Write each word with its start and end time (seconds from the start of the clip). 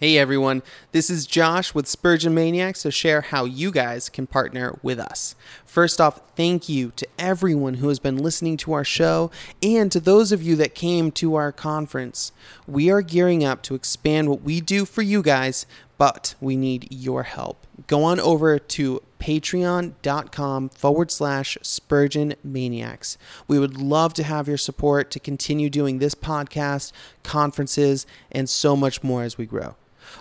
Hey 0.00 0.16
everyone, 0.16 0.62
this 0.92 1.10
is 1.10 1.26
Josh 1.26 1.74
with 1.74 1.88
Spurgeon 1.88 2.32
Maniacs 2.32 2.82
to 2.82 2.92
share 2.92 3.20
how 3.20 3.44
you 3.46 3.72
guys 3.72 4.08
can 4.08 4.28
partner 4.28 4.78
with 4.80 5.00
us. 5.00 5.34
First 5.64 6.00
off, 6.00 6.20
thank 6.36 6.68
you 6.68 6.92
to 6.94 7.08
everyone 7.18 7.74
who 7.74 7.88
has 7.88 7.98
been 7.98 8.16
listening 8.16 8.56
to 8.58 8.74
our 8.74 8.84
show 8.84 9.32
and 9.60 9.90
to 9.90 9.98
those 9.98 10.30
of 10.30 10.40
you 10.40 10.54
that 10.54 10.76
came 10.76 11.10
to 11.10 11.34
our 11.34 11.50
conference. 11.50 12.30
We 12.68 12.88
are 12.92 13.02
gearing 13.02 13.42
up 13.42 13.60
to 13.64 13.74
expand 13.74 14.28
what 14.28 14.42
we 14.42 14.60
do 14.60 14.84
for 14.84 15.02
you 15.02 15.20
guys, 15.20 15.66
but 15.96 16.36
we 16.40 16.54
need 16.54 16.86
your 16.92 17.24
help. 17.24 17.66
Go 17.88 18.04
on 18.04 18.20
over 18.20 18.56
to 18.56 19.02
patreon.com 19.18 20.68
forward 20.68 21.10
slash 21.10 21.58
Spurgeon 21.62 22.34
Maniacs. 22.44 23.18
We 23.48 23.58
would 23.58 23.76
love 23.76 24.14
to 24.14 24.22
have 24.22 24.46
your 24.46 24.58
support 24.58 25.10
to 25.10 25.18
continue 25.18 25.68
doing 25.68 25.98
this 25.98 26.14
podcast, 26.14 26.92
conferences, 27.24 28.06
and 28.30 28.48
so 28.48 28.76
much 28.76 29.02
more 29.02 29.24
as 29.24 29.36
we 29.36 29.44
grow. 29.44 29.74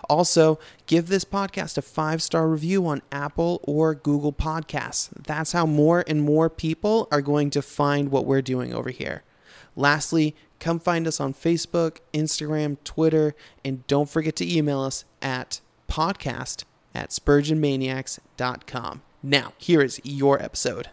Also, 0.09 0.59
give 0.85 1.07
this 1.07 1.25
podcast 1.25 1.77
a 1.77 1.81
five 1.81 2.21
star 2.21 2.47
review 2.47 2.85
on 2.87 3.01
Apple 3.11 3.59
or 3.63 3.95
Google 3.95 4.33
Podcasts. 4.33 5.09
That's 5.15 5.51
how 5.51 5.65
more 5.65 6.03
and 6.07 6.21
more 6.21 6.49
people 6.49 7.07
are 7.11 7.21
going 7.21 7.49
to 7.51 7.61
find 7.61 8.09
what 8.09 8.25
we're 8.25 8.41
doing 8.41 8.73
over 8.73 8.89
here. 8.89 9.23
Lastly, 9.75 10.35
come 10.59 10.79
find 10.79 11.07
us 11.07 11.19
on 11.19 11.33
Facebook, 11.33 11.97
Instagram, 12.13 12.77
Twitter, 12.83 13.35
and 13.63 13.85
don't 13.87 14.09
forget 14.09 14.35
to 14.37 14.57
email 14.57 14.81
us 14.81 15.05
at 15.21 15.61
podcast 15.87 16.63
at 16.95 17.11
spurgeonmaniacs.com. 17.11 19.01
Now, 19.23 19.53
here 19.57 19.81
is 19.81 20.01
your 20.03 20.41
episode. 20.41 20.89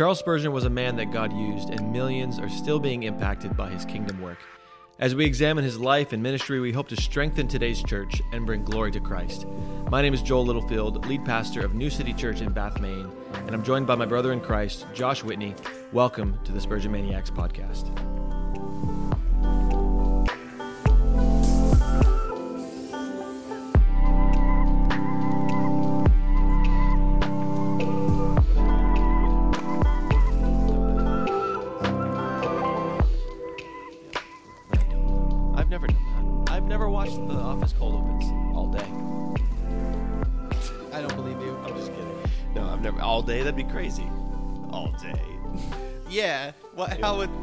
Charles 0.00 0.18
Spurgeon 0.18 0.52
was 0.52 0.64
a 0.64 0.70
man 0.70 0.96
that 0.96 1.12
God 1.12 1.30
used, 1.30 1.68
and 1.68 1.92
millions 1.92 2.38
are 2.38 2.48
still 2.48 2.80
being 2.80 3.02
impacted 3.02 3.54
by 3.54 3.68
his 3.68 3.84
kingdom 3.84 4.18
work. 4.22 4.38
As 4.98 5.14
we 5.14 5.26
examine 5.26 5.62
his 5.62 5.78
life 5.78 6.14
and 6.14 6.22
ministry, 6.22 6.58
we 6.58 6.72
hope 6.72 6.88
to 6.88 6.96
strengthen 6.96 7.46
today's 7.46 7.82
church 7.82 8.22
and 8.32 8.46
bring 8.46 8.64
glory 8.64 8.90
to 8.92 9.00
Christ. 9.00 9.44
My 9.90 10.00
name 10.00 10.14
is 10.14 10.22
Joel 10.22 10.46
Littlefield, 10.46 11.04
lead 11.04 11.26
pastor 11.26 11.60
of 11.60 11.74
New 11.74 11.90
City 11.90 12.14
Church 12.14 12.40
in 12.40 12.50
Bath, 12.50 12.80
Maine, 12.80 13.12
and 13.34 13.50
I'm 13.50 13.62
joined 13.62 13.86
by 13.86 13.94
my 13.94 14.06
brother 14.06 14.32
in 14.32 14.40
Christ, 14.40 14.86
Josh 14.94 15.22
Whitney. 15.22 15.54
Welcome 15.92 16.38
to 16.44 16.52
the 16.52 16.62
Spurgeon 16.62 16.92
Maniacs 16.92 17.28
podcast. 17.28 17.94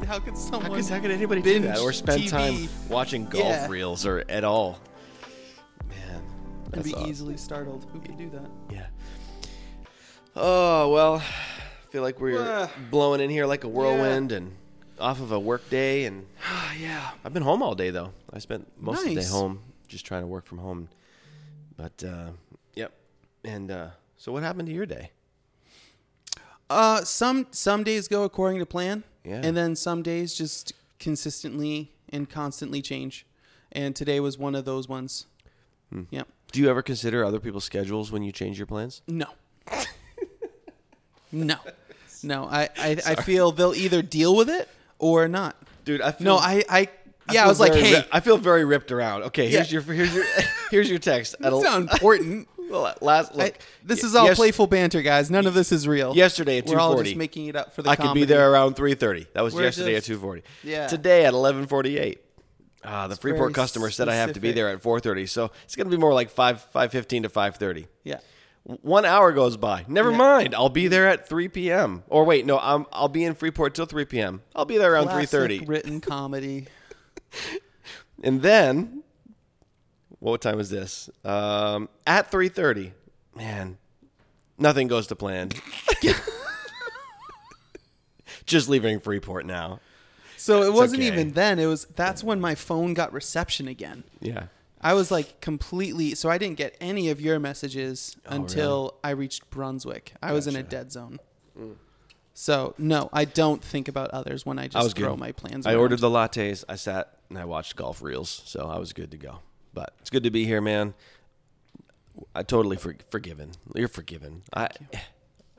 How 0.08 0.20
could 0.20 0.38
someone 0.38 0.72
How 0.72 0.76
could, 0.78 0.86
how 0.86 1.00
could 1.00 1.12
anybody 1.12 1.42
do 1.42 1.60
that 1.62 1.80
or 1.80 1.92
spend 1.94 2.24
TV? 2.24 2.30
time 2.30 2.70
watching 2.90 3.26
golf 3.26 3.44
Yeah. 3.46 3.68
reels 3.68 4.06
or 4.06 4.24
at 4.30 4.44
all? 4.44 4.80
Man, 5.90 6.22
and 6.74 6.84
be 6.84 6.94
awesome. 6.94 7.10
easily 7.10 7.38
startled? 7.38 7.86
Who 7.92 8.00
could 8.00 8.18
do 8.18 8.30
that? 8.30 8.50
Yeah. 8.72 8.86
Oh 10.36 10.90
well, 10.92 11.16
I 11.16 11.92
feel 11.92 12.04
like 12.04 12.20
we're 12.20 12.42
Uh, 12.42 12.68
blowing 12.90 13.22
in 13.22 13.30
here 13.30 13.46
like 13.46 13.64
a 13.64 13.68
whirlwind 13.68 14.32
and 14.32 14.56
off 15.00 15.20
of 15.20 15.32
a 15.32 15.40
work 15.40 15.70
day, 15.70 16.06
and 16.06 16.26
yeah. 16.80 17.12
I've 17.26 17.34
been 17.34 17.44
home 17.44 17.62
all 17.62 17.76
day 17.76 17.90
though. 17.90 18.14
I 18.32 18.40
spent 18.40 18.68
most 18.82 19.00
of 19.04 19.10
the 19.10 19.16
day 19.16 19.26
home, 19.28 19.62
just 19.88 20.06
trying 20.06 20.22
to 20.22 20.28
work 20.28 20.46
from 20.46 20.60
home. 20.60 20.90
But 21.76 22.04
uh, 22.04 22.30
yep. 22.76 22.94
And 23.44 23.70
uh, 23.72 23.90
so, 24.18 24.32
what 24.32 24.44
happened 24.44 24.68
to 24.68 24.74
your 24.74 24.86
day? 24.86 25.12
Uh, 26.70 27.04
some 27.04 27.48
some 27.52 27.84
days 27.84 28.08
go 28.08 28.24
according 28.24 28.60
to 28.60 28.66
plan, 28.66 29.04
Yeah. 29.28 29.42
and 29.44 29.58
then 29.58 29.76
some 29.76 30.02
days 30.04 30.34
just 30.34 30.74
consistently 31.00 31.92
and 32.10 32.30
constantly 32.30 32.82
change. 32.82 33.26
And 33.72 33.96
today 33.96 34.20
was 34.22 34.38
one 34.38 34.56
of 34.56 34.64
those 34.66 34.88
ones. 34.88 35.26
Hmm. 35.92 36.04
Yep. 36.10 36.28
Do 36.54 36.62
you 36.62 36.70
ever 36.70 36.82
consider 36.82 37.26
other 37.26 37.40
people's 37.40 37.66
schedules 37.66 38.12
when 38.12 38.24
you 38.24 38.32
change 38.32 38.58
your 38.58 38.68
plans? 38.68 39.02
No. 39.08 39.26
no. 41.32 41.56
No. 42.24 42.46
I, 42.46 42.70
I 42.78 42.98
I 43.06 43.16
feel 43.16 43.52
they'll 43.52 43.74
either 43.76 44.02
deal 44.02 44.36
with 44.36 44.50
it 44.50 44.68
or 45.00 45.28
not. 45.28 45.56
Dude, 45.86 46.02
I 46.02 46.12
feel 46.12 46.26
No. 46.26 46.38
I 46.38 46.64
I 46.70 46.88
yeah. 47.32 47.42
I, 47.42 47.44
feel 47.44 47.48
was 47.50 47.60
like, 47.60 47.74
hey, 47.74 47.94
ri- 47.96 48.06
I 48.12 48.20
feel 48.22 48.38
very 48.38 48.64
ripped 48.66 48.92
around. 48.92 49.24
Okay, 49.24 49.50
here's 49.50 49.72
Yeah. 49.72 49.80
your 49.82 49.94
here's 49.94 50.14
your 50.16 50.24
here's 50.72 50.90
your 50.90 51.00
text. 51.00 51.36
That's 51.40 51.62
not 51.62 51.82
important. 51.82 52.48
Well, 52.70 52.94
last 53.02 53.32
I, 53.34 53.46
look, 53.46 53.58
this 53.84 54.02
y- 54.04 54.08
is 54.08 54.16
all 54.16 54.26
yes- 54.26 54.38
playful 54.38 54.68
banter, 54.68 55.02
guys. 55.02 55.30
None 55.32 55.46
of 55.46 55.54
this 55.54 55.72
is 55.72 55.88
real. 55.88 56.16
Yesterday 56.16 56.58
at 56.60 56.66
two 56.66 56.72
forty, 56.74 56.76
We're 56.78 56.82
all 56.82 56.96
2:40. 56.96 57.04
just 57.06 57.16
making 57.18 57.48
it 57.48 57.56
up 57.56 57.74
for 57.76 57.82
the 57.82 57.90
I 57.90 57.96
could 57.96 58.14
be 58.14 58.26
there 58.26 58.52
around 58.52 58.76
3:30. 58.76 59.28
That 59.34 59.44
was 59.44 59.54
We're 59.54 59.64
yesterday 59.64 59.96
just- 59.96 60.10
at 60.10 60.16
2:40. 60.20 60.44
Yeah. 60.64 60.88
Today 60.88 61.26
at 61.26 61.34
11:48. 61.34 62.20
Ah, 62.84 63.08
the 63.08 63.14
It's 63.14 63.22
Freeport 63.22 63.54
customer 63.54 63.90
said 63.90 64.08
I 64.08 64.16
have 64.16 64.34
to 64.34 64.40
be 64.40 64.52
there 64.52 64.70
at 64.70 64.82
4:30, 64.82 65.26
so 65.28 65.52
it's 65.66 65.76
going 65.76 65.88
to 65.90 65.92
be 65.96 66.00
more 66.00 66.14
like 66.14 66.30
5 66.30 66.66
5:15 66.74 67.24
to 67.24 67.30
5:30. 67.30 67.88
Yeah. 68.04 68.20
One 68.64 69.06
hour 69.06 69.32
goes 69.32 69.56
by. 69.58 69.86
Never 69.88 70.12
Yeah. 70.12 70.18
mind. 70.18 70.54
I'll 70.56 70.68
be 70.70 70.88
there 70.90 71.08
at 71.08 71.28
3 71.28 71.48
p.m. 71.48 72.04
Or 72.10 72.26
wait, 72.26 72.46
no, 72.46 72.60
I'm, 72.60 72.86
I'll 72.92 73.08
be 73.08 73.24
in 73.24 73.34
Freeport 73.34 73.74
till 73.76 73.86
3 73.86 74.04
p.m. 74.06 74.42
I'll 74.56 74.66
be 74.66 74.78
there 74.78 74.92
around 74.94 75.08
3:30. 75.08 75.68
Written 75.68 76.02
comedy. 76.02 76.68
And 78.24 78.42
then, 78.42 79.04
what 80.20 80.42
time 80.42 80.60
is 80.60 80.70
this? 80.70 81.10
Um, 81.24 81.90
at 82.06 82.32
3:30. 82.32 82.92
Man, 83.36 83.78
nothing 84.58 84.88
goes 84.88 85.08
to 85.08 85.16
plan. 85.16 85.52
Just 88.46 88.70
leaving 88.70 89.00
Freeport 89.00 89.46
now. 89.46 89.80
So 90.38 90.64
it 90.64 90.72
wasn't 90.72 91.02
okay. 91.02 91.12
even 91.12 91.32
then. 91.32 91.60
It 91.60 91.66
was 91.66 91.86
that's 91.96 92.24
when 92.24 92.40
my 92.40 92.56
phone 92.56 92.94
got 92.94 93.12
reception 93.14 93.68
again. 93.68 94.04
Yeah. 94.22 94.46
I 94.80 94.94
was 94.94 95.12
like 95.12 95.42
completely 95.42 96.16
so 96.16 96.30
I 96.30 96.38
didn't 96.38 96.58
get 96.58 96.78
any 96.80 97.10
of 97.10 97.20
your 97.20 97.40
messages 97.40 98.16
Oh, 98.28 98.36
until 98.36 98.96
I 99.04 99.10
reached 99.10 99.50
Brunswick. 99.50 100.14
I 100.22 100.32
was 100.34 100.48
in 100.48 100.56
a 100.56 100.64
dead 100.64 100.92
zone. 100.92 101.20
So 102.34 102.76
no, 102.78 103.10
I 103.12 103.26
don't 103.26 103.64
think 103.64 103.88
about 103.88 104.12
others 104.12 104.46
when 104.46 104.60
I 104.60 104.68
just 104.68 104.78
I 104.78 105.00
throw 105.00 105.12
good. 105.12 105.20
my 105.20 105.32
plans. 105.32 105.66
I 105.66 105.76
ordered 105.76 106.00
the 106.00 106.10
lattes. 106.10 106.64
I 106.70 106.76
sat 106.76 107.18
and 107.30 107.38
I 107.38 107.46
watched 107.46 107.76
golf 107.76 108.02
reels, 108.02 108.44
so 108.46 108.68
I 108.68 108.78
was 108.78 108.94
good 108.94 109.12
to 109.12 109.18
go. 109.18 109.40
But 109.78 109.94
it's 110.00 110.10
good 110.10 110.24
to 110.24 110.32
be 110.32 110.44
here, 110.44 110.60
man. 110.60 110.96
I 112.34 112.42
totally 112.42 112.78
for, 112.78 112.96
forgiven. 113.12 113.52
You're 113.76 113.88
forgiven. 113.88 114.42
I 114.52 114.70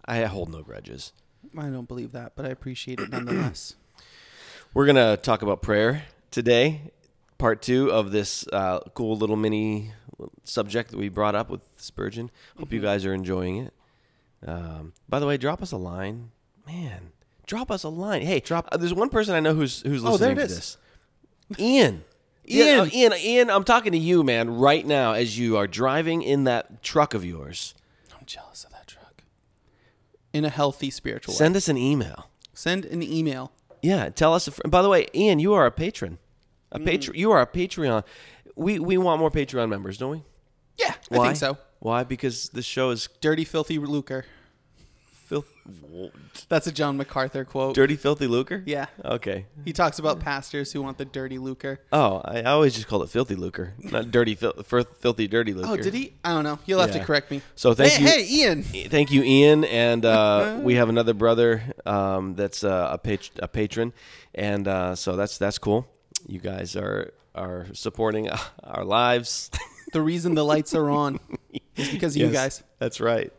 I 0.05 0.25
hold 0.25 0.51
no 0.51 0.63
grudges. 0.63 1.13
I 1.57 1.67
don't 1.69 1.87
believe 1.87 2.11
that, 2.13 2.33
but 2.35 2.45
I 2.45 2.49
appreciate 2.49 2.99
it 2.99 3.11
nonetheless. 3.11 3.77
We're 4.75 4.87
gonna 4.87 5.17
talk 5.17 5.43
about 5.43 5.63
prayer 5.63 6.03
today, 6.33 6.91
part 7.39 7.63
two 7.63 7.93
of 7.93 8.11
this 8.11 8.45
uh, 8.53 8.81
cool 8.95 9.17
little 9.17 9.37
mini 9.37 9.93
subject 10.43 10.91
that 10.91 10.97
we 10.99 11.09
brought 11.09 11.37
up 11.37 11.49
with 11.49 11.61
Spurgeon. 11.77 12.29
Hope 12.59 12.73
you 12.73 12.81
guys 12.81 13.07
are 13.07 13.15
enjoying 13.15 13.59
it. 13.59 13.73
Um, 14.45 14.95
by 15.09 15.21
the 15.21 15.27
way, 15.29 15.37
drop 15.37 15.63
us 15.63 15.71
a 15.71 15.77
line, 15.77 16.33
man. 16.67 17.13
Drop 17.47 17.71
us 17.71 17.85
a 17.85 17.89
line. 17.89 18.23
Hey, 18.23 18.41
Drop- 18.41 18.69
Uh, 18.73 18.79
there's 18.79 18.93
one 18.93 19.11
person 19.11 19.37
I 19.37 19.41
know 19.41 19.55
who's 19.55 19.83
who's 19.83 20.05
Oh, 20.05 20.11
listening 20.11 20.35
there 20.35 20.45
it 20.45 20.49
to 20.49 20.53
is. 20.55 20.57
this. 20.57 20.77
Ian. 21.61 22.03
Ian. 22.51 22.81
uh, 22.81 22.89
Ian, 22.93 23.13
Ian, 23.15 23.51
I'm 23.51 23.65
talking 23.65 23.93
to 23.93 23.99
you, 23.99 24.23
man, 24.23 24.51
right 24.57 24.87
now 24.87 25.13
as 25.13 25.39
you 25.39 25.57
are 25.57 25.67
driving 25.67 26.23
in 26.23 26.45
that 26.45 26.83
truck 26.83 27.15
of 27.15 27.25
yours. 27.25 27.75
I'm 28.19 28.25
jealous 28.27 28.65
of 28.65 28.71
that 28.73 28.87
truck. 28.87 29.23
In 30.33 30.45
a 30.45 30.49
healthy 30.51 30.91
spiritual 30.91 31.35
way. 31.35 31.39
Send 31.39 31.57
us 31.57 31.69
an 31.69 31.77
email. 31.77 32.29
Send 32.55 32.85
an 32.87 33.03
email. 33.03 33.53
Yeah, 33.83 34.09
tell 34.09 34.35
us. 34.35 34.49
If, 34.49 34.59
by 34.67 34.83
the 34.83 34.89
way, 34.89 35.07
Ian, 35.15 35.39
you 35.39 35.55
are 35.55 35.65
a 35.67 35.71
patron. 35.71 36.19
A 36.73 36.79
Mm. 36.79 36.85
patron. 36.85 37.17
You 37.17 37.31
are 37.31 37.41
a 37.41 37.47
Patreon. 37.47 38.05
We 38.57 38.79
we 38.79 38.99
want 38.99 39.21
more 39.21 39.31
Patreon 39.31 39.69
members, 39.69 39.97
don't 39.99 40.11
we? 40.11 40.23
Yeah, 40.79 40.95
I 41.11 41.19
think 41.19 41.37
so. 41.37 41.57
Why? 41.79 42.03
Because 42.05 42.49
this 42.51 42.65
show 42.67 42.91
is 42.91 43.09
Dirty, 43.21 43.45
filthy 43.45 43.79
lucre. 43.79 44.25
Filth, 45.29 45.53
That's 46.49 46.67
a 46.67 46.73
John 46.73 46.97
MacArthur 46.97 47.45
quote. 47.45 47.75
dirty, 47.75 47.97
filthy 47.97 48.27
lucre. 48.27 48.63
Yeah. 48.65 48.87
Okay. 49.05 49.45
He 49.63 49.75
talks 49.75 49.99
about 49.99 50.21
pastors 50.21 50.73
who 50.73 50.81
want 50.81 50.97
the 50.97 51.05
dirty 51.05 51.37
lucre. 51.37 51.81
Oh, 51.93 52.23
I, 52.25 52.45
always 52.45 52.75
just 52.75 52.89
called 52.89 53.03
it 53.03 53.11
filthy 53.11 53.35
lucre, 53.35 53.75
not 53.79 54.11
dirty, 54.11 54.35
fil- 54.35 54.55
filthy, 54.55 55.29
dirty 55.29 55.53
lucre. 55.53 55.71
Oh, 55.71 55.77
did 55.77 55.93
he? 55.93 56.15
I 56.25 56.31
don't 56.31 56.45
know. 56.45 56.59
You'll 56.65 56.81
have 56.81 56.93
to 56.93 57.05
correct 57.05 57.31
me. 57.31 57.43
So 57.57 57.75
thank 57.75 57.93
hey, 57.93 58.03
you. 58.03 58.09
Hey, 58.09 58.43
Ian. 58.43 58.63
Thank 58.89 59.11
you, 59.11 59.23
Ian, 59.23 59.65
and 59.65 60.07
uh, 60.07 60.61
we 60.63 60.77
have 60.77 60.89
another 60.89 61.13
brother 61.13 61.63
um, 61.85 62.35
that's 62.35 62.65
uh, 62.65 62.89
a, 62.93 62.97
pat- 62.97 63.31
a 63.39 63.49
patron, 63.49 63.93
and 64.35 64.67
uh, 64.67 64.95
so 64.95 65.15
that's 65.15 65.37
that's 65.37 65.59
cool. 65.59 65.87
You 66.27 66.41
guys 66.41 66.75
are 66.75 67.13
are 67.35 67.67
supporting 67.75 68.31
our 68.65 68.85
lives. 68.85 69.51
The 69.93 70.01
reason 70.01 70.35
the 70.35 70.45
lights 70.45 70.75
are 70.75 70.89
on 70.89 71.21
is 71.77 71.91
because 71.91 72.17
of 72.17 72.23
you 72.23 72.31
guys. 72.31 72.63
That's 72.79 72.99
right. 72.99 73.31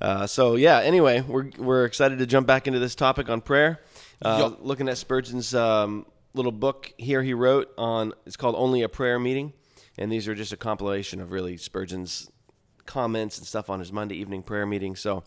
Uh, 0.00 0.26
so 0.26 0.56
yeah. 0.56 0.78
Anyway, 0.78 1.20
we're 1.20 1.50
we're 1.58 1.84
excited 1.84 2.18
to 2.18 2.26
jump 2.26 2.46
back 2.46 2.66
into 2.66 2.78
this 2.78 2.94
topic 2.94 3.28
on 3.28 3.40
prayer. 3.40 3.80
Uh, 4.22 4.50
Yup. 4.50 4.58
Looking 4.60 4.88
at 4.88 4.98
Spurgeon's 4.98 5.54
um, 5.54 6.06
little 6.34 6.52
book 6.52 6.92
here, 6.98 7.22
he 7.22 7.34
wrote 7.34 7.72
on. 7.76 8.12
It's 8.26 8.36
called 8.36 8.54
"Only 8.56 8.82
a 8.82 8.88
Prayer 8.88 9.18
Meeting," 9.18 9.52
and 9.96 10.10
these 10.10 10.28
are 10.28 10.34
just 10.34 10.52
a 10.52 10.56
compilation 10.56 11.20
of 11.20 11.32
really 11.32 11.56
Spurgeon's 11.56 12.30
comments 12.86 13.38
and 13.38 13.46
stuff 13.46 13.70
on 13.70 13.80
his 13.80 13.92
Monday 13.92 14.16
evening 14.16 14.42
prayer 14.42 14.66
meeting. 14.66 14.96
So, 14.96 15.22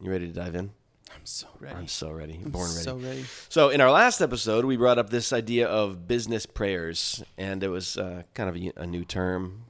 you 0.00 0.10
ready 0.10 0.26
to 0.26 0.32
dive 0.32 0.54
in? 0.54 0.70
I'm 1.14 1.26
so 1.26 1.46
ready. 1.60 1.76
I'm 1.76 1.86
so 1.86 2.10
ready. 2.10 2.38
Born 2.38 2.68
ready. 2.70 2.82
So 2.82 2.96
ready. 2.96 3.24
So, 3.48 3.68
in 3.68 3.80
our 3.80 3.90
last 3.90 4.20
episode, 4.20 4.64
we 4.64 4.76
brought 4.76 4.98
up 4.98 5.10
this 5.10 5.32
idea 5.32 5.68
of 5.68 6.08
business 6.08 6.46
prayers, 6.46 7.22
and 7.38 7.62
it 7.62 7.68
was 7.68 7.96
uh, 7.96 8.22
kind 8.34 8.48
of 8.48 8.56
a, 8.56 8.82
a 8.82 8.86
new 8.86 9.04
term. 9.04 9.64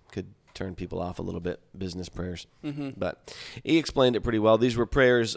Turn 0.54 0.74
people 0.74 1.00
off 1.00 1.18
a 1.18 1.22
little 1.22 1.40
bit, 1.40 1.60
business 1.76 2.08
prayers. 2.08 2.46
Mm-hmm. 2.64 2.90
But 2.96 3.36
he 3.64 3.76
explained 3.76 4.16
it 4.16 4.20
pretty 4.20 4.38
well. 4.38 4.56
These 4.56 4.76
were 4.76 4.86
prayers 4.86 5.36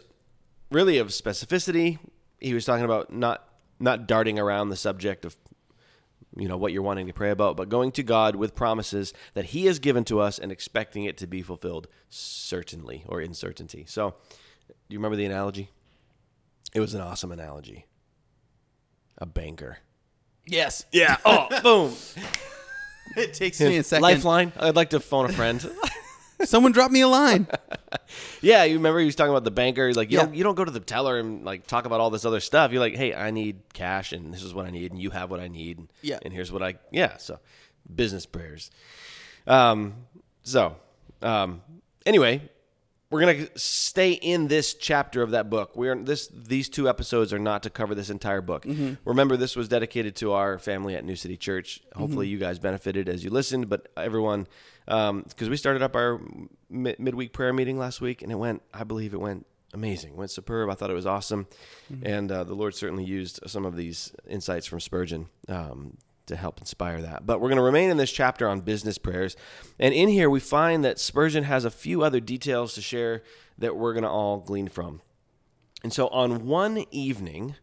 really 0.71 0.97
of 0.99 1.07
specificity. 1.07 1.99
He 2.39 2.53
was 2.53 2.65
talking 2.65 2.85
about 2.85 3.11
not 3.11 3.43
not 3.79 4.07
darting 4.07 4.39
around 4.39 4.69
the 4.69 4.75
subject 4.75 5.25
of 5.25 5.35
you 6.35 6.47
know 6.47 6.57
what 6.57 6.71
you're 6.71 6.83
wanting 6.83 7.07
to 7.07 7.13
pray 7.13 7.31
about, 7.31 7.57
but 7.57 7.69
going 7.69 7.91
to 7.93 8.03
God 8.03 8.35
with 8.35 8.53
promises 8.53 9.13
that 9.33 9.45
He 9.45 9.65
has 9.65 9.79
given 9.79 10.03
to 10.05 10.19
us 10.19 10.37
and 10.37 10.51
expecting 10.51 11.03
it 11.03 11.17
to 11.17 11.27
be 11.27 11.41
fulfilled 11.41 11.87
certainly 12.09 13.03
or 13.07 13.19
in 13.19 13.33
certainty. 13.33 13.85
So, 13.87 14.15
do 14.67 14.75
you 14.89 14.99
remember 14.99 15.17
the 15.17 15.25
analogy? 15.25 15.71
It 16.73 16.79
was 16.79 16.93
an 16.93 17.01
awesome 17.01 17.31
analogy. 17.31 17.87
A 19.17 19.25
banker. 19.25 19.79
Yes. 20.45 20.85
Yeah. 20.91 21.17
Oh, 21.25 21.47
boom. 21.63 21.95
It 23.15 23.33
takes 23.33 23.59
me 23.59 23.77
a 23.77 23.83
second. 23.83 24.03
Lifeline. 24.03 24.51
I'd 24.59 24.75
like 24.75 24.91
to 24.91 24.99
phone 24.99 25.25
a 25.29 25.33
friend. 25.33 25.67
Someone 26.43 26.71
drop 26.71 26.91
me 26.91 27.01
a 27.01 27.07
line. 27.07 27.47
yeah, 28.41 28.63
you 28.63 28.75
remember 28.75 28.99
he 28.99 29.05
was 29.07 29.15
talking 29.15 29.31
about 29.31 29.43
the 29.43 29.49
banker. 29.51 29.87
He's 29.87 29.97
like 29.97 30.11
you 30.11 30.17
Yeah. 30.19 30.25
don't 30.25 30.35
you 30.35 30.43
don't 30.43 30.53
go 30.55 30.63
to 30.63 30.69
the 30.71 30.79
teller 30.79 31.17
and 31.17 31.43
like 31.43 31.65
talk 31.65 31.85
about 31.85 31.99
all 31.99 32.11
this 32.11 32.25
other 32.25 32.39
stuff. 32.39 32.71
You're 32.71 32.79
like, 32.79 32.95
hey, 32.95 33.13
I 33.15 33.31
need 33.31 33.61
cash, 33.73 34.11
and 34.11 34.31
this 34.31 34.43
is 34.43 34.53
what 34.53 34.65
I 34.67 34.69
need, 34.69 34.91
and 34.91 35.01
you 35.01 35.09
have 35.09 35.31
what 35.31 35.39
I 35.39 35.47
need. 35.47 35.79
and- 35.79 35.87
Yeah. 36.03 36.19
And 36.21 36.31
here's 36.31 36.51
what 36.51 36.61
I 36.61 36.75
yeah. 36.91 37.17
So, 37.17 37.39
business 37.93 38.27
prayers. 38.27 38.69
Um. 39.47 39.95
So, 40.43 40.75
um. 41.23 41.61
Anyway, 42.05 42.41
we're 43.09 43.21
gonna 43.21 43.47
stay 43.55 44.11
in 44.11 44.47
this 44.47 44.73
chapter 44.73 45.21
of 45.21 45.31
that 45.31 45.49
book. 45.49 45.75
We're 45.75 45.95
this 45.95 46.27
these 46.27 46.67
two 46.69 46.89
episodes 46.89 47.31
are 47.31 47.39
not 47.39 47.63
to 47.63 47.69
cover 47.69 47.95
this 47.95 48.09
entire 48.09 48.41
book. 48.41 48.65
Remember, 49.05 49.37
this 49.37 49.55
was 49.55 49.67
dedicated 49.69 50.15
to 50.17 50.33
our 50.33 50.59
family 50.59 50.95
at 50.95 51.05
New 51.05 51.15
City 51.15 51.37
Church. 51.37 51.79
Hopefully, 51.95 52.27
you 52.27 52.37
guys 52.37 52.59
benefited 52.59 53.07
as 53.07 53.23
you 53.23 53.29
listened, 53.29 53.69
but 53.69 53.87
everyone, 53.95 54.47
because 54.85 55.49
we 55.49 55.55
started 55.57 55.81
up 55.81 55.95
our 55.95 56.19
mid- 56.69 56.99
midweek 56.99 57.31
prayer 57.33 57.53
meeting 57.53 57.77
last 57.77 58.01
week, 58.01 58.21
and 58.21 58.31
it 58.31 58.35
went. 58.35 58.61
I 58.73 58.83
believe 58.83 59.13
it 59.13 59.21
went 59.21 59.45
amazing. 59.73 60.11
It 60.13 60.17
went 60.17 60.31
superb. 60.31 60.69
I 60.69 60.73
thought 60.73 60.89
it 60.89 60.93
was 60.93 61.05
awesome, 61.05 61.47
and 62.03 62.29
uh, 62.31 62.43
the 62.43 62.55
Lord 62.55 62.75
certainly 62.75 63.05
used 63.05 63.39
some 63.47 63.65
of 63.65 63.75
these 63.77 64.13
insights 64.27 64.65
from 64.65 64.79
Spurgeon. 64.81 65.27
Um, 65.47 65.97
to 66.27 66.35
help 66.35 66.59
inspire 66.59 67.01
that. 67.01 67.25
But 67.25 67.39
we're 67.41 67.49
going 67.49 67.57
to 67.57 67.63
remain 67.63 67.89
in 67.89 67.97
this 67.97 68.11
chapter 68.11 68.47
on 68.47 68.61
business 68.61 68.97
prayers. 68.97 69.35
And 69.79 69.93
in 69.93 70.09
here, 70.09 70.29
we 70.29 70.39
find 70.39 70.85
that 70.85 70.99
Spurgeon 70.99 71.43
has 71.43 71.65
a 71.65 71.71
few 71.71 72.03
other 72.03 72.19
details 72.19 72.73
to 72.75 72.81
share 72.81 73.23
that 73.57 73.75
we're 73.75 73.93
going 73.93 74.03
to 74.03 74.09
all 74.09 74.37
glean 74.37 74.67
from. 74.67 75.01
And 75.83 75.91
so 75.91 76.07
on 76.09 76.45
one 76.45 76.85
evening, 76.91 77.55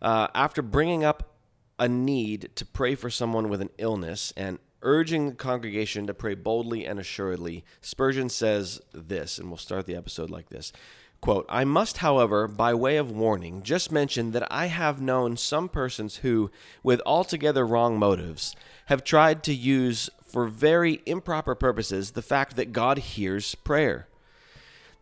uh, 0.00 0.28
after 0.34 0.62
bringing 0.62 1.04
up 1.04 1.34
a 1.78 1.88
need 1.88 2.50
to 2.56 2.64
pray 2.64 2.94
for 2.94 3.10
someone 3.10 3.48
with 3.48 3.60
an 3.60 3.70
illness 3.78 4.32
and 4.36 4.58
urging 4.82 5.30
the 5.30 5.34
congregation 5.34 6.06
to 6.06 6.14
pray 6.14 6.34
boldly 6.34 6.86
and 6.86 6.98
assuredly, 6.98 7.64
Spurgeon 7.80 8.28
says 8.28 8.80
this, 8.92 9.38
and 9.38 9.48
we'll 9.48 9.56
start 9.56 9.86
the 9.86 9.96
episode 9.96 10.30
like 10.30 10.48
this. 10.50 10.72
Quote, 11.20 11.46
I 11.48 11.64
must, 11.64 11.98
however, 11.98 12.46
by 12.46 12.74
way 12.74 12.96
of 12.96 13.10
warning, 13.10 13.62
just 13.62 13.90
mention 13.90 14.30
that 14.32 14.46
I 14.52 14.66
have 14.66 15.00
known 15.00 15.36
some 15.36 15.68
persons 15.68 16.16
who, 16.18 16.50
with 16.82 17.02
altogether 17.04 17.66
wrong 17.66 17.98
motives, 17.98 18.54
have 18.86 19.02
tried 19.02 19.42
to 19.44 19.54
use 19.54 20.08
for 20.22 20.46
very 20.46 21.02
improper 21.06 21.54
purposes 21.54 22.12
the 22.12 22.22
fact 22.22 22.54
that 22.56 22.72
God 22.72 22.98
hears 22.98 23.54
prayer. 23.56 24.06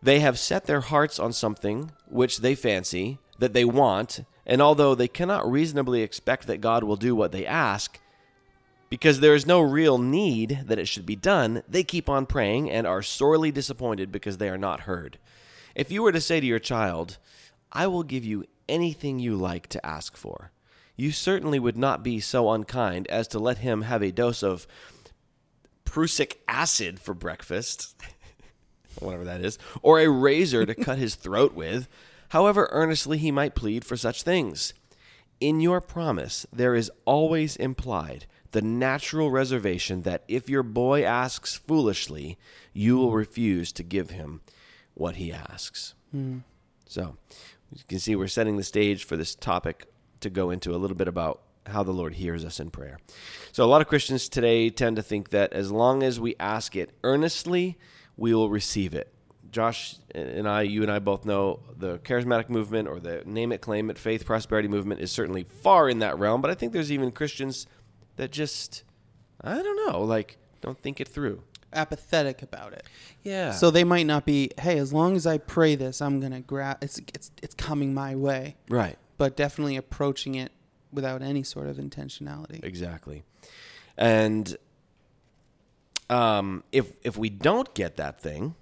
They 0.01 0.19
have 0.19 0.39
set 0.39 0.65
their 0.65 0.81
hearts 0.81 1.19
on 1.19 1.33
something 1.33 1.91
which 2.07 2.39
they 2.39 2.55
fancy 2.55 3.19
that 3.37 3.53
they 3.53 3.65
want, 3.65 4.21
and 4.45 4.61
although 4.61 4.95
they 4.95 5.07
cannot 5.07 5.49
reasonably 5.49 6.01
expect 6.01 6.47
that 6.47 6.61
God 6.61 6.83
will 6.83 6.95
do 6.95 7.15
what 7.15 7.31
they 7.31 7.45
ask, 7.45 7.99
because 8.89 9.19
there 9.19 9.35
is 9.35 9.45
no 9.45 9.61
real 9.61 9.97
need 9.97 10.63
that 10.65 10.79
it 10.79 10.87
should 10.87 11.05
be 11.05 11.15
done, 11.15 11.61
they 11.67 11.83
keep 11.83 12.09
on 12.09 12.25
praying 12.25 12.71
and 12.71 12.87
are 12.87 13.01
sorely 13.01 13.51
disappointed 13.51 14.11
because 14.11 14.37
they 14.37 14.49
are 14.49 14.57
not 14.57 14.81
heard. 14.81 15.19
If 15.75 15.91
you 15.91 16.03
were 16.03 16.11
to 16.11 16.21
say 16.21 16.39
to 16.39 16.45
your 16.45 16.59
child, 16.59 17.17
I 17.71 17.87
will 17.87 18.03
give 18.03 18.25
you 18.25 18.45
anything 18.69 19.19
you 19.19 19.35
like 19.35 19.67
to 19.67 19.85
ask 19.85 20.17
for, 20.17 20.51
you 20.95 21.11
certainly 21.11 21.59
would 21.59 21.77
not 21.77 22.03
be 22.03 22.19
so 22.19 22.49
unkind 22.51 23.07
as 23.07 23.27
to 23.29 23.39
let 23.39 23.59
him 23.59 23.83
have 23.83 24.01
a 24.01 24.11
dose 24.11 24.41
of 24.41 24.67
prussic 25.85 26.41
acid 26.47 26.99
for 26.99 27.13
breakfast, 27.13 27.95
whatever 28.99 29.23
that 29.25 29.41
is, 29.41 29.59
or 29.81 29.99
a 29.99 30.09
razor 30.09 30.65
to 30.65 30.75
cut 30.75 30.97
his 30.97 31.15
throat 31.15 31.53
with, 31.53 31.87
however 32.29 32.67
earnestly 32.71 33.17
he 33.17 33.31
might 33.31 33.55
plead 33.55 33.85
for 33.85 33.95
such 33.95 34.23
things. 34.23 34.73
In 35.39 35.59
your 35.59 35.81
promise, 35.81 36.47
there 36.51 36.73
is 36.73 36.91
always 37.05 37.55
implied 37.55 38.25
the 38.51 38.61
natural 38.61 39.29
reservation 39.29 40.01
that 40.01 40.23
if 40.27 40.49
your 40.49 40.63
boy 40.63 41.03
asks 41.03 41.55
foolishly, 41.55 42.37
you 42.73 42.97
will 42.97 43.11
refuse 43.11 43.71
to 43.73 43.83
give 43.83 44.09
him 44.09 44.41
what 44.97 45.15
he 45.17 45.31
asks. 45.31 45.93
Hmm. 46.11 46.39
So, 46.87 47.17
you 47.73 47.83
can 47.87 47.99
see 47.99 48.15
we're 48.15 48.27
setting 48.27 48.57
the 48.57 48.63
stage 48.63 49.03
for 49.03 49.17
this 49.17 49.35
topic 49.35 49.85
to 50.21 50.29
go 50.29 50.49
into 50.49 50.73
a 50.73 50.77
little 50.77 50.97
bit 50.97 51.07
about 51.07 51.41
how 51.67 51.83
the 51.83 51.91
Lord 51.91 52.13
hears 52.15 52.45
us 52.45 52.59
in 52.59 52.71
prayer. 52.71 52.97
So, 53.51 53.63
a 53.63 53.67
lot 53.67 53.81
of 53.81 53.87
Christians 53.87 54.29
today 54.29 54.69
tend 54.69 54.95
to 54.95 55.03
think 55.03 55.29
that 55.29 55.53
as 55.53 55.71
long 55.71 56.03
as 56.03 56.19
we 56.19 56.35
ask 56.39 56.75
it 56.75 56.91
earnestly, 57.03 57.77
we 58.15 58.33
will 58.33 58.49
receive 58.49 58.93
it. 58.93 59.13
Josh 59.51 59.95
and 60.13 60.47
I, 60.47 60.63
you 60.63 60.81
and 60.81 60.91
I 60.91 60.99
both 60.99 61.25
know 61.25 61.61
the 61.77 61.99
charismatic 61.99 62.49
movement 62.49 62.87
or 62.87 62.99
the 62.99 63.23
name 63.25 63.51
it, 63.51 63.61
claim 63.61 63.89
it, 63.89 63.97
faith 63.97 64.25
prosperity 64.25 64.67
movement 64.67 65.01
is 65.01 65.11
certainly 65.11 65.43
far 65.43 65.89
in 65.89 65.99
that 65.99 66.17
realm, 66.19 66.41
but 66.41 66.51
I 66.51 66.53
think 66.53 66.73
there's 66.73 66.91
even 66.91 67.11
Christians 67.11 67.65
that 68.17 68.31
just, 68.31 68.83
I 69.41 69.55
don't 69.61 69.91
know, 69.91 70.01
like, 70.01 70.37
don't 70.61 70.79
think 70.79 70.99
it 70.99 71.07
through. 71.07 71.43
Apathetic 71.73 72.41
about 72.41 72.73
it. 72.73 72.85
Yeah. 73.23 73.51
So 73.51 73.71
they 73.71 73.83
might 73.83 74.05
not 74.05 74.25
be, 74.25 74.51
hey, 74.59 74.77
as 74.79 74.93
long 74.93 75.15
as 75.15 75.27
I 75.27 75.37
pray 75.37 75.75
this, 75.75 76.01
I'm 76.01 76.19
gonna 76.19 76.41
grab 76.41 76.77
it's 76.81 76.99
it's 77.13 77.31
it's 77.41 77.55
coming 77.55 77.93
my 77.93 78.15
way. 78.15 78.55
right. 78.69 78.97
But 79.17 79.35
definitely 79.35 79.77
approaching 79.77 80.35
it 80.35 80.51
without 80.93 81.21
any 81.23 81.41
sort 81.43 81.67
of 81.67 81.77
intentionality. 81.77 82.63
Exactly. 82.63 83.23
And 83.97 84.55
um, 86.09 86.63
if 86.71 86.93
if 87.03 87.17
we 87.17 87.29
don't 87.29 87.73
get 87.73 87.97
that 87.97 88.21
thing 88.21 88.55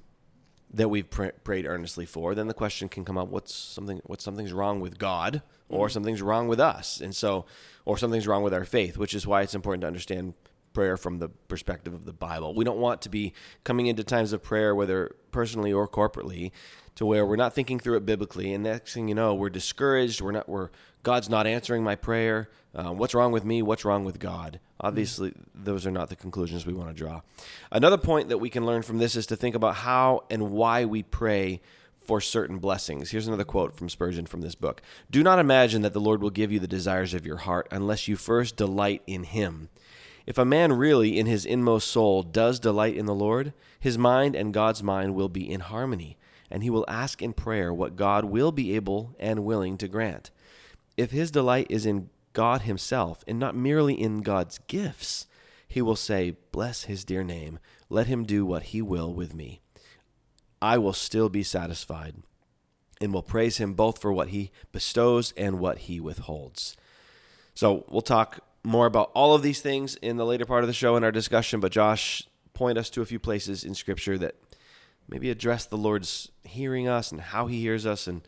that 0.74 0.90
we've 0.90 1.10
pr- 1.10 1.28
prayed 1.44 1.66
earnestly 1.66 2.06
for, 2.06 2.34
then 2.36 2.48
the 2.48 2.54
question 2.54 2.90
can 2.90 3.06
come 3.06 3.18
up: 3.18 3.28
What's 3.30 3.54
something? 3.54 4.02
What 4.06 4.22
something's 4.22 4.54
wrong 4.54 4.80
with 4.80 4.98
God, 4.98 5.42
or 5.70 5.90
something's 5.90 6.22
wrong 6.22 6.48
with 6.48 6.60
us? 6.60 7.02
And 7.02 7.16
so, 7.16 7.46
or 7.86 7.98
something's 7.98 8.28
wrong 8.28 8.44
with 8.44 8.54
our 8.54 8.66
faith, 8.66 8.98
which 8.98 9.14
is 9.14 9.28
why 9.28 9.42
it's 9.42 9.56
important 9.56 9.82
to 9.82 9.88
understand 9.88 10.34
prayer 10.76 10.98
from 10.98 11.18
the 11.18 11.30
perspective 11.30 11.94
of 11.94 12.06
the 12.06 12.14
Bible. 12.14 12.54
We 12.54 12.64
don't 12.64 12.78
want 12.78 13.02
to 13.04 13.10
be 13.10 13.34
coming 13.64 13.88
into 13.88 14.04
times 14.04 14.34
of 14.34 14.44
prayer, 14.44 14.76
whether 14.76 15.16
personally 15.32 15.74
or 15.74 15.88
corporately, 15.88 16.52
to 16.96 17.06
where 17.06 17.26
we're 17.26 17.36
not 17.36 17.54
thinking 17.54 17.80
through 17.80 17.98
it 17.98 18.06
biblically, 18.06 18.54
and 18.54 18.64
next 18.64 18.94
thing 18.94 19.08
you 19.08 19.16
know, 19.16 19.34
we're 19.34 19.50
discouraged. 19.50 20.22
We're 20.22 20.34
not. 20.34 20.48
We're 20.48 20.70
God's 21.02 21.30
not 21.30 21.48
answering 21.48 21.84
my 21.84 21.96
prayer. 21.96 22.50
Uh, 22.74 22.92
what's 22.92 23.14
wrong 23.14 23.32
with 23.32 23.46
me? 23.46 23.62
What's 23.62 23.86
wrong 23.86 24.06
with 24.06 24.20
God? 24.20 24.60
Obviously, 24.80 25.34
those 25.54 25.86
are 25.86 25.92
not 25.92 26.10
the 26.10 26.16
conclusions 26.16 26.66
we 26.66 26.74
want 26.74 26.90
to 26.90 26.96
draw. 26.96 27.22
Another 27.72 27.98
point 27.98 28.30
that 28.30 28.40
we 28.40 28.50
can 28.50 28.66
learn 28.66 28.82
from 28.82 28.98
this 28.98 29.16
is 29.16 29.26
to 29.28 29.36
think 29.36 29.56
about 29.56 29.76
how 29.76 30.24
and 30.30 30.52
why 30.52 30.84
we 30.86 31.04
pray 31.04 31.62
for 32.06 32.22
certain 32.22 32.60
blessings. 32.60 33.12
Here's 33.12 33.28
another 33.28 33.44
quote 33.44 33.76
from 33.76 33.90
Spurgeon 33.90 34.26
from 34.26 34.42
this 34.42 34.56
book 34.56 34.82
Do 35.10 35.24
not 35.24 35.40
imagine 35.40 35.82
that 35.82 35.94
the 35.94 36.02
Lord 36.02 36.22
will 36.22 36.30
give 36.30 36.52
you 36.52 36.60
the 36.60 36.68
desires 36.68 37.14
of 37.14 37.26
your 37.26 37.38
heart 37.38 37.68
unless 37.72 38.08
you 38.08 38.16
first 38.16 38.56
delight 38.56 39.02
in 39.08 39.24
Him. 39.24 39.70
If 40.26 40.38
a 40.38 40.46
man 40.46 40.74
really, 40.74 41.20
in 41.20 41.28
his 41.28 41.46
inmost 41.46 41.90
soul, 41.90 42.24
does 42.24 42.60
delight 42.60 42.96
in 42.96 43.06
the 43.06 43.14
Lord, 43.14 43.54
his 43.80 43.98
mind 43.98 44.36
and 44.36 44.54
God's 44.54 44.82
mind 44.82 45.14
will 45.14 45.30
be 45.30 45.50
in 45.50 45.60
harmony, 45.60 46.18
and 46.50 46.64
he 46.64 46.70
will 46.70 46.86
ask 46.88 47.22
in 47.22 47.34
prayer 47.34 47.74
what 47.74 47.96
God 47.96 48.26
will 48.26 48.52
be 48.52 48.76
able 48.76 49.16
and 49.20 49.46
willing 49.46 49.78
to 49.78 49.88
grant. 49.88 50.32
If 50.98 51.12
his 51.12 51.30
delight 51.30 51.68
is 51.70 51.86
in 51.86 52.10
God 52.34 52.62
himself 52.62 53.24
and 53.28 53.38
not 53.38 53.56
merely 53.56 54.00
in 54.00 54.22
God's 54.22 54.60
gifts, 54.68 55.28
he 55.68 55.82
will 55.82 55.96
say, 55.96 56.36
Bless 56.52 56.84
his 56.86 57.04
dear 57.06 57.24
name. 57.24 57.60
Let 57.90 58.08
him 58.08 58.24
do 58.24 58.46
what 58.46 58.64
he 58.64 58.82
will 58.82 59.14
with 59.14 59.34
me. 59.34 59.62
I 60.62 60.78
will 60.78 60.94
still 60.94 61.30
be 61.30 61.44
satisfied 61.44 62.16
and 63.00 63.14
will 63.14 63.24
praise 63.24 63.58
him 63.58 63.74
both 63.74 64.00
for 64.00 64.12
what 64.12 64.30
he 64.30 64.52
bestows 64.72 65.34
and 65.38 65.60
what 65.60 65.80
he 65.80 66.00
withholds. 66.00 66.76
So 67.54 67.86
we'll 67.90 68.02
talk 68.02 68.40
more 68.66 68.86
about 68.88 69.12
all 69.14 69.36
of 69.36 69.42
these 69.44 69.62
things 69.62 69.96
in 69.96 70.18
the 70.18 70.26
later 70.26 70.46
part 70.46 70.64
of 70.64 70.68
the 70.68 70.74
show 70.74 70.96
in 70.96 71.04
our 71.04 71.12
discussion, 71.12 71.60
but 71.60 71.72
Josh, 71.72 72.28
point 72.54 72.78
us 72.78 72.90
to 72.90 73.02
a 73.02 73.06
few 73.06 73.20
places 73.20 73.64
in 73.64 73.76
Scripture 73.76 74.18
that 74.18 74.36
maybe 75.08 75.30
address 75.30 75.66
the 75.66 75.78
Lord's 75.78 76.32
hearing 76.44 76.88
us 76.88 77.12
and 77.12 77.22
how 77.22 77.46
he 77.48 77.62
hears 77.62 77.86
us 77.86 78.08
and 78.08 78.22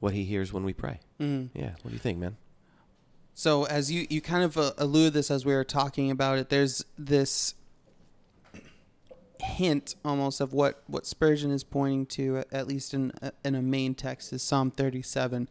what 0.00 0.12
he 0.12 0.24
hears 0.24 0.52
when 0.52 0.64
we 0.64 0.72
pray. 0.72 0.98
Mm. 1.20 1.50
Yeah, 1.54 1.70
what 1.82 1.88
do 1.88 1.92
you 1.92 1.98
think, 1.98 2.18
man? 2.18 2.36
So 3.32 3.64
as 3.64 3.90
you 3.90 4.06
you 4.10 4.20
kind 4.20 4.44
of 4.44 4.56
uh, 4.56 4.72
alluded 4.78 5.12
this 5.12 5.30
as 5.30 5.44
we 5.44 5.54
were 5.54 5.64
talking 5.64 6.10
about 6.10 6.38
it, 6.38 6.48
there's 6.50 6.84
this 6.98 7.54
hint 9.40 9.94
almost 10.04 10.40
of 10.40 10.52
what 10.52 10.82
what 10.86 11.06
Spurgeon 11.06 11.50
is 11.50 11.64
pointing 11.64 12.06
to, 12.06 12.38
at- 12.38 12.52
at 12.52 12.66
least 12.68 12.94
in 12.94 13.12
in 13.44 13.54
a 13.54 13.62
main 13.62 13.94
text, 13.94 14.32
is 14.32 14.42
Psalm 14.42 14.70
37. 14.70 15.48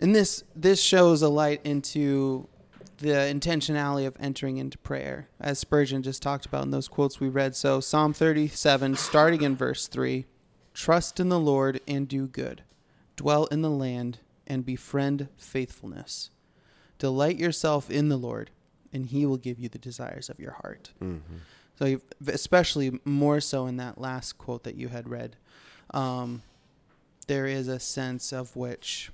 And 0.00 0.14
this 0.14 0.42
this 0.56 0.82
shows 0.82 1.20
a 1.20 1.28
light 1.28 1.60
into 1.62 2.48
the 2.98 3.08
intentionality 3.08 4.06
of 4.06 4.16
entering 4.18 4.56
into 4.56 4.78
prayer, 4.78 5.28
as 5.38 5.58
Spurgeon 5.58 6.02
just 6.02 6.22
talked 6.22 6.46
about 6.46 6.64
in 6.64 6.70
those 6.70 6.88
quotes 6.88 7.20
we 7.20 7.28
read. 7.28 7.54
So 7.54 7.80
Psalm 7.80 8.12
37, 8.12 8.96
starting 8.96 9.42
in 9.42 9.56
verse 9.56 9.86
three, 9.86 10.26
trust 10.74 11.20
in 11.20 11.28
the 11.28 11.38
Lord 11.38 11.80
and 11.86 12.08
do 12.08 12.26
good, 12.26 12.62
dwell 13.16 13.44
in 13.46 13.62
the 13.62 13.70
land 13.70 14.18
and 14.46 14.64
befriend 14.64 15.28
faithfulness. 15.36 16.30
Delight 16.98 17.38
yourself 17.38 17.90
in 17.90 18.08
the 18.08 18.16
Lord, 18.16 18.50
and 18.92 19.06
He 19.06 19.24
will 19.24 19.38
give 19.38 19.58
you 19.58 19.68
the 19.68 19.78
desires 19.78 20.28
of 20.28 20.40
your 20.40 20.52
heart. 20.62 20.92
Mm-hmm. 21.02 21.36
So, 21.78 22.00
especially 22.26 23.00
more 23.06 23.40
so 23.40 23.66
in 23.66 23.76
that 23.78 23.98
last 23.98 24.36
quote 24.36 24.64
that 24.64 24.74
you 24.74 24.88
had 24.88 25.08
read, 25.08 25.36
um, 25.92 26.42
there 27.26 27.46
is 27.46 27.68
a 27.68 27.80
sense 27.80 28.32
of 28.32 28.54
which 28.54 29.10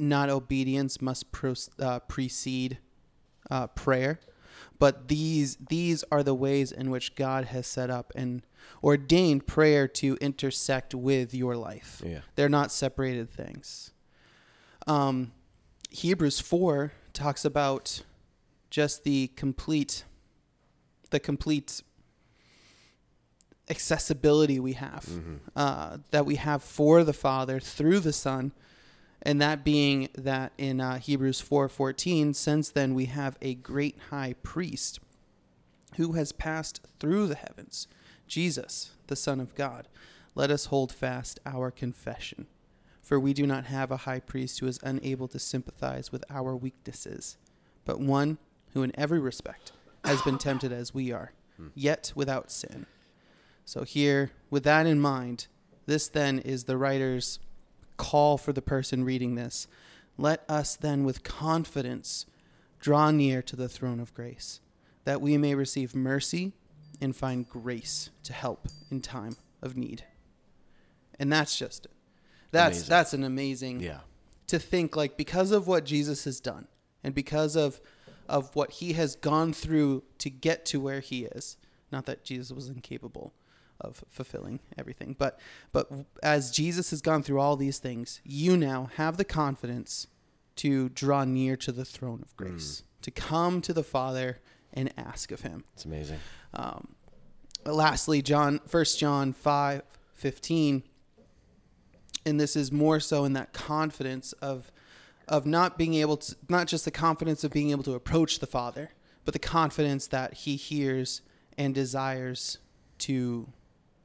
not 0.00 0.30
obedience 0.30 1.00
must 1.00 1.30
pro- 1.30 1.54
uh, 1.78 2.00
precede 2.00 2.78
uh, 3.50 3.66
prayer, 3.68 4.18
but 4.78 5.08
these 5.08 5.56
these 5.56 6.04
are 6.10 6.22
the 6.22 6.34
ways 6.34 6.72
in 6.72 6.90
which 6.90 7.14
God 7.14 7.46
has 7.46 7.66
set 7.66 7.90
up 7.90 8.12
and 8.16 8.42
ordained 8.82 9.46
prayer 9.46 9.86
to 9.88 10.16
intersect 10.20 10.94
with 10.94 11.34
your 11.34 11.56
life. 11.56 12.02
Yeah. 12.04 12.20
They're 12.34 12.48
not 12.48 12.72
separated 12.72 13.30
things. 13.30 13.92
Um, 14.86 15.32
Hebrews 15.90 16.40
4 16.40 16.92
talks 17.12 17.44
about 17.44 18.02
just 18.70 19.04
the 19.04 19.28
complete 19.36 20.04
the 21.10 21.20
complete 21.20 21.82
accessibility 23.68 24.58
we 24.60 24.72
have 24.74 25.04
Mm-hmm. 25.06 25.34
uh, 25.56 25.98
that 26.10 26.26
we 26.26 26.36
have 26.36 26.62
for 26.62 27.04
the 27.04 27.12
Father 27.12 27.60
through 27.60 28.00
the 28.00 28.12
Son, 28.12 28.52
and 29.22 29.40
that 29.40 29.64
being 29.64 30.08
that 30.14 30.52
in 30.56 30.80
uh, 30.80 30.98
Hebrews 30.98 31.40
four 31.40 31.68
fourteen, 31.68 32.34
since 32.34 32.70
then 32.70 32.94
we 32.94 33.06
have 33.06 33.36
a 33.42 33.54
great 33.54 33.98
high 34.10 34.34
priest 34.42 35.00
who 35.96 36.12
has 36.12 36.32
passed 36.32 36.80
through 36.98 37.26
the 37.26 37.34
heavens, 37.34 37.88
Jesus, 38.26 38.92
the 39.08 39.16
Son 39.16 39.40
of 39.40 39.54
God. 39.54 39.88
Let 40.34 40.50
us 40.50 40.66
hold 40.66 40.92
fast 40.92 41.40
our 41.44 41.70
confession, 41.70 42.46
for 43.02 43.18
we 43.18 43.32
do 43.32 43.46
not 43.46 43.64
have 43.66 43.90
a 43.90 43.98
high 43.98 44.20
priest 44.20 44.60
who 44.60 44.66
is 44.66 44.78
unable 44.82 45.28
to 45.28 45.38
sympathize 45.38 46.12
with 46.12 46.24
our 46.30 46.54
weaknesses, 46.54 47.36
but 47.84 48.00
one 48.00 48.38
who 48.72 48.82
in 48.82 48.92
every 48.98 49.18
respect 49.18 49.72
has 50.04 50.22
been 50.22 50.38
tempted 50.38 50.72
as 50.72 50.94
we 50.94 51.12
are, 51.12 51.32
yet 51.74 52.12
without 52.14 52.50
sin. 52.50 52.86
So, 53.64 53.82
here, 53.82 54.30
with 54.48 54.62
that 54.64 54.86
in 54.86 55.00
mind, 55.00 55.48
this 55.86 56.08
then 56.08 56.38
is 56.38 56.64
the 56.64 56.76
writer's 56.76 57.40
call 58.00 58.38
for 58.38 58.52
the 58.54 58.62
person 58.62 59.04
reading 59.04 59.34
this. 59.34 59.68
Let 60.16 60.42
us 60.48 60.74
then 60.74 61.04
with 61.04 61.22
confidence 61.22 62.24
draw 62.78 63.10
near 63.10 63.42
to 63.42 63.56
the 63.56 63.68
throne 63.68 64.00
of 64.00 64.14
grace, 64.14 64.60
that 65.04 65.20
we 65.20 65.36
may 65.36 65.54
receive 65.54 65.94
mercy 65.94 66.52
and 66.98 67.14
find 67.14 67.46
grace 67.46 68.08
to 68.22 68.32
help 68.32 68.68
in 68.90 69.02
time 69.02 69.36
of 69.60 69.76
need. 69.76 70.04
And 71.18 71.30
that's 71.30 71.58
just 71.58 71.84
it. 71.84 71.92
That's 72.52 72.78
Amazing. 72.78 72.88
that's 72.90 73.12
an 73.12 73.24
amazing 73.24 73.80
Yeah. 73.80 74.00
to 74.46 74.58
think 74.58 74.96
like 74.96 75.16
because 75.18 75.50
of 75.52 75.66
what 75.66 75.84
Jesus 75.84 76.24
has 76.24 76.40
done 76.40 76.66
and 77.04 77.14
because 77.14 77.54
of 77.54 77.80
of 78.28 78.54
what 78.56 78.70
he 78.72 78.94
has 78.94 79.16
gone 79.16 79.52
through 79.52 80.04
to 80.18 80.30
get 80.30 80.64
to 80.64 80.80
where 80.80 81.00
he 81.00 81.24
is. 81.26 81.58
Not 81.92 82.06
that 82.06 82.24
Jesus 82.24 82.50
was 82.52 82.68
incapable 82.68 83.34
of 83.80 84.04
fulfilling 84.08 84.60
everything, 84.78 85.16
but 85.18 85.38
but 85.72 85.90
as 86.22 86.50
Jesus 86.50 86.90
has 86.90 87.00
gone 87.00 87.22
through 87.22 87.40
all 87.40 87.56
these 87.56 87.78
things, 87.78 88.20
you 88.24 88.56
now 88.56 88.90
have 88.96 89.16
the 89.16 89.24
confidence 89.24 90.06
to 90.56 90.88
draw 90.90 91.24
near 91.24 91.56
to 91.56 91.72
the 91.72 91.84
throne 91.84 92.20
of 92.22 92.36
grace, 92.36 92.82
to 93.02 93.10
come 93.10 93.60
to 93.62 93.72
the 93.72 93.82
Father 93.82 94.40
and 94.72 94.92
ask 94.96 95.32
of 95.32 95.40
him. 95.40 95.64
It's 95.74 95.84
amazing. 95.84 96.20
Um, 96.54 96.94
lastly, 97.64 98.22
John, 98.22 98.60
First 98.66 98.98
John 98.98 99.32
five 99.32 99.82
fifteen, 100.12 100.82
and 102.26 102.38
this 102.38 102.56
is 102.56 102.70
more 102.70 103.00
so 103.00 103.24
in 103.24 103.32
that 103.32 103.52
confidence 103.52 104.32
of 104.34 104.70
of 105.28 105.46
not 105.46 105.78
being 105.78 105.94
able 105.94 106.16
to, 106.16 106.36
not 106.48 106.66
just 106.66 106.84
the 106.84 106.90
confidence 106.90 107.44
of 107.44 107.52
being 107.52 107.70
able 107.70 107.84
to 107.84 107.94
approach 107.94 108.40
the 108.40 108.46
Father, 108.46 108.90
but 109.24 109.32
the 109.32 109.38
confidence 109.38 110.08
that 110.08 110.34
He 110.34 110.56
hears 110.56 111.22
and 111.56 111.74
desires 111.74 112.58
to, 112.98 113.48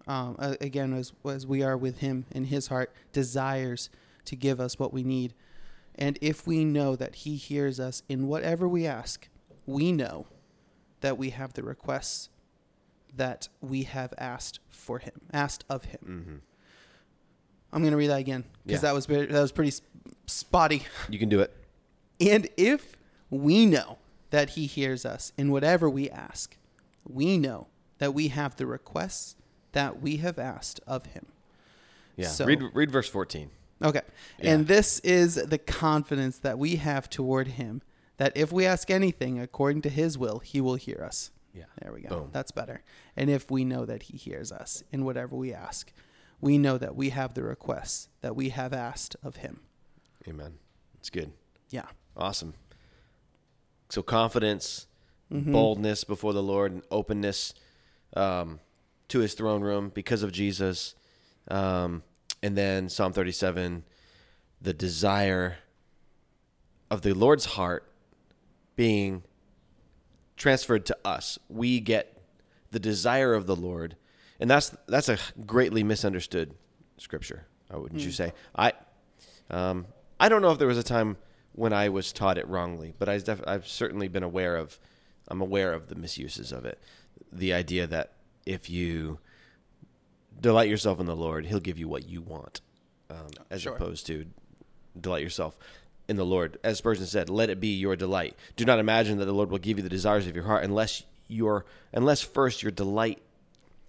um, 0.07 0.35
again, 0.39 0.93
as 0.93 1.13
as 1.25 1.45
we 1.47 1.63
are 1.63 1.77
with 1.77 1.99
Him 1.99 2.25
in 2.31 2.45
His 2.45 2.67
heart, 2.67 2.93
desires 3.11 3.89
to 4.25 4.35
give 4.35 4.59
us 4.59 4.77
what 4.79 4.93
we 4.93 5.03
need. 5.03 5.33
And 5.95 6.17
if 6.21 6.45
we 6.45 6.65
know 6.65 6.95
that 6.95 7.15
He 7.15 7.35
hears 7.35 7.79
us 7.79 8.03
in 8.09 8.27
whatever 8.27 8.67
we 8.67 8.85
ask, 8.85 9.27
we 9.65 9.91
know 9.91 10.27
that 11.01 11.17
we 11.17 11.29
have 11.31 11.53
the 11.53 11.63
requests 11.63 12.29
that 13.15 13.47
we 13.61 13.83
have 13.83 14.13
asked 14.17 14.59
for 14.69 14.99
him, 14.99 15.13
asked 15.31 15.63
of 15.69 15.85
him. 15.85 15.99
Mm-hmm. 16.03 16.35
I'm 17.71 17.81
going 17.81 17.91
to 17.91 17.97
read 17.97 18.07
that 18.09 18.19
again 18.19 18.43
because 18.65 18.81
Yeah. 18.83 18.89
that 18.89 18.93
was 18.95 19.05
that 19.05 19.29
was 19.31 19.51
pretty 19.51 19.73
spotty. 20.25 20.83
You 21.09 21.19
can 21.19 21.29
do 21.29 21.39
it. 21.41 21.53
And 22.21 22.47
if 22.55 22.95
we 23.29 23.65
know 23.65 23.97
that 24.29 24.51
he 24.51 24.67
hears 24.67 25.05
us 25.05 25.33
in 25.37 25.51
whatever 25.51 25.89
we 25.89 26.09
ask, 26.09 26.55
we 27.05 27.37
know 27.37 27.67
that 27.97 28.13
we 28.13 28.29
have 28.29 28.55
the 28.55 28.65
requests 28.65 29.35
that 29.75 30.01
we 30.01 30.17
have 30.17 30.39
asked 30.39 30.79
of 30.87 31.05
him. 31.07 31.27
Yeah. 32.15 32.29
So- 32.29 32.45
read 32.45 32.63
read 32.73 32.89
verse 32.89 33.09
14. 33.09 33.51
Okay. 33.83 34.01
Yeah. 34.39 34.53
And 34.53 34.67
this 34.67 34.99
is 34.99 35.35
the 35.35 35.57
confidence 35.57 36.39
that 36.39 36.57
we 36.57 36.77
have 36.77 37.09
toward 37.09 37.49
him 37.49 37.81
that 38.17 38.31
if 38.35 38.51
we 38.53 38.65
ask 38.65 38.89
anything 38.89 39.37
according 39.39 39.81
to 39.81 39.89
his 39.89 40.17
will, 40.17 40.39
he 40.39 40.61
will 40.61 40.75
hear 40.75 41.03
us. 41.05 41.31
Yeah. 41.53 41.65
There 41.81 41.91
we 41.91 42.01
go. 42.01 42.09
Boom. 42.21 42.29
That's 42.31 42.51
better. 42.51 42.83
And 43.17 43.29
if 43.29 43.51
we 43.51 43.65
know 43.65 43.85
that 43.85 44.03
he 44.03 44.17
hears 44.17 44.49
us 44.53 44.83
in 44.93 45.03
whatever 45.03 45.35
we 45.35 45.53
ask, 45.53 45.91
we 46.39 46.57
know 46.57 46.77
that 46.77 46.95
we 46.95 47.09
have 47.09 47.33
the 47.33 47.43
requests 47.43 48.07
that 48.21 48.33
we 48.35 48.49
have 48.49 48.71
asked 48.71 49.17
of 49.21 49.37
him. 49.37 49.59
Amen. 50.25 50.53
It's 50.97 51.09
good. 51.09 51.33
Yeah. 51.69 51.87
Awesome. 52.15 52.53
So 53.89 54.01
confidence, 54.01 54.87
Mhm. 55.31 55.51
boldness 55.51 56.05
before 56.05 56.31
the 56.33 56.43
Lord, 56.43 56.71
and 56.71 56.81
openness 56.89 57.53
um, 58.15 58.61
to 59.09 59.19
His 59.19 59.33
throne 59.33 59.61
room 59.61 59.91
because 59.93 60.23
of 60.23 60.31
Jesus, 60.31 60.95
um, 61.49 62.03
and 62.41 62.57
then 62.57 62.89
Psalm 62.89 63.13
thirty-seven, 63.13 63.83
the 64.61 64.73
desire 64.73 65.57
of 66.89 67.01
the 67.01 67.13
Lord's 67.13 67.45
heart 67.45 67.91
being 68.75 69.23
transferred 70.37 70.85
to 70.85 70.97
us. 71.05 71.39
We 71.49 71.79
get 71.79 72.21
the 72.71 72.79
desire 72.79 73.33
of 73.33 73.45
the 73.45 73.55
Lord, 73.55 73.95
and 74.39 74.49
that's 74.49 74.75
that's 74.87 75.09
a 75.09 75.17
greatly 75.45 75.83
misunderstood 75.83 76.55
scripture. 76.97 77.45
Wouldn't 77.71 78.01
you 78.01 78.11
say? 78.11 78.33
I 78.55 78.73
um, 79.49 79.87
I 80.19 80.29
don't 80.29 80.41
know 80.41 80.51
if 80.51 80.59
there 80.59 80.67
was 80.67 80.77
a 80.77 80.83
time 80.83 81.17
when 81.53 81.73
I 81.73 81.89
was 81.89 82.11
taught 82.11 82.37
it 82.37 82.47
wrongly, 82.47 82.93
but 82.97 83.09
I 83.09 83.17
def- 83.17 83.47
I've 83.47 83.67
certainly 83.67 84.07
been 84.07 84.23
aware 84.23 84.55
of. 84.55 84.79
I'm 85.27 85.41
aware 85.41 85.73
of 85.73 85.87
the 85.87 85.95
misuses 85.95 86.51
of 86.51 86.65
it. 86.65 86.79
The 87.31 87.51
idea 87.51 87.87
that 87.87 88.13
if 88.45 88.69
you 88.69 89.19
delight 90.39 90.69
yourself 90.69 90.99
in 90.99 91.05
the 91.05 91.15
Lord, 91.15 91.45
He'll 91.47 91.59
give 91.59 91.77
you 91.77 91.87
what 91.87 92.07
you 92.07 92.21
want, 92.21 92.61
um, 93.09 93.27
as 93.49 93.61
Sure. 93.63 93.75
opposed 93.75 94.05
to 94.07 94.25
delight 94.99 95.23
yourself 95.23 95.57
in 96.07 96.15
the 96.17 96.25
Lord. 96.25 96.57
As 96.63 96.77
Spurgeon 96.77 97.05
said, 97.05 97.29
"Let 97.29 97.49
it 97.49 97.59
be 97.59 97.69
your 97.75 97.95
delight." 97.95 98.35
Do 98.55 98.65
not 98.65 98.79
imagine 98.79 99.17
that 99.19 99.25
the 99.25 99.33
Lord 99.33 99.49
will 99.49 99.57
give 99.57 99.77
you 99.77 99.83
the 99.83 99.89
desires 99.89 100.27
of 100.27 100.35
your 100.35 100.45
heart 100.45 100.63
unless 100.63 101.03
your 101.27 101.65
unless 101.93 102.21
first 102.21 102.61
your 102.63 102.71
delight 102.71 103.21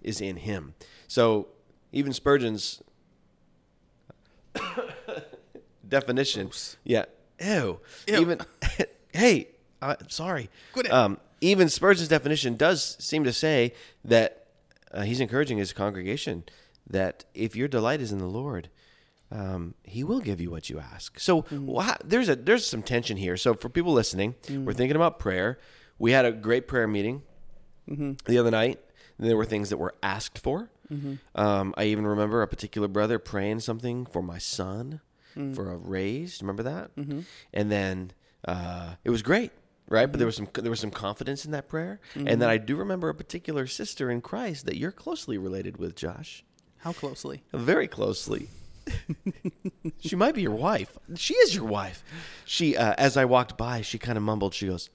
is 0.01 0.19
in 0.21 0.37
him. 0.37 0.73
So 1.07 1.47
even 1.91 2.13
Spurgeon's 2.13 2.81
definition, 5.87 6.51
yeah, 6.83 7.05
ew, 7.39 7.79
Ew. 8.07 8.15
even 8.21 8.39
hey, 9.13 9.49
uh, 9.81 9.95
sorry. 10.07 10.49
Um, 10.89 11.19
even 11.41 11.69
Spurgeon's 11.69 12.09
definition 12.09 12.55
does 12.55 12.97
seem 12.99 13.23
to 13.23 13.33
say 13.33 13.73
that 14.05 14.36
uh, 14.93 15.03
he's 15.03 15.19
encouraging 15.19 15.57
his 15.57 15.73
congregation 15.73 16.43
that 16.89 17.25
if 17.33 17.55
your 17.55 17.67
delight 17.67 18.01
is 18.01 18.11
in 18.11 18.19
the 18.19 18.27
Lord, 18.27 18.69
um, 19.31 19.73
He 19.83 20.03
will 20.05 20.21
give 20.21 20.39
you 20.39 20.49
what 20.49 20.69
you 20.69 20.79
ask. 20.79 21.19
So 21.19 21.45
wha- 21.51 21.97
there's 22.05 22.29
a 22.29 22.35
there's 22.37 22.65
some 22.65 22.81
tension 22.81 23.17
here. 23.17 23.35
So 23.37 23.53
for 23.53 23.67
people 23.69 23.91
listening, 23.93 24.35
we're 24.65 24.73
thinking 24.73 24.95
about 24.95 25.19
prayer. 25.19 25.59
We 25.99 26.11
had 26.13 26.23
a 26.25 26.31
great 26.31 26.67
prayer 26.67 26.87
meeting 26.87 27.23
the 28.25 28.37
other 28.37 28.51
night. 28.51 28.79
There 29.19 29.35
were 29.35 29.45
things 29.45 29.69
that 29.69 29.77
were 29.77 29.95
asked 30.03 30.37
for. 30.39 30.69
Um, 31.35 31.73
I 31.77 31.85
even 31.85 32.07
remember 32.07 32.41
a 32.41 32.47
particular 32.47 32.87
brother 32.87 33.19
praying 33.19 33.59
something 33.61 34.05
for 34.05 34.21
my 34.21 34.37
son 34.37 35.01
for 35.53 35.69
a 35.71 35.77
raise. 35.77 36.41
Remember 36.41 36.63
that? 36.63 36.91
And 37.53 37.69
then 37.71 38.11
uh, 38.47 38.95
it 39.03 39.09
was 39.09 39.21
great, 39.21 39.51
right? 39.87 40.05
But 40.05 40.17
there 40.19 40.25
was 40.25 40.35
some 40.35 40.47
there 40.53 40.69
was 40.69 40.79
some 40.79 40.91
confidence 40.91 41.45
in 41.45 41.51
that 41.51 41.67
prayer. 41.67 41.99
And 42.15 42.41
then 42.41 42.49
I 42.49 42.57
do 42.57 42.75
remember 42.75 43.09
a 43.09 43.15
particular 43.15 43.67
sister 43.67 44.09
in 44.11 44.21
Christ 44.21 44.65
that 44.65 44.77
you're 44.77 44.91
closely 44.91 45.37
related 45.37 45.77
with, 45.77 45.95
Josh, 45.95 46.43
How 46.77 46.93
closely? 46.93 47.43
very 47.53 47.87
closely. 47.87 48.49
she 49.99 50.15
might 50.15 50.33
be 50.35 50.41
your 50.41 50.55
wife. 50.55 50.97
She 51.15 51.33
is 51.35 51.53
your 51.53 51.65
wife. 51.65 52.03
She, 52.45 52.77
uh, 52.77 52.93
as 52.97 53.17
I 53.17 53.25
walked 53.25 53.57
by, 53.57 53.81
she 53.81 53.97
kind 53.99 54.17
of 54.17 54.23
mumbled. 54.23 54.53
She 54.53 54.67
goes, 54.67 54.89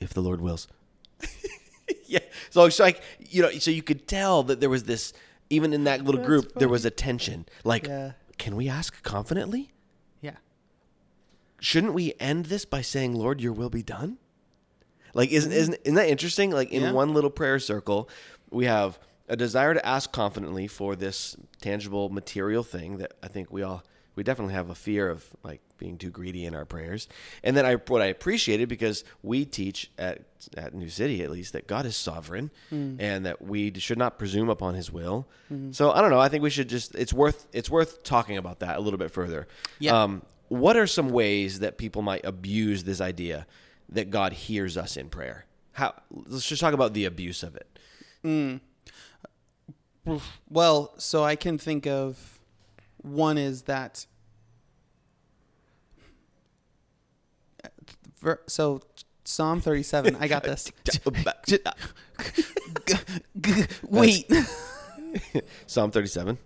"If 0.00 0.12
the 0.14 0.20
Lord 0.20 0.40
wills." 0.40 0.66
yeah. 2.06 2.18
So 2.50 2.64
it's 2.64 2.78
like 2.80 3.00
you 3.20 3.42
know, 3.42 3.50
so 3.52 3.70
you 3.70 3.82
could 3.82 4.08
tell 4.08 4.42
that 4.44 4.60
there 4.60 4.70
was 4.70 4.84
this, 4.84 5.12
even 5.50 5.72
in 5.72 5.84
that 5.84 6.04
little 6.04 6.22
group, 6.24 6.54
there 6.56 6.68
was 6.68 6.84
a 6.84 6.90
tension. 6.90 7.46
Like, 7.64 7.86
Yeah. 7.86 8.12
can 8.36 8.56
we 8.56 8.68
ask 8.68 9.00
confidently? 9.02 9.70
Shouldn't 11.60 11.94
we 11.94 12.14
end 12.20 12.46
this 12.46 12.64
by 12.64 12.82
saying, 12.82 13.14
"Lord, 13.14 13.40
Your 13.40 13.52
will 13.52 13.70
be 13.70 13.82
done"? 13.82 14.18
Like, 15.14 15.30
isn't 15.32 15.52
isn't 15.52 15.74
isn't 15.84 15.94
that 15.94 16.08
interesting? 16.08 16.50
Like 16.50 16.70
in 16.70 16.82
Yeah. 16.82 16.92
one 16.92 17.14
little 17.14 17.30
prayer 17.30 17.58
circle, 17.58 18.08
we 18.50 18.66
have 18.66 18.98
a 19.28 19.36
desire 19.36 19.74
to 19.74 19.84
ask 19.86 20.12
confidently 20.12 20.66
for 20.66 20.94
this 20.96 21.36
tangible 21.60 22.08
material 22.08 22.62
thing 22.62 22.98
that 22.98 23.12
I 23.22 23.28
think 23.28 23.50
we 23.52 23.62
all 23.62 23.82
we 24.14 24.22
definitely 24.24 24.54
have 24.54 24.68
a 24.70 24.74
fear 24.74 25.08
of 25.10 25.24
like 25.44 25.60
being 25.78 25.96
too 25.96 26.10
greedy 26.10 26.44
in 26.44 26.52
our 26.54 26.64
prayers. 26.64 27.06
And 27.44 27.56
then 27.56 27.64
I 27.64 27.74
what 27.76 28.02
I 28.02 28.06
appreciated 28.06 28.68
because 28.68 29.04
we 29.22 29.44
teach 29.44 29.90
at 29.98 30.22
at 30.56 30.74
New 30.74 30.88
City 30.88 31.22
at 31.22 31.30
least 31.30 31.52
that 31.54 31.66
God 31.66 31.86
is 31.86 31.96
sovereign 31.96 32.50
and 32.70 33.26
that 33.26 33.42
we 33.42 33.72
should 33.78 33.98
not 33.98 34.18
presume 34.18 34.48
upon 34.48 34.74
his 34.74 34.90
will. 34.92 35.26
So 35.72 35.90
I 35.92 36.00
don't 36.00 36.10
know, 36.10 36.20
I 36.20 36.28
think 36.28 36.42
we 36.42 36.50
should 36.50 36.68
just 36.68 36.94
it's 36.94 37.12
worth 37.12 37.46
it's 37.52 37.70
worth 37.70 38.02
talking 38.02 38.36
about 38.36 38.60
that 38.60 38.76
a 38.76 38.80
little 38.80 38.98
bit 38.98 39.10
further. 39.10 39.48
Yeah. 39.78 40.02
Um 40.02 40.22
what 40.48 40.76
are 40.76 40.86
some 40.86 41.10
ways 41.10 41.60
that 41.60 41.78
people 41.78 42.02
might 42.02 42.24
abuse 42.24 42.84
this 42.84 43.00
idea 43.00 43.46
that 43.88 44.10
God 44.10 44.32
hears 44.32 44.76
us 44.76 44.96
in 44.96 45.08
prayer? 45.08 45.44
How 45.72 45.94
let's 46.10 46.46
just 46.46 46.60
talk 46.60 46.74
about 46.74 46.92
the 46.94 47.04
abuse 47.04 47.42
of 47.42 47.56
it. 47.56 48.60
Well, 50.48 50.94
so 50.98 51.22
I 51.24 51.36
can 51.36 51.58
think 51.58 51.86
of 51.86 52.38
one 52.98 53.38
is 53.38 53.62
that. 53.62 54.06
So 58.46 58.80
Psalm 59.24 59.60
37, 59.60 60.16
I 60.18 60.26
got 60.28 60.42
this. 60.42 60.72
J- 61.46 61.58
g- 62.86 62.94
g- 63.40 63.64
Wait. 63.82 64.30
Psalm 65.66 65.90
37. 65.90 66.38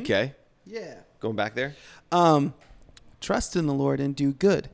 Okay. 0.00 0.34
Yeah. 0.64 0.94
Going 1.20 1.36
back 1.36 1.54
there. 1.54 1.74
Um, 2.10 2.54
trust 3.22 3.56
in 3.56 3.66
the 3.66 3.74
Lord 3.74 4.00
and 4.00 4.14
do 4.14 4.32
good. 4.32 4.68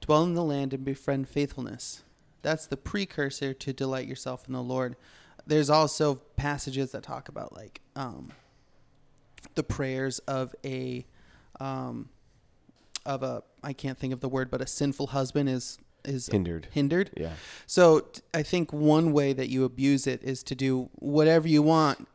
Dwell 0.00 0.24
in 0.24 0.34
the 0.34 0.44
land 0.44 0.74
and 0.74 0.84
befriend 0.84 1.28
faithfulness. 1.28 2.02
That's 2.42 2.66
the 2.66 2.76
precursor 2.76 3.54
to 3.54 3.72
delight 3.72 4.06
yourself 4.06 4.46
in 4.46 4.52
the 4.52 4.62
Lord. 4.62 4.96
There's 5.46 5.70
also 5.70 6.16
passages 6.36 6.92
that 6.92 7.02
talk 7.02 7.28
about 7.28 7.54
like 7.54 7.80
um, 7.94 8.30
the 9.54 9.62
prayers 9.62 10.18
of 10.20 10.54
a 10.64 11.06
um, 11.60 12.10
of 13.04 13.22
a 13.22 13.42
I 13.62 13.72
can't 13.72 13.98
think 13.98 14.12
of 14.12 14.20
the 14.20 14.28
word, 14.28 14.50
but 14.50 14.60
a 14.60 14.66
sinful 14.66 15.08
husband 15.08 15.48
is 15.48 15.78
is 16.04 16.28
Hindered. 16.28 16.68
Hindered. 16.70 17.10
Yeah. 17.16 17.32
So 17.66 18.00
t- 18.00 18.22
I 18.32 18.42
think 18.42 18.72
one 18.72 19.12
way 19.12 19.32
that 19.32 19.48
you 19.48 19.64
abuse 19.64 20.06
it 20.06 20.22
is 20.22 20.42
to 20.44 20.54
do 20.54 20.88
whatever 20.94 21.48
you 21.48 21.62
want, 21.62 22.06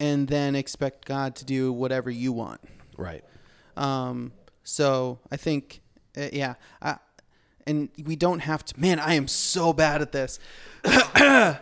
and 0.00 0.28
then 0.28 0.54
expect 0.54 1.04
God 1.04 1.36
to 1.36 1.44
do 1.44 1.72
whatever 1.72 2.10
you 2.10 2.32
want. 2.32 2.60
Right. 2.96 3.24
Um, 3.76 4.32
so 4.66 5.20
I 5.30 5.36
think, 5.36 5.80
uh, 6.18 6.26
yeah, 6.32 6.54
I, 6.82 6.96
and 7.68 7.88
we 8.04 8.16
don't 8.16 8.40
have 8.40 8.64
to. 8.64 8.80
Man, 8.80 8.98
I 8.98 9.14
am 9.14 9.28
so 9.28 9.72
bad 9.72 10.02
at 10.02 10.10
this. 10.10 10.40
I'm 10.84 11.60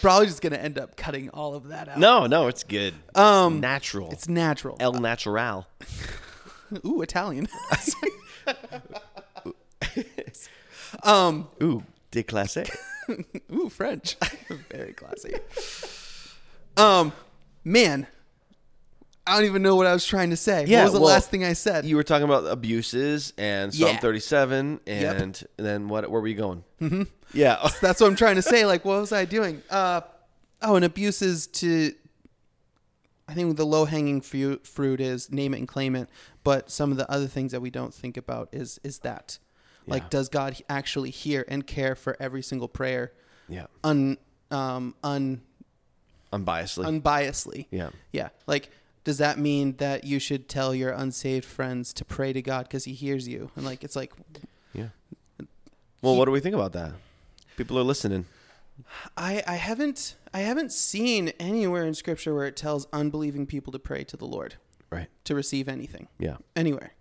probably 0.00 0.26
just 0.26 0.40
gonna 0.40 0.56
end 0.56 0.78
up 0.78 0.96
cutting 0.96 1.28
all 1.30 1.54
of 1.54 1.68
that 1.68 1.90
out. 1.90 1.98
No, 1.98 2.26
no, 2.26 2.48
it's 2.48 2.64
good. 2.64 2.94
Um, 3.14 3.60
natural. 3.60 4.10
it's 4.10 4.26
natural. 4.26 4.78
El 4.80 4.94
natural. 4.94 5.66
Ooh, 6.86 7.02
Italian. 7.02 7.46
um, 11.02 11.46
Ooh, 11.62 11.82
de 12.10 12.22
classe. 12.22 12.64
ooh, 13.52 13.68
French. 13.68 14.16
Very 14.70 14.94
classy. 14.94 15.34
Um, 16.78 17.12
man, 17.64 18.06
I 19.26 19.36
don't 19.36 19.44
even 19.44 19.62
know 19.62 19.76
what 19.76 19.86
I 19.86 19.92
was 19.92 20.04
trying 20.04 20.30
to 20.30 20.36
say. 20.36 20.64
Yeah, 20.66 20.78
what 20.78 20.84
was 20.84 20.92
the 20.94 21.00
well, 21.00 21.10
last 21.10 21.30
thing 21.30 21.44
I 21.44 21.52
said? 21.52 21.84
You 21.84 21.94
were 21.96 22.02
talking 22.02 22.24
about 22.24 22.44
abuses 22.46 23.32
and 23.38 23.72
Psalm 23.72 23.94
Yeah. 23.94 24.00
37, 24.00 24.80
Yep. 24.86 25.16
and, 25.16 25.20
and 25.22 25.44
then 25.66 25.88
what? 25.88 26.10
Where 26.10 26.20
were 26.20 26.26
you 26.26 26.34
going? 26.34 26.64
Mm-hmm. 26.80 27.02
Yeah. 27.32 27.68
That's 27.80 28.00
what 28.00 28.08
I'm 28.08 28.16
trying 28.16 28.34
to 28.36 28.42
say. 28.42 28.66
Like, 28.66 28.84
what 28.84 29.00
was 29.00 29.12
I 29.12 29.24
doing? 29.24 29.62
Uh, 29.70 30.00
oh, 30.60 30.74
and 30.76 30.84
abuse 30.84 31.22
is 31.22 31.46
to. 31.48 31.92
I 33.28 33.34
think 33.34 33.56
the 33.56 33.64
low 33.64 33.84
hanging 33.84 34.20
fruit, 34.20 34.66
fruit 34.66 35.00
is 35.00 35.30
name 35.30 35.54
it 35.54 35.58
and 35.58 35.68
claim 35.68 35.94
it, 35.94 36.08
but 36.42 36.70
some 36.70 36.90
of 36.90 36.98
the 36.98 37.10
other 37.10 37.28
things 37.28 37.52
that 37.52 37.60
we 37.62 37.70
don't 37.70 37.94
think 37.94 38.16
about 38.16 38.48
is 38.52 38.80
is 38.82 38.98
that, 39.00 39.38
like, 39.86 40.10
does 40.10 40.28
God 40.28 40.56
actually 40.68 41.10
hear 41.10 41.44
and 41.48 41.64
care 41.66 41.94
for 41.94 42.16
every 42.20 42.42
single 42.42 42.68
prayer, 42.68 43.12
yeah. 43.48 43.66
un 43.84 44.18
um 44.50 44.96
un 45.04 45.40
Unbiasedly. 46.32 47.00
unbiasedly? 47.00 47.66
yeah. 47.70 47.90
Yeah, 48.12 48.30
like. 48.48 48.68
Does 49.04 49.18
that 49.18 49.38
mean 49.38 49.76
that 49.78 50.04
you 50.04 50.18
should 50.18 50.48
tell 50.48 50.74
your 50.74 50.90
unsaved 50.92 51.44
friends 51.44 51.92
to 51.94 52.04
pray 52.04 52.32
to 52.32 52.40
God 52.42 52.64
because 52.68 52.84
He 52.84 52.92
hears 52.92 53.26
you? 53.26 53.50
And 53.56 53.64
like, 53.64 53.82
it's 53.84 53.96
like, 53.96 54.12
Yeah. 54.72 54.88
Well, 56.00 56.16
what 56.16 56.24
do 56.26 56.30
we 56.32 56.40
think 56.40 56.54
about 56.54 56.72
that? 56.72 56.92
People 57.56 57.78
are 57.78 57.82
listening. 57.84 58.26
I, 59.16 59.42
I 59.46 59.54
haven't 59.56 60.16
I 60.34 60.40
haven't 60.40 60.72
seen 60.72 61.28
anywhere 61.38 61.84
in 61.84 61.94
scripture 61.94 62.34
where 62.34 62.46
it 62.46 62.56
tells 62.56 62.86
unbelieving 62.92 63.46
people 63.46 63.70
to 63.72 63.78
pray 63.78 64.02
to 64.04 64.16
the 64.16 64.24
Lord 64.24 64.54
Right. 64.90 65.08
to 65.24 65.34
receive 65.34 65.68
anything 65.68 66.08
Yeah. 66.18 66.36
anywhere. 66.56 66.94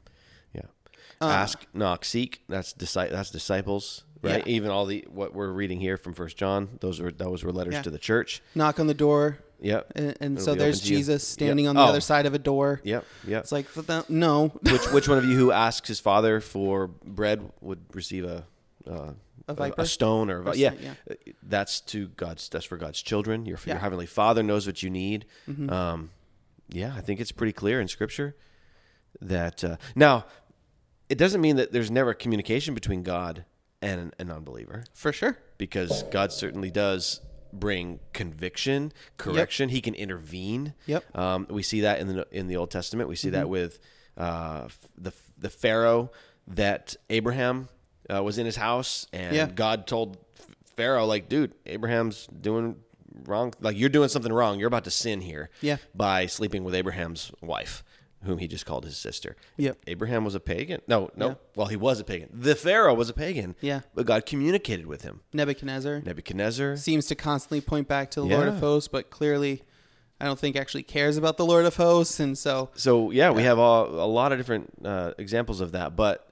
Yeah. 1.22 1.28
Uh, 1.28 1.32
Ask, 1.32 1.66
knock, 1.74 2.04
seek. 2.06 2.42
That's 2.50 2.74
disci- 2.74 3.12
That's 3.12 3.30
disciples, 3.32 4.04
right? 4.22 4.46
Yeah. 4.46 4.54
Even 4.54 4.72
all 4.72 4.86
the 4.86 5.06
what 5.10 5.34
we're 5.34 5.52
reading 5.52 5.80
here 5.80 5.98
from 5.98 6.14
First 6.14 6.36
John. 6.38 6.78
Those 6.82 7.00
were 7.00 7.12
those 7.12 7.44
were 7.44 7.52
letters 7.52 7.76
Yeah. 7.76 7.82
to 7.84 7.90
the 7.92 8.00
church. 8.00 8.42
Knock 8.56 8.80
on 8.80 8.88
the 8.88 8.94
door, 8.94 9.38
Yep. 9.62 9.92
and, 9.96 10.18
and 10.20 10.42
so 10.42 10.56
there's. 10.56 10.80
Jesus 10.82 11.28
standing 11.28 11.66
Yep. 11.66 11.70
on 11.70 11.76
the 11.76 11.82
Oh. 11.82 11.86
other 11.86 12.02
side 12.02 12.26
of 12.26 12.34
a 12.34 12.40
door. 12.40 12.82
Yep. 12.84 13.06
Yep. 13.28 13.42
It's 13.44 13.52
like 13.52 13.68
no, 14.10 14.48
which 14.64 14.86
which 14.92 15.08
one 15.08 15.18
of 15.18 15.26
you 15.26 15.36
who 15.38 15.52
asks 15.52 15.88
his 15.88 16.00
father 16.00 16.42
for 16.42 16.88
bread 16.88 17.52
would 17.62 17.80
receive 17.94 18.26
a 18.26 18.46
uh, 18.90 19.14
A 19.48 19.74
a 19.78 19.86
stone 19.86 20.32
or, 20.32 20.42
Or 20.44 20.56
yeah, 20.56 20.70
something, 20.70 20.96
that's 21.44 21.82
to 21.82 22.08
God's 22.08 22.50
that's 22.50 22.66
for 22.66 22.78
God's 22.78 23.02
children. 23.02 23.46
Your 23.46 23.60
your 23.66 23.78
heavenly 23.78 24.06
Father 24.08 24.42
knows 24.44 24.66
what 24.66 24.82
you 24.82 24.90
need. 24.90 25.26
Mm-hmm. 25.48 25.70
Um, 25.70 26.10
yeah, 26.70 26.94
I 26.96 27.02
think 27.02 27.20
it's 27.20 27.32
pretty 27.34 27.52
clear 27.54 27.80
in 27.82 27.88
Scripture 27.88 28.36
that 29.20 29.64
uh, 29.64 29.76
now 29.94 30.26
it 31.12 31.18
doesn't 31.18 31.42
mean 31.42 31.58
that 31.58 31.72
there's 31.72 31.92
never 31.92 32.14
communication 32.14 32.74
between 32.74 33.04
God 33.04 33.46
and 33.82 34.14
an 34.20 34.32
unbeliever 34.32 34.84
for 34.94 35.12
sure. 35.12 35.38
because 35.58 36.04
God 36.04 36.32
certainly 36.32 36.72
does 36.72 37.22
bring 37.54 38.00
conviction, 38.14 38.92
correction. 39.18 39.70
He 39.70 39.82
can 39.82 39.94
intervene. 39.94 40.74
Yep. 40.86 41.04
Mm-hmm. 41.04 41.20
Um, 41.20 41.48
we 41.50 41.64
see 41.64 41.82
that 41.82 42.00
in 42.00 42.08
the 42.08 42.28
in 42.32 42.48
the 42.48 42.58
Old 42.58 42.72
Testament. 42.72 43.10
We 43.10 43.16
see 43.16 43.30
that 43.32 43.50
with 43.50 43.80
uh, 44.18 44.68
the 44.98 45.12
the 45.38 45.50
Pharaoh 45.50 46.12
that 46.48 46.96
Abraham 47.10 47.68
uh, 48.14 48.24
was 48.24 48.38
in 48.38 48.46
his 48.46 48.56
house, 48.56 49.08
and 49.14 49.36
Yeah. 49.36 49.48
God 49.48 49.88
told 49.88 50.18
Pharaoh, 50.76 51.06
like, 51.06 51.28
dude, 51.30 51.54
Abraham's 51.66 52.28
doing 52.28 52.78
wrong. 53.26 53.54
Like, 53.60 53.78
you're 53.78 53.90
doing 53.90 54.10
something 54.10 54.32
wrong. 54.34 54.60
You're 54.60 54.68
about 54.68 54.86
to 54.86 54.92
sin 54.92 55.22
here. 55.22 55.50
Yeah. 55.62 55.78
By 55.94 56.26
sleeping 56.28 56.64
with 56.64 56.74
Abraham's 56.76 57.32
wife. 57.42 57.84
Whom 58.24 58.38
he 58.38 58.48
just 58.48 58.66
called 58.66 58.86
his 58.86 58.98
sister. 58.98 59.36
Yep. 59.58 59.78
Abraham 59.88 60.24
was 60.24 60.36
a 60.36 60.40
pagan. 60.40 60.82
No, 60.88 61.10
no. 61.16 61.28
Yeah. 61.30 61.34
Well, 61.56 61.68
he 61.68 61.76
was 61.76 62.00
a 62.00 62.04
pagan. 62.04 62.30
The 62.32 62.56
Pharaoh 62.56 62.94
was 62.94 63.10
a 63.10 63.14
pagan. 63.14 63.56
Yeah. 63.62 63.82
But 63.96 64.06
God 64.06 64.26
communicated 64.26 64.86
with 64.88 65.02
him. 65.02 65.22
Nebuchadnezzar 65.34 66.02
Nebuchadnezzar. 66.02 66.78
seems 66.78 67.08
to 67.08 67.16
constantly 67.16 67.62
point 67.62 67.88
back 67.88 68.12
to 68.12 68.22
the 68.22 68.28
Lord 68.28 68.48
of 68.48 68.60
Hosts, 68.60 68.88
but 68.88 69.10
clearly, 69.10 69.64
I 70.20 70.26
don't 70.26 70.38
think 70.38 70.56
actually 70.56 70.84
cares 70.84 71.18
about 71.18 71.38
the 71.38 71.46
Lord 71.46 71.66
of 71.66 71.76
Hosts, 71.78 72.20
and 72.20 72.38
so 72.38 72.70
So 72.76 73.10
yeah, 73.12 73.32
we 73.32 73.42
have 73.44 73.58
a, 73.58 73.62
a 73.62 74.06
lot 74.08 74.32
of 74.32 74.38
different 74.38 74.72
uh, 74.86 75.14
examples 75.18 75.62
of 75.62 75.72
that. 75.72 75.96
But 75.96 76.32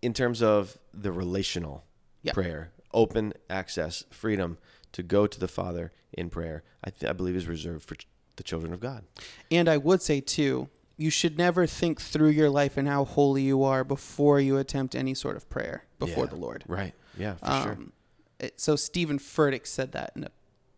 in 0.00 0.14
terms 0.14 0.42
of 0.42 0.78
the 0.94 1.12
relational 1.12 1.84
Yeah. 2.22 2.32
prayer, 2.32 2.72
open 2.94 3.34
access, 3.50 4.04
freedom 4.10 4.56
to 4.92 5.02
go 5.02 5.26
to 5.26 5.38
the 5.38 5.48
Father 5.48 5.92
in 6.12 6.30
prayer, 6.30 6.62
I, 6.82 6.88
th- 6.90 7.10
I 7.10 7.12
believe 7.12 7.36
is 7.36 7.46
reserved 7.46 7.84
for 7.84 7.96
ch- 7.96 8.06
the 8.36 8.42
children 8.42 8.72
of 8.72 8.80
God. 8.80 9.04
And 9.50 9.68
I 9.68 9.76
would 9.76 10.00
say 10.00 10.20
too, 10.22 10.70
you 10.98 11.08
should 11.10 11.38
never 11.38 11.64
think 11.66 12.00
through 12.00 12.28
your 12.30 12.50
life 12.50 12.76
and 12.76 12.86
how 12.88 13.04
holy 13.04 13.42
you 13.42 13.62
are 13.62 13.84
before 13.84 14.40
you 14.40 14.58
attempt 14.58 14.94
any 14.94 15.14
sort 15.14 15.36
of 15.36 15.48
prayer 15.48 15.84
before 15.98 16.24
Yeah. 16.24 16.30
the 16.30 16.36
Lord. 16.36 16.64
Right. 16.66 16.92
Yeah, 17.16 17.34
for 17.36 17.46
sure. 17.62 17.72
Um, 17.72 17.92
it, 18.40 18.60
so 18.60 18.76
Steven 18.76 19.18
Furtick 19.18 19.66
said 19.66 19.92
that 19.92 20.12
in 20.16 20.24
a 20.24 20.30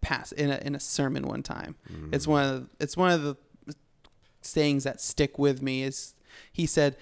pass 0.02 0.30
in 0.33 0.50
a 0.50 0.56
in 0.59 0.74
a 0.74 0.80
sermon 0.80 1.26
one 1.26 1.42
time. 1.42 1.74
Mm. 1.92 2.14
It's 2.14 2.26
one 2.26 2.44
of 2.44 2.61
the, 2.62 2.85
it's 2.85 2.96
one 2.96 3.11
of 3.11 3.22
the 3.22 3.37
sayings 4.42 4.85
that 4.85 5.00
stick 5.00 5.38
with 5.38 5.62
me. 5.62 5.83
Is 5.83 6.14
he 6.52 6.66
said 6.66 6.96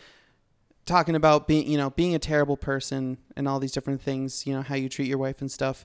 talking 0.87 1.15
about 1.15 1.47
being 1.47 1.67
you 1.69 1.77
know 1.79 1.91
being 1.91 2.15
a 2.15 2.19
terrible 2.19 2.57
person 2.57 3.19
and 3.37 3.47
all 3.49 3.59
these 3.61 3.73
different 3.73 4.01
things. 4.03 4.47
You 4.47 4.55
know 4.55 4.63
how 4.63 4.75
you 4.75 4.89
treat 4.89 5.09
your 5.09 5.19
wife 5.19 5.41
and 5.41 5.51
stuff. 5.51 5.85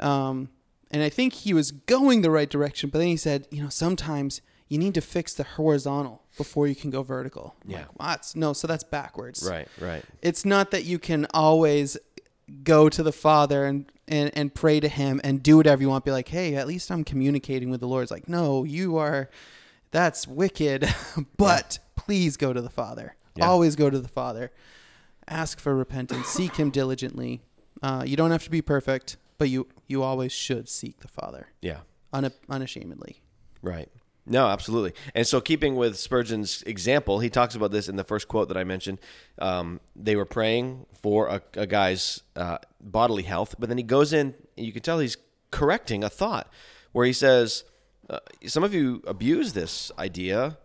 Um, 0.00 0.50
and 0.90 1.02
I 1.02 1.08
think 1.10 1.32
he 1.34 1.52
was 1.52 1.70
going 1.70 2.22
the 2.22 2.30
right 2.30 2.48
direction, 2.48 2.88
but 2.88 2.98
then 2.98 3.08
he 3.08 3.16
said, 3.16 3.46
you 3.50 3.62
know, 3.62 3.68
sometimes 3.68 4.40
you 4.68 4.78
need 4.78 4.94
to 4.94 5.00
fix 5.02 5.34
the 5.34 5.42
horizontal 5.44 6.22
before 6.38 6.66
you 6.66 6.74
can 6.74 6.88
go 6.90 7.02
vertical. 7.02 7.54
I'm 7.64 7.70
Yeah. 7.70 7.78
Like, 7.80 7.98
what? 7.98 8.32
No, 8.34 8.52
so 8.54 8.66
that's 8.66 8.84
backwards 8.84 9.46
Right, 9.48 9.68
right. 9.80 10.02
it's 10.22 10.44
not 10.46 10.70
that 10.70 10.84
you 10.84 10.98
can 10.98 11.26
always 11.34 11.98
go 12.64 12.88
to 12.88 13.02
the 13.02 13.12
Father 13.12 13.66
and, 13.66 13.92
and, 14.06 14.30
and 14.34 14.54
pray 14.54 14.80
to 14.80 14.88
Him 14.88 15.20
and 15.22 15.42
do 15.42 15.58
whatever 15.58 15.82
you 15.82 15.88
want. 15.90 16.04
Be 16.06 16.10
like, 16.12 16.28
hey, 16.28 16.54
at 16.56 16.66
least 16.66 16.90
I'm 16.90 17.04
communicating 17.04 17.68
with 17.68 17.80
the 17.80 17.86
Lord. 17.88 18.04
It's 18.04 18.10
like, 18.10 18.26
no, 18.28 18.64
you 18.64 18.96
are, 18.96 19.28
that's 19.90 20.26
wicked. 20.26 20.88
but 21.36 21.78
please 21.96 22.38
go 22.38 22.54
to 22.54 22.62
the 22.62 22.70
Father. 22.70 23.16
Yeah. 23.36 23.46
Always 23.48 23.76
go 23.76 23.90
to 23.90 23.98
the 23.98 24.08
Father. 24.08 24.50
Ask 25.28 25.60
for 25.60 25.76
repentance. 25.76 26.26
Seek 26.28 26.56
Him 26.56 26.70
diligently. 26.70 27.42
Uh, 27.82 28.02
you 28.06 28.16
don't 28.16 28.30
have 28.30 28.44
to 28.44 28.50
be 28.50 28.62
perfect, 28.62 29.18
but 29.36 29.48
you 29.50 29.66
you 29.86 30.02
always 30.02 30.32
should 30.32 30.68
seek 30.68 31.00
the 31.00 31.08
Father 31.08 31.48
Yeah. 31.62 31.80
una- 32.14 32.32
unashamedly. 32.48 33.22
Right. 33.62 33.88
No, 34.28 34.46
absolutely. 34.46 34.92
And 35.14 35.26
so, 35.26 35.40
keeping 35.40 35.74
with 35.74 35.96
Spurgeon's 35.96 36.62
example, 36.62 37.20
he 37.20 37.30
talks 37.30 37.54
about 37.54 37.70
this 37.70 37.88
in 37.88 37.96
the 37.96 38.04
first 38.04 38.28
quote 38.28 38.48
that 38.48 38.56
I 38.56 38.64
mentioned. 38.64 38.98
Um, 39.38 39.80
they 39.96 40.16
were 40.16 40.26
praying 40.26 40.86
for 40.92 41.28
a, 41.28 41.42
a 41.54 41.66
guy's 41.66 42.22
uh, 42.36 42.58
bodily 42.80 43.22
health, 43.22 43.54
but 43.58 43.68
then 43.68 43.78
he 43.78 43.84
goes 43.84 44.12
in, 44.12 44.34
and 44.56 44.66
you 44.66 44.72
can 44.72 44.82
tell 44.82 44.98
he's 44.98 45.16
correcting 45.50 46.04
a 46.04 46.10
thought 46.10 46.52
where 46.92 47.06
he 47.06 47.12
says, 47.12 47.64
uh, 48.10 48.18
Some 48.46 48.64
of 48.64 48.74
you 48.74 49.02
abuse 49.06 49.54
this 49.54 49.90
idea 49.98 50.58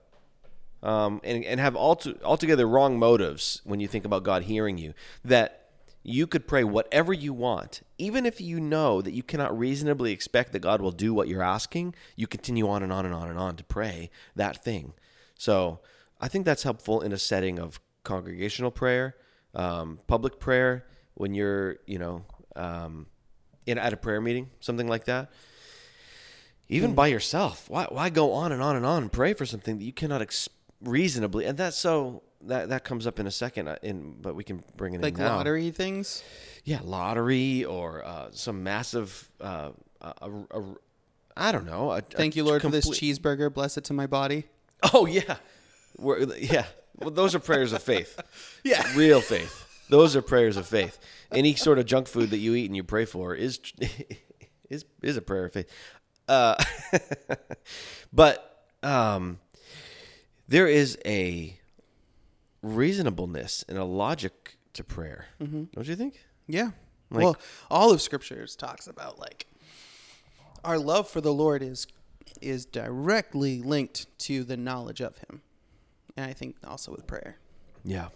um, 0.82 1.22
and, 1.24 1.46
and 1.46 1.60
have 1.60 1.76
alto- 1.76 2.20
altogether 2.24 2.68
wrong 2.68 3.00
motives 3.00 3.62
when 3.64 3.80
you 3.80 3.88
think 3.88 4.04
about 4.04 4.24
God 4.24 4.44
hearing 4.44 4.78
you. 4.78 4.94
That 5.24 5.63
you 6.04 6.28
could 6.28 6.48
pray 6.48 6.66
whatever 6.66 7.14
you 7.14 7.34
want, 7.34 7.82
even 7.98 8.26
if 8.26 8.42
you 8.42 8.60
know 8.60 9.02
that 9.02 9.14
you 9.14 9.24
cannot 9.24 9.58
reasonably 9.58 10.12
expect 10.12 10.52
that 10.52 10.60
God 10.60 10.82
will 10.82 10.92
do 10.92 11.14
what 11.14 11.30
you're 11.30 11.42
asking. 11.42 11.96
You 12.18 12.28
continue 12.28 12.68
on 12.68 12.84
and 12.84 12.92
on 12.92 13.06
and 13.06 13.14
on 13.14 13.30
and 13.30 13.40
on 13.40 13.56
to 13.56 13.64
pray 13.64 14.10
that 14.36 14.64
thing. 14.64 14.94
So 15.36 15.80
I 16.20 16.28
think 16.28 16.46
that's 16.46 16.64
helpful 16.64 17.02
in 17.02 17.14
a 17.14 17.18
setting 17.18 17.58
of 17.58 17.80
congregational 18.04 18.70
prayer, 18.70 19.16
um, 19.56 20.00
public 20.08 20.40
prayer, 20.40 20.86
when 21.14 21.34
you're, 21.34 21.78
you 21.86 22.00
know, 22.00 22.26
um, 22.56 23.08
in 23.66 23.78
at 23.78 23.94
a 23.94 23.98
prayer 23.98 24.20
meeting, 24.20 24.50
something 24.60 24.88
like 24.88 25.06
that. 25.06 25.32
Even 26.70 26.96
by 26.96 27.08
yourself, 27.08 27.70
why 27.70 27.86
why 27.90 28.10
go 28.10 28.34
on 28.34 28.52
and 28.52 28.62
on 28.62 28.76
and 28.76 28.86
on 28.86 29.04
and 29.04 29.12
pray 29.12 29.34
for 29.34 29.46
something 29.46 29.78
that 29.78 29.84
you 29.84 29.94
cannot 29.94 30.22
ex- 30.22 30.50
reasonably? 30.82 31.46
And 31.46 31.58
that's 31.58 31.78
so 31.78 32.24
that 32.48 32.70
that 32.70 32.84
comes 32.84 33.06
up 33.08 33.20
in 33.20 33.28
a 33.28 33.32
second. 33.32 33.68
uh, 33.68 33.76
In 33.84 34.16
but 34.22 34.36
we 34.36 34.44
can 34.44 34.64
bring 34.76 34.94
it 34.94 35.02
Like 35.02 35.14
in 35.16 35.20
now. 35.20 35.36
lottery 35.38 35.72
things. 35.72 36.24
yeah, 36.64 36.80
lottery 36.84 37.64
or 37.66 38.04
uh, 38.06 38.28
some 38.32 38.64
massive. 38.64 39.30
Uh, 39.42 39.70
a, 40.02 40.14
a, 40.22 40.32
a, 40.60 40.64
I 41.36 41.52
don't 41.52 41.66
know. 41.66 41.92
A, 41.92 42.02
Thank 42.02 42.36
a 42.36 42.38
you, 42.38 42.44
Lord, 42.44 42.62
for 42.62 42.70
this 42.70 42.86
complete- 42.86 43.02
cheeseburger. 43.22 43.54
Bless 43.54 43.78
it 43.78 43.84
to 43.86 43.94
my 43.94 44.08
body. 44.08 44.46
Oh 44.94 45.06
yeah, 45.06 45.38
We're, 45.98 46.24
yeah. 46.38 46.66
Well, 47.00 47.10
those 47.12 47.34
are 47.36 47.40
prayers 47.40 47.72
of 47.74 47.82
faith. 47.82 48.20
Yeah. 48.64 48.86
real 48.96 49.22
faith. 49.22 49.66
Those 49.90 50.16
are 50.16 50.22
prayers 50.22 50.58
of 50.58 50.66
faith. 50.68 50.98
Any 51.32 51.56
sort 51.56 51.78
of 51.80 51.86
junk 51.86 52.08
food 52.08 52.30
that 52.30 52.38
you 52.38 52.54
eat 52.56 52.66
and 52.68 52.76
you 52.76 52.84
pray 52.84 53.06
for 53.06 53.34
is 53.36 53.60
is 54.70 54.86
is 55.02 55.18
a 55.18 55.22
prayer 55.22 55.46
of 55.46 55.54
faith. 55.54 55.70
Uh, 56.28 56.56
but 58.14 58.66
um, 58.82 59.40
there 60.48 60.68
is 60.68 60.98
a 61.06 61.60
reasonableness 62.64 63.64
and 63.70 63.78
a 63.78 63.84
logic 63.84 64.58
to 64.74 64.84
prayer, 64.84 65.28
mm-hmm. 65.40 65.66
don't 65.76 65.88
you 65.88 65.96
think? 65.96 66.26
Yeah. 66.48 66.72
Like- 67.12 67.24
well, 67.24 67.38
all 67.70 67.92
of 67.92 68.02
scriptures 68.02 68.56
talks 68.56 68.88
about 68.88 69.20
like 69.20 69.46
our 70.64 70.80
love 70.80 71.08
for 71.08 71.22
the 71.22 71.34
Lord 71.34 71.62
is 71.62 71.86
is 72.42 72.66
directly 72.66 73.62
linked 73.62 74.18
to 74.20 74.44
the 74.44 74.58
knowledge 74.58 75.02
of 75.02 75.18
him. 75.18 75.42
And 76.18 76.26
I 76.26 76.34
think 76.34 76.56
also 76.66 76.92
with 76.92 77.08
prayer. 77.08 77.38
Yeah. 77.84 78.08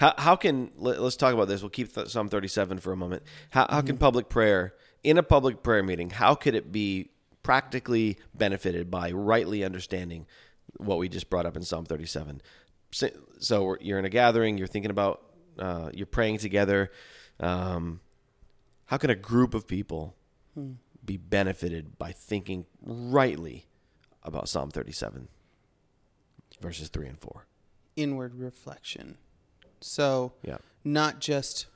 How, 0.00 0.14
how 0.16 0.36
can 0.36 0.70
let, 0.76 0.98
us 0.98 1.16
talk 1.16 1.34
about 1.34 1.48
this? 1.48 1.60
We'll 1.60 1.70
keep 1.70 1.92
th- 1.92 2.08
Psalm 2.08 2.28
37 2.28 2.78
for 2.78 2.92
a 2.92 2.96
moment. 2.96 3.22
How, 3.50 3.66
how 3.68 3.80
can 3.80 3.96
mm-hmm. 3.96 3.98
public 3.98 4.28
prayer 4.28 4.74
in 5.02 5.18
a 5.18 5.22
public 5.22 5.62
prayer 5.62 5.82
meeting? 5.82 6.10
How 6.10 6.34
could 6.34 6.54
it 6.54 6.70
be 6.70 7.10
practically 7.42 8.18
benefited 8.34 8.90
by 8.90 9.10
rightly 9.10 9.64
understanding 9.64 10.26
what 10.76 10.98
we 10.98 11.08
just 11.08 11.30
brought 11.30 11.46
up 11.46 11.56
in 11.56 11.62
Psalm 11.62 11.84
37? 11.84 12.40
So, 12.90 13.76
you're 13.80 13.98
in 13.98 14.04
a 14.04 14.08
gathering. 14.10 14.58
You're 14.58 14.66
thinking 14.66 14.90
about 14.90 15.22
uh, 15.58 15.90
you're 15.92 16.06
praying 16.06 16.38
together. 16.38 16.90
Um, 17.40 18.00
how 18.86 18.96
can 18.96 19.10
a 19.10 19.14
group 19.14 19.54
of 19.54 19.66
people 19.66 20.14
be 21.04 21.16
benefited 21.16 21.98
by 21.98 22.12
thinking 22.12 22.64
rightly 22.82 23.66
about 24.22 24.48
Psalm 24.48 24.70
37, 24.70 25.28
verses 26.60 26.88
three 26.88 27.06
and 27.06 27.18
four? 27.18 27.46
Inward 27.96 28.34
reflection. 28.34 29.18
So 29.80 30.32
Yeah. 30.42 30.58
not 30.84 31.20
just 31.20 31.66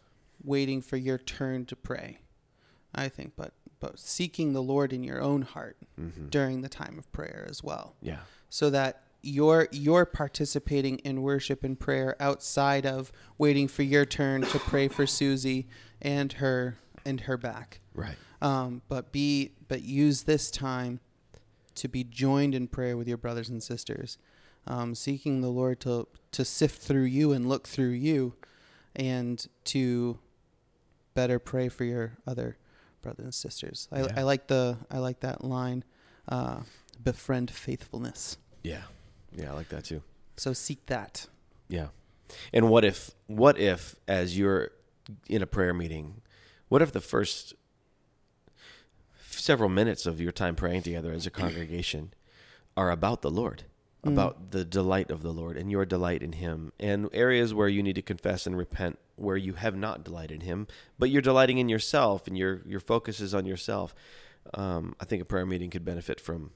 waiting 0.42 0.80
for 0.82 0.96
your 0.96 1.18
turn 1.18 1.66
to 1.66 1.76
pray, 1.76 2.18
I 2.94 3.08
think, 3.08 3.34
but 3.36 3.52
but 3.78 3.98
seeking 3.98 4.52
the 4.52 4.62
Lord 4.62 4.92
in 4.92 5.02
your 5.02 5.20
own 5.20 5.42
heart 5.42 5.76
during 6.30 6.62
the 6.62 6.68
time 6.68 6.98
of 6.98 7.10
prayer 7.12 7.44
as 7.48 7.62
well. 7.64 7.96
Yeah. 8.00 8.20
so 8.48 8.70
that 8.70 9.02
you're 9.22 9.68
you're 9.70 10.04
participating 10.04 10.98
in 10.98 11.22
worship 11.22 11.62
and 11.62 11.78
prayer 11.78 12.16
outside 12.20 12.84
of 12.84 13.12
waiting 13.38 13.68
for 13.68 13.82
your 13.82 14.04
turn 14.04 14.42
to 14.42 14.58
pray 14.58 14.88
for 14.88 15.06
Susie 15.06 15.68
and 16.00 16.34
her 16.34 16.76
and 17.04 17.22
her 17.22 17.36
back. 17.36 17.80
Right. 17.94 18.16
Um, 18.40 18.82
but 18.88 19.12
be 19.12 19.52
but 19.68 19.82
use 19.82 20.24
this 20.24 20.50
time 20.50 21.00
to 21.76 21.88
be 21.88 22.04
joined 22.04 22.54
in 22.54 22.66
prayer 22.66 22.96
with 22.96 23.08
your 23.08 23.16
brothers 23.16 23.48
and 23.48 23.62
sisters, 23.62 24.18
um, 24.66 24.94
seeking 24.94 25.40
the 25.40 25.48
Lord 25.48 25.80
to 25.80 26.08
to 26.32 26.44
sift 26.44 26.82
through 26.82 27.04
you 27.04 27.32
and 27.32 27.48
look 27.48 27.68
through 27.68 27.90
you, 27.90 28.34
and 28.96 29.46
to 29.64 30.18
better 31.14 31.38
pray 31.38 31.68
for 31.68 31.84
your 31.84 32.18
other 32.26 32.56
brothers 33.02 33.24
and 33.24 33.34
sisters. 33.34 33.88
I, 33.92 34.00
Yeah. 34.00 34.12
I 34.16 34.22
like 34.22 34.48
the 34.48 34.78
I 34.90 34.98
like 34.98 35.20
that 35.20 35.44
line, 35.44 35.84
uh, 36.28 36.62
befriend 37.02 37.50
faithfulness. 37.50 38.38
Yeah. 38.64 38.82
Yeah, 39.36 39.50
I 39.50 39.54
like 39.54 39.68
that 39.70 39.84
too. 39.84 40.02
So 40.36 40.52
seek 40.52 40.86
that. 40.86 41.26
Yeah. 41.68 41.88
And 42.52 42.68
what 42.70 42.84
if 42.84 43.10
what 43.26 43.58
if 43.58 43.96
as 44.08 44.38
you're 44.38 44.70
in 45.28 45.42
a 45.42 45.46
prayer 45.46 45.74
meeting, 45.74 46.22
what 46.68 46.82
if 46.82 46.92
the 46.92 47.00
first 47.00 47.54
several 49.20 49.68
minutes 49.68 50.06
of 50.06 50.20
your 50.20 50.32
time 50.32 50.54
praying 50.54 50.82
together 50.82 51.12
as 51.12 51.26
a 51.26 51.30
congregation 51.30 52.12
are 52.76 52.90
about 52.90 53.22
the 53.22 53.30
Lord, 53.30 53.64
about 54.04 54.50
the 54.50 54.64
delight 54.64 55.10
of 55.10 55.22
the 55.22 55.32
Lord 55.32 55.56
and 55.56 55.70
your 55.70 55.84
delight 55.84 56.22
in 56.22 56.32
him 56.32 56.72
and 56.80 57.08
areas 57.12 57.54
where 57.54 57.68
you 57.68 57.82
need 57.82 57.94
to 57.94 58.02
confess 58.02 58.46
and 58.46 58.56
repent 58.56 58.98
where 59.16 59.36
you 59.36 59.54
have 59.54 59.76
not 59.76 60.04
delighted 60.04 60.42
in 60.42 60.46
him, 60.46 60.66
but 60.98 61.10
you're 61.10 61.22
delighting 61.22 61.58
in 61.58 61.68
yourself 61.68 62.26
and 62.26 62.36
your 62.36 62.62
your 62.66 62.80
focus 62.80 63.20
is 63.20 63.34
on 63.34 63.46
yourself. 63.46 63.94
Um, 64.54 64.96
I 65.00 65.04
think 65.04 65.22
a 65.22 65.24
prayer 65.24 65.46
meeting 65.46 65.70
could 65.70 65.84
benefit 65.84 66.20
from 66.20 66.50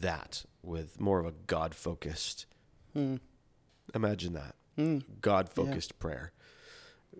that 0.00 0.44
with 0.62 1.00
more 1.00 1.18
of 1.18 1.26
a 1.26 1.32
God 1.46 1.74
focused 1.74 2.46
Hmm. 2.94 3.16
Imagine 3.94 4.34
that. 4.34 4.54
Hmm. 4.76 4.98
God 5.20 5.48
focused 5.48 5.98
prayer, 5.98 6.32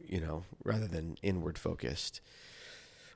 you 0.07 0.21
know, 0.21 0.45
rather 0.65 0.87
than 0.87 1.17
inward 1.23 1.59
focused. 1.59 2.21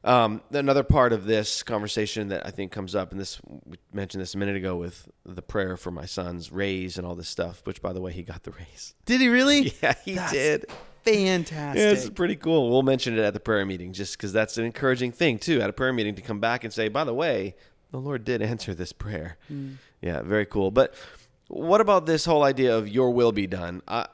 Um, 0.03 0.43
another 0.51 0.83
part 0.83 1.15
of 1.15 1.25
this 1.25 1.63
conversation 1.63 2.29
that 2.29 2.47
I 2.47 2.51
think 2.51 2.73
comes 2.73 2.95
up, 2.95 3.11
and 3.11 3.21
this 3.21 3.41
we 3.65 3.79
mentioned 3.93 4.21
this 4.21 4.35
a 4.35 4.39
minute 4.39 4.57
ago 4.57 4.77
with 4.77 5.09
the 5.25 5.41
prayer 5.41 5.79
for 5.79 5.91
my 5.91 6.05
son's 6.05 6.53
raise 6.53 6.99
and 6.99 7.07
all 7.07 7.15
this 7.15 7.29
stuff. 7.29 7.63
Which, 7.65 7.81
by 7.81 7.93
the 7.95 8.03
way, 8.03 8.13
he 8.13 8.23
got 8.23 8.43
the 8.43 8.51
raise. 8.51 8.95
Did 9.07 9.21
he 9.21 9.29
really? 9.29 9.73
Yeah, 9.83 9.95
he 10.05 10.15
That's 10.15 10.33
did. 10.33 10.67
Fantastic. 11.05 11.81
Yeah, 11.81 11.91
it's 11.91 12.09
pretty 12.11 12.37
cool. 12.37 12.71
We'll 12.71 12.83
mention 12.83 13.19
it 13.19 13.23
at 13.23 13.35
the 13.35 13.41
prayer 13.41 13.65
meeting, 13.67 13.93
just 13.93 14.17
because 14.17 14.33
that's 14.33 14.57
an 14.57 14.65
encouraging 14.65 15.13
thing 15.13 15.39
too. 15.39 15.61
At 15.61 15.71
a 15.71 15.73
prayer 15.73 15.93
meeting, 15.93 16.15
to 16.17 16.23
come 16.23 16.41
back 16.41 16.65
and 16.65 16.73
say, 16.73 16.89
"By 16.89 17.05
the 17.05 17.15
way, 17.15 17.57
the 17.95 18.01
Lord 18.01 18.25
did 18.25 18.43
answer 18.43 18.75
this 18.75 18.93
prayer." 18.93 19.39
Hmm. 19.47 19.75
Yeah, 20.03 20.23
very 20.23 20.47
cool. 20.47 20.73
But 20.73 20.95
what 21.47 21.81
about 21.81 22.07
this 22.07 22.25
whole 22.25 22.43
idea 22.43 22.77
of 22.77 22.89
"Your 22.89 23.13
will 23.13 23.31
be 23.31 23.47
done"? 23.47 23.83
I 23.87 24.09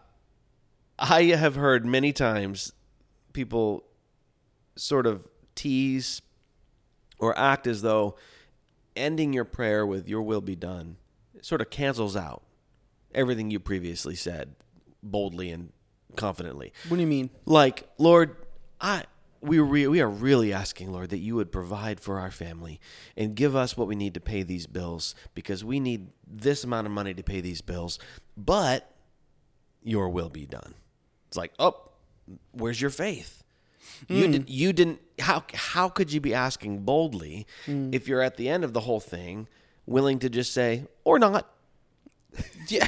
I 0.99 1.23
have 1.25 1.55
heard 1.55 1.87
many 1.87 2.13
times 2.13 2.75
people 3.33 3.85
sort 4.77 5.07
of 5.07 5.27
tease 5.55 6.21
or 7.19 7.37
act 7.39 7.67
as 7.67 7.81
though 7.81 8.17
ending 8.95 9.33
your 9.33 9.47
prayer 9.47 9.87
with 9.87 10.07
"Your 10.07 10.21
will 10.21 10.43
be 10.43 10.57
done" 10.57 10.99
sort 11.41 11.63
of 11.63 11.71
cancels 11.71 12.17
out 12.17 12.43
everything 13.15 13.51
you 13.51 13.59
previously 13.59 14.15
said 14.15 14.57
boldly 15.03 15.51
and 15.51 15.73
confidently. 16.17 16.71
what 16.89 16.99
do 16.99 17.01
you 17.01 17.07
mean? 17.07 17.31
Like, 17.47 17.89
Lord, 17.97 18.37
I 18.79 19.05
we 19.41 19.59
re- 19.59 19.87
we 19.87 20.01
are 20.01 20.09
really 20.09 20.53
asking, 20.53 20.93
Lord, 20.93 21.11
that 21.11 21.19
you 21.19 21.35
would 21.37 21.51
provide 21.51 22.01
for 22.01 22.19
our 22.19 22.31
family 22.31 22.81
and 23.17 23.35
give 23.35 23.57
us 23.57 23.77
what 23.77 23.89
we 23.89 23.97
need 23.97 24.15
to 24.15 24.21
pay 24.21 24.43
these 24.43 24.67
bills 24.67 25.15
because 25.35 25.65
we 25.65 25.81
need 25.81 26.09
this 26.27 26.65
amount 26.65 26.87
of 26.87 26.93
money 26.93 27.15
to 27.15 27.23
pay 27.23 27.41
these 27.41 27.63
bills, 27.63 27.99
but 28.37 28.95
your 29.83 30.09
will 30.11 30.29
be 30.29 30.47
done. 30.47 30.75
It's 31.29 31.37
like, 31.37 31.53
oh, 31.59 31.91
where's 32.53 32.81
your 32.81 32.91
faith? 32.91 33.43
You 34.09 34.27
hmm. 34.27 34.33
did, 34.33 34.51
you 34.51 34.73
didn't 34.73 35.01
how 35.19 35.45
how 35.53 35.89
could 35.89 36.13
you 36.13 36.21
be 36.21 36.35
asking 36.35 36.81
boldly 36.81 37.47
hmm. 37.67 37.91
if 37.93 38.09
you're 38.09 38.23
at 38.23 38.37
the 38.37 38.49
end 38.49 38.65
of 38.65 38.73
the 38.73 38.81
whole 38.81 39.01
thing 39.01 39.47
willing 39.87 40.19
to 40.21 40.31
just 40.31 40.55
say 40.55 40.87
or 41.05 41.19
not 41.19 41.51
Yeah. 42.69 42.87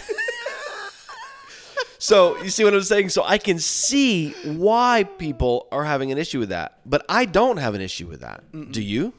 So 2.03 2.37
you 2.43 2.51
see 2.51 2.65
what 2.65 2.75
I'm 2.75 2.83
saying? 2.83 3.11
So 3.11 3.23
I 3.23 3.39
can 3.39 3.61
see 3.61 4.33
why 4.43 5.05
people 5.05 5.69
are 5.71 5.85
having 5.85 6.11
an 6.11 6.19
issue 6.19 6.41
with 6.41 6.49
that, 6.49 6.81
but 6.85 7.07
I 7.09 7.27
don't 7.27 7.59
have 7.59 7.77
an 7.77 7.81
issue 7.81 8.09
with 8.09 8.23
that. 8.23 8.43
Do 8.73 8.83
you? 8.83 9.15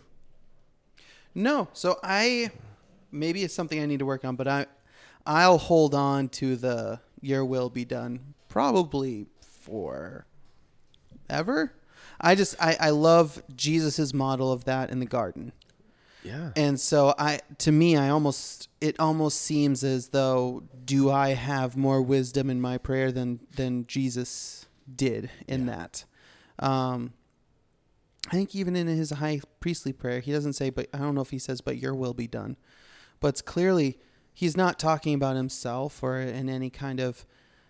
No. 1.34 1.69
So 1.72 1.98
I 2.04 2.52
maybe 3.10 3.41
it's 3.43 3.54
something 3.54 3.82
I 3.82 3.86
need 3.86 4.00
to 4.00 4.06
work 4.06 4.26
on, 4.26 4.36
but 4.36 4.50
I 4.50 4.65
I'll 5.26 5.60
hold 5.60 5.96
on 5.96 6.28
to 6.39 6.58
the 6.58 7.00
your 7.22 7.46
will 7.46 7.69
be 7.69 7.86
done 7.86 8.34
probably 8.50 9.28
for 9.39 10.26
ever. 11.30 11.72
I 12.19 12.36
just 12.36 12.54
I, 12.60 12.76
I 12.82 12.89
love 12.89 13.41
Jesus's 13.56 14.13
model 14.13 14.52
of 14.52 14.65
that 14.65 14.89
in 14.89 15.00
the 15.00 15.06
garden. 15.06 15.54
Yeah. 16.24 16.52
And 16.56 16.80
so 16.80 17.14
I 17.18 17.40
to 17.60 17.72
me 17.72 17.98
I 17.98 18.10
almost 18.10 18.70
it 18.82 19.00
almost 19.00 19.42
seems 19.42 19.84
as 19.84 20.10
though 20.10 20.64
do 20.86 21.12
I 21.12 21.30
have 21.30 21.76
more 21.78 22.02
wisdom 22.02 22.50
in 22.50 22.62
my 22.62 22.78
prayer 22.78 23.12
than 23.12 23.40
than 23.56 23.86
Jesus 23.88 24.66
did 24.96 25.30
in 25.48 25.66
that. 25.68 26.06
Um 26.60 27.14
I 28.28 28.32
think 28.32 28.56
even 28.56 28.76
in 28.76 28.88
his 28.88 29.10
high 29.12 29.42
priestly 29.60 29.92
prayer 29.94 30.20
he 30.22 30.32
doesn't 30.32 30.54
say 30.54 30.70
but 30.70 30.88
I 30.94 31.00
don't 31.00 31.14
know 31.16 31.22
if 31.22 31.32
he 31.32 31.40
says 31.40 31.62
but 31.62 31.78
your 31.78 31.94
will 31.94 32.14
be 32.14 32.28
done. 32.28 32.58
But 33.20 33.30
it's 33.30 33.42
clearly 33.42 33.98
he's 34.34 34.56
not 34.58 34.80
talking 34.80 35.14
about 35.14 35.36
himself 35.36 36.02
or 36.02 36.20
in 36.20 36.48
any 36.50 36.70
kind 36.70 37.00
of 37.00 37.26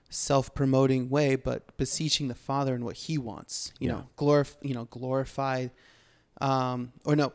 self-promoting 0.10 1.10
way 1.10 1.36
but 1.36 1.76
beseeching 1.78 2.28
the 2.28 2.36
father 2.36 2.76
and 2.76 2.86
what 2.86 2.96
he 2.96 3.18
wants 3.18 3.74
you 3.80 3.88
Yeah. 3.90 3.96
know 3.96 4.10
glorify 4.16 4.58
you 4.62 4.74
know 4.76 4.86
glorify 4.86 5.68
um 6.40 6.92
or 7.04 7.16
no 7.16 7.34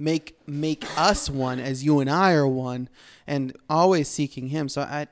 make 0.00 0.34
make 0.46 0.84
us 0.98 1.28
one 1.30 1.60
as 1.60 1.84
you 1.84 2.00
and 2.00 2.08
I 2.10 2.32
are 2.32 2.48
one 2.48 2.88
and 3.26 3.54
always 3.68 4.08
seeking 4.08 4.48
him 4.48 4.68
so 4.68 4.80
I 4.82 5.06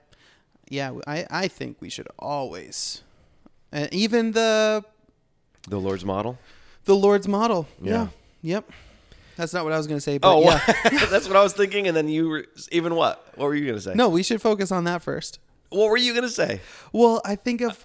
yeah 0.71 0.93
I 1.07 1.27
I 1.31 1.47
think 1.49 1.77
we 1.81 1.91
should 1.91 2.09
always 2.19 3.03
and 3.71 3.93
even 3.93 4.33
the 4.33 4.83
The 5.69 5.79
Lord's 5.79 6.05
model? 6.05 6.39
the 6.87 6.97
Lord's 6.97 7.29
model 7.29 7.69
yeah, 7.83 7.93
Yeah. 7.93 8.09
yep 8.57 8.71
that's 9.37 9.53
not 9.53 9.63
what 9.65 9.75
I 9.75 9.77
was 9.77 9.87
going 9.87 9.99
to 9.99 10.03
say 10.11 10.17
but 10.19 10.35
Oh, 10.35 10.41
yeah 10.43 10.59
that's 11.11 11.29
what 11.29 11.37
I 11.37 11.43
was 11.43 11.53
thinking. 11.53 11.87
And 11.87 11.95
then 11.97 12.09
you 12.09 12.29
were 12.29 12.47
even 12.73 12.95
what? 12.97 13.25
What 13.37 13.45
were 13.45 13.55
you 13.55 13.67
going 13.67 13.77
to 13.77 13.83
say? 13.83 13.93
no 13.95 14.09
we 14.09 14.23
should 14.23 14.41
focus 14.41 14.73
on 14.73 14.85
that 14.85 15.03
first 15.03 15.39
What 15.69 15.91
were 15.91 15.99
you 15.99 16.13
going 16.15 16.25
to 16.25 16.31
say? 16.43 16.61
Well, 16.95 17.21
I 17.27 17.37
think 17.37 17.61
of 17.61 17.85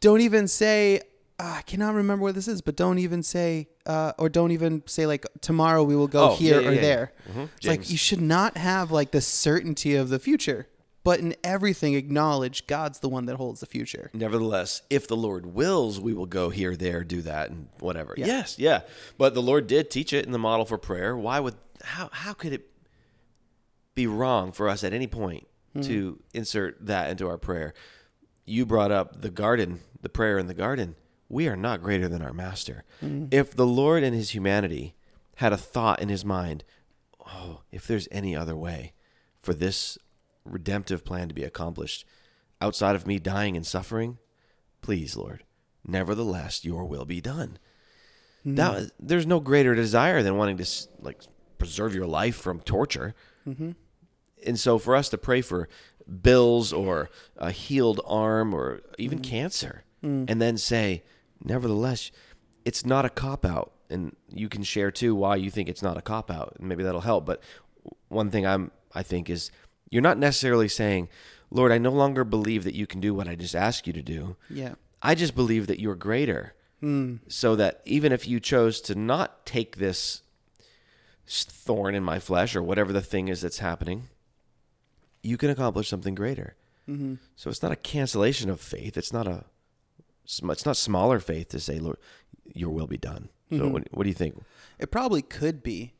don't 0.00 0.20
even 0.20 0.46
say 0.48 1.00
uh, 1.38 1.54
I 1.58 1.62
cannot 1.62 1.94
remember 1.94 2.22
what 2.22 2.34
this 2.34 2.46
is, 2.48 2.60
but 2.62 2.76
don't 2.76 2.98
even 2.98 3.22
say 3.22 3.68
uh, 3.86 4.12
or 4.18 4.28
don't 4.28 4.52
even 4.52 4.82
say 4.86 5.06
like 5.06 5.26
tomorrow 5.40 5.82
we 5.82 5.96
will 5.96 6.06
go 6.08 6.30
Oh, 6.30 6.36
here 6.36 6.60
yeah, 6.60 6.68
or 6.68 6.72
yeah, 6.72 6.76
yeah. 6.76 6.80
there. 6.80 7.12
Mhm. 7.32 7.48
It's 7.56 7.66
like 7.66 7.80
James. 7.80 7.92
you 7.92 7.98
should 7.98 8.20
not 8.20 8.56
have 8.56 8.90
like 8.90 9.10
the 9.10 9.20
certainty 9.20 9.94
of 9.96 10.08
the 10.10 10.18
future, 10.18 10.68
but 11.02 11.18
in 11.20 11.34
everything 11.44 11.94
acknowledge 11.94 12.66
God's 12.66 13.00
the 13.00 13.08
one 13.08 13.26
that 13.26 13.36
holds 13.36 13.60
the 13.60 13.66
future. 13.66 14.10
Nevertheless, 14.14 14.82
if 14.90 15.06
the 15.08 15.16
Lord 15.16 15.44
wills, 15.46 16.00
we 16.00 16.14
will 16.14 16.26
go 16.26 16.50
here, 16.50 16.76
there, 16.76 17.02
do 17.04 17.20
that, 17.22 17.50
and 17.50 17.68
whatever. 17.80 18.14
Yes, 18.16 18.58
yeah. 18.58 18.82
But 19.18 19.34
the 19.34 19.42
Lord 19.42 19.66
did 19.66 19.90
teach 19.90 20.12
it 20.12 20.24
in 20.24 20.32
the 20.32 20.38
model 20.38 20.64
for 20.64 20.78
prayer. 20.78 21.16
Why 21.16 21.40
would 21.40 21.56
how 21.82 22.08
how 22.12 22.32
could 22.32 22.52
it 22.52 22.70
be 23.94 24.06
wrong 24.06 24.52
for 24.52 24.68
us 24.68 24.82
at 24.84 24.92
any 24.92 25.06
point 25.06 25.46
to 25.82 26.20
insert 26.32 26.86
that 26.86 27.10
into 27.10 27.26
our 27.28 27.38
prayer? 27.38 27.74
You 28.46 28.64
brought 28.64 28.92
up 28.92 29.20
the 29.20 29.30
garden, 29.30 29.80
the 30.00 30.08
prayer 30.08 30.38
in 30.38 30.46
the 30.46 30.54
garden. 30.54 30.94
We 31.28 31.48
are 31.48 31.56
not 31.56 31.82
greater 31.82 32.08
than 32.08 32.22
our 32.22 32.32
master. 32.32 32.84
Mm. 33.02 33.32
If 33.32 33.54
the 33.54 33.66
Lord 33.66 34.02
in 34.02 34.12
his 34.12 34.30
humanity 34.30 34.94
had 35.36 35.52
a 35.52 35.56
thought 35.56 36.00
in 36.00 36.08
his 36.08 36.24
mind, 36.24 36.64
oh, 37.26 37.62
if 37.72 37.86
there's 37.86 38.08
any 38.10 38.36
other 38.36 38.56
way 38.56 38.92
for 39.40 39.54
this 39.54 39.98
redemptive 40.44 41.04
plan 41.04 41.28
to 41.28 41.34
be 41.34 41.44
accomplished 41.44 42.04
outside 42.60 42.94
of 42.94 43.06
me 43.06 43.18
dying 43.18 43.56
and 43.56 43.66
suffering, 43.66 44.18
please, 44.82 45.16
Lord, 45.16 45.44
nevertheless, 45.86 46.64
your 46.64 46.84
will 46.84 47.04
be 47.04 47.20
done. 47.20 47.58
Mm. 48.46 48.56
That, 48.56 48.90
there's 49.00 49.26
no 49.26 49.40
greater 49.40 49.74
desire 49.74 50.22
than 50.22 50.36
wanting 50.36 50.58
to 50.58 50.66
like 51.00 51.22
preserve 51.58 51.94
your 51.94 52.06
life 52.06 52.36
from 52.36 52.60
torture. 52.60 53.14
Mm-hmm. 53.48 53.72
And 54.46 54.60
so, 54.60 54.78
for 54.78 54.94
us 54.94 55.08
to 55.08 55.18
pray 55.18 55.40
for 55.40 55.68
bills 56.20 56.72
or 56.72 57.08
a 57.38 57.50
healed 57.50 58.00
arm 58.06 58.52
or 58.54 58.82
even 58.98 59.20
mm. 59.20 59.24
cancer, 59.24 59.84
and 60.28 60.42
then 60.42 60.58
say, 60.58 61.02
nevertheless, 61.44 62.10
it's 62.64 62.84
not 62.84 63.04
a 63.04 63.10
cop 63.10 63.44
out. 63.44 63.70
And 63.90 64.16
you 64.28 64.48
can 64.48 64.62
share 64.62 64.90
too 64.90 65.14
why 65.14 65.36
you 65.36 65.50
think 65.50 65.68
it's 65.68 65.82
not 65.82 65.98
a 65.98 66.02
cop 66.02 66.30
out, 66.30 66.56
and 66.58 66.68
maybe 66.68 66.82
that'll 66.82 67.02
help. 67.02 67.26
But 67.26 67.42
one 68.08 68.30
thing 68.30 68.46
I'm 68.46 68.70
I 68.94 69.02
think 69.02 69.28
is 69.28 69.50
you're 69.90 70.02
not 70.02 70.18
necessarily 70.18 70.68
saying, 70.68 71.08
Lord, 71.50 71.70
I 71.70 71.78
no 71.78 71.90
longer 71.90 72.24
believe 72.24 72.64
that 72.64 72.74
you 72.74 72.86
can 72.86 73.00
do 73.00 73.14
what 73.14 73.28
I 73.28 73.34
just 73.34 73.54
asked 73.54 73.86
you 73.86 73.92
to 73.92 74.02
do. 74.02 74.36
Yeah. 74.48 74.74
I 75.02 75.14
just 75.14 75.34
believe 75.34 75.66
that 75.66 75.80
you're 75.80 75.94
greater. 75.94 76.54
So 77.28 77.56
that 77.56 77.80
even 77.84 78.10
if 78.10 78.26
you 78.26 78.40
chose 78.40 78.80
to 78.82 78.94
not 78.94 79.46
take 79.46 79.76
this 79.76 80.22
thorn 81.26 81.94
in 81.94 82.02
my 82.02 82.18
flesh 82.18 82.56
or 82.56 82.62
whatever 82.62 82.92
the 82.92 83.00
thing 83.00 83.28
is 83.28 83.40
that's 83.40 83.58
happening, 83.58 84.08
you 85.22 85.36
can 85.36 85.50
accomplish 85.50 85.88
something 85.88 86.14
greater. 86.14 86.56
Mm-hmm. 86.88 87.14
So 87.36 87.48
it's 87.48 87.62
not 87.62 87.72
a 87.72 87.76
cancellation 87.76 88.50
of 88.50 88.60
faith. 88.60 88.96
It's 88.96 89.12
not 89.12 89.26
a. 89.26 89.44
sm- 90.24 90.50
It's 90.50 90.66
not 90.66 90.76
smaller 90.76 91.20
faith 91.20 91.48
to 91.50 91.60
say, 91.60 91.78
Lord, 91.78 91.98
Your 92.54 92.70
will 92.70 92.86
be 92.86 92.98
done. 92.98 93.28
So 93.50 93.68
what, 93.68 93.88
what 93.92 94.02
do 94.02 94.08
you 94.08 94.14
think? 94.14 94.42
It 94.78 94.90
probably 94.90 95.22
could 95.22 95.62
be. 95.62 95.92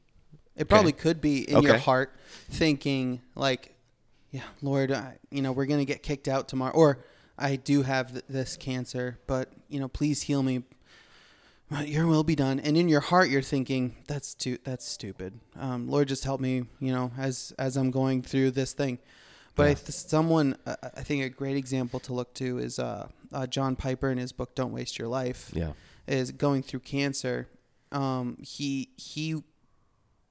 It 0.56 0.68
probably 0.68 0.92
could 0.92 1.20
be 1.20 1.48
in 1.48 1.56
your 1.62 1.78
heart 1.78 2.16
thinking 2.50 3.20
like, 3.36 3.74
yeah, 4.30 4.42
Lord, 4.62 4.90
I, 4.90 5.18
you 5.30 5.42
know, 5.42 5.52
we're 5.52 5.66
going 5.66 5.78
to 5.80 5.84
get 5.84 6.02
kicked 6.02 6.26
out 6.26 6.48
tomorrow 6.48 6.72
or 6.74 7.04
I 7.38 7.56
do 7.56 7.82
have 7.82 8.12
th- 8.12 8.24
this 8.28 8.56
cancer, 8.56 9.18
but 9.26 9.52
you 9.68 9.78
know, 9.80 9.88
please 9.88 10.22
heal 10.22 10.42
me. 10.42 10.62
But 11.70 11.88
Your 11.88 12.06
will 12.06 12.24
be 12.24 12.34
done. 12.36 12.60
And 12.60 12.76
in 12.76 12.88
your 12.88 13.00
heart 13.00 13.30
you're 13.30 13.42
thinking 13.42 13.96
that's 14.06 14.34
too 14.34 14.58
that's 14.64 14.86
stupid. 14.86 15.40
Um, 15.58 15.88
Lord 15.88 16.08
just 16.08 16.24
help 16.24 16.40
me, 16.40 16.64
you 16.78 16.92
know, 16.92 17.10
as 17.18 17.52
as 17.58 17.76
I'm 17.76 17.90
going 17.90 18.22
through 18.22 18.52
this 18.52 18.72
thing. 18.72 18.98
But 19.56 19.66
I 19.68 19.74
th- 19.74 19.90
someone 19.90 20.56
uh, 20.66 20.76
I 20.96 21.02
think 21.02 21.22
a 21.24 21.28
great 21.28 21.56
example 21.56 22.00
to 22.00 22.12
look 22.12 22.34
to 22.34 22.58
is 22.58 22.78
uh, 22.78 23.08
uh, 23.32 23.46
John 23.46 23.76
Piper 23.76 24.10
in 24.10 24.18
his 24.18 24.32
book 24.32 24.54
Don't 24.54 24.72
Waste 24.72 24.98
Your 24.98 25.08
Life 25.08 25.50
Yeah. 25.54 25.72
is 26.06 26.32
going 26.32 26.62
through 26.62 26.80
cancer, 26.80 27.48
um, 27.92 28.36
he 28.42 28.90
he 28.96 29.42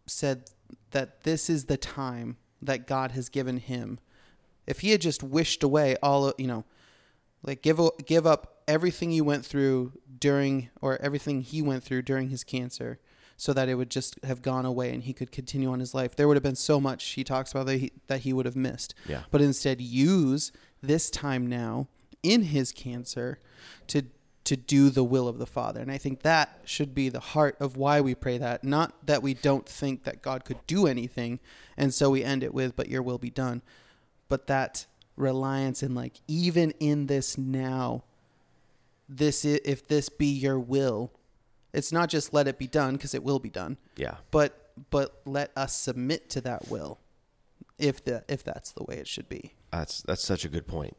said 0.08 0.50
that 0.92 1.24
this 1.24 1.50
is 1.50 1.66
the 1.66 1.78
time 1.78 2.38
that 2.62 2.88
God 2.88 3.12
has 3.12 3.30
given 3.30 3.58
him. 3.58 4.00
If 4.68 4.80
he 4.82 4.92
had 4.92 5.02
just 5.02 5.24
wished 5.24 5.64
away 5.64 5.96
all, 6.04 6.28
of- 6.28 6.36
you 6.38 6.48
know, 6.48 6.66
like 7.44 7.62
give 7.62 7.80
give 8.06 8.26
up 8.28 8.62
everything 8.68 9.12
you 9.12 9.24
went 9.24 9.46
through 9.46 9.94
during 10.20 10.70
or 10.82 11.02
everything 11.02 11.42
he 11.42 11.62
went 11.62 11.84
through 11.84 12.02
during 12.04 12.30
his 12.30 12.44
cancer, 12.44 13.00
so 13.38 13.54
that 13.54 13.70
it 13.70 13.76
would 13.76 13.90
just 13.90 14.24
have 14.24 14.42
gone 14.42 14.66
away 14.66 14.94
and 14.94 15.04
he 15.04 15.14
could 15.14 15.32
continue 15.32 15.72
on 15.72 15.80
his 15.80 15.94
life. 15.94 16.16
There 16.16 16.28
would 16.28 16.38
have 16.38 16.44
been 16.44 16.56
so 16.56 16.80
much 16.80 17.04
he 17.04 17.24
talks 17.24 17.52
about 17.52 17.66
that 17.66 17.78
he, 17.78 17.92
that 18.08 18.22
he 18.22 18.34
would 18.34 18.46
have 18.46 18.56
missed. 18.56 18.94
Yeah. 19.08 19.24
But 19.32 19.42
instead, 19.42 19.82
use 19.82 20.52
this 20.82 21.10
time 21.10 21.48
now 21.48 21.88
in 22.22 22.44
his 22.44 22.72
cancer 22.72 23.40
to 23.88 24.04
to 24.46 24.58
do 24.58 24.90
the 24.90 25.04
will 25.04 25.28
of 25.28 25.38
the 25.38 25.46
Father. 25.46 25.80
And 25.80 25.92
I 25.92 25.98
think 25.98 26.22
that 26.24 26.60
should 26.66 26.94
be 26.94 27.10
the 27.10 27.20
heart 27.20 27.56
of 27.60 27.78
why 27.78 28.02
we 28.02 28.14
pray 28.14 28.38
that. 28.38 28.64
Not 28.64 29.06
that 29.06 29.24
we 29.24 29.34
don't 29.34 29.68
think 29.68 30.04
that 30.04 30.22
God 30.22 30.44
could 30.44 30.66
do 30.68 30.86
anything, 30.86 31.40
and 31.78 31.94
so 31.94 32.10
we 32.10 32.24
end 32.24 32.44
it 32.44 32.54
with, 32.54 32.76
but 32.76 32.90
your 32.90 33.02
will 33.02 33.18
be 33.18 33.30
done. 33.30 33.62
But 34.28 34.48
that 34.48 34.86
reliance 35.16 35.82
in, 35.82 35.96
like, 35.96 36.20
even 36.28 36.72
in 36.80 37.08
this 37.08 37.38
now, 37.38 38.04
this 39.08 39.46
if 39.46 39.88
this 39.88 40.10
be 40.10 40.28
your 40.28 40.60
will, 40.60 41.12
it's 41.74 41.92
not 41.92 42.10
just 42.10 42.34
let 42.34 42.48
it 42.48 42.58
be 42.58 42.68
done 42.68 42.96
because 42.96 43.14
it 43.14 43.24
will 43.24 43.40
be 43.40 43.50
done, 43.50 43.78
Yeah. 43.98 44.16
but 44.32 44.60
but 44.90 45.22
let 45.26 45.52
us 45.56 45.76
submit 45.76 46.30
to 46.32 46.42
that 46.42 46.70
will, 46.70 47.00
if 47.78 48.04
the 48.04 48.24
if 48.28 48.44
that's 48.44 48.72
the 48.72 48.84
way 48.84 48.96
it 48.98 49.08
should 49.08 49.30
be. 49.30 49.54
That's 49.72 50.02
that's 50.02 50.24
such 50.24 50.46
a 50.46 50.50
good 50.50 50.68
point 50.68 50.96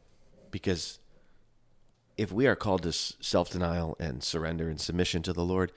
because 0.51 0.99
if 2.17 2.31
we 2.31 2.47
are 2.47 2.55
called 2.55 2.83
to 2.83 2.91
self-denial 2.93 3.97
and 3.99 4.23
surrender 4.23 4.69
and 4.69 4.79
submission 4.79 5.21
to 5.23 5.33
the 5.33 5.43
Lord, 5.43 5.71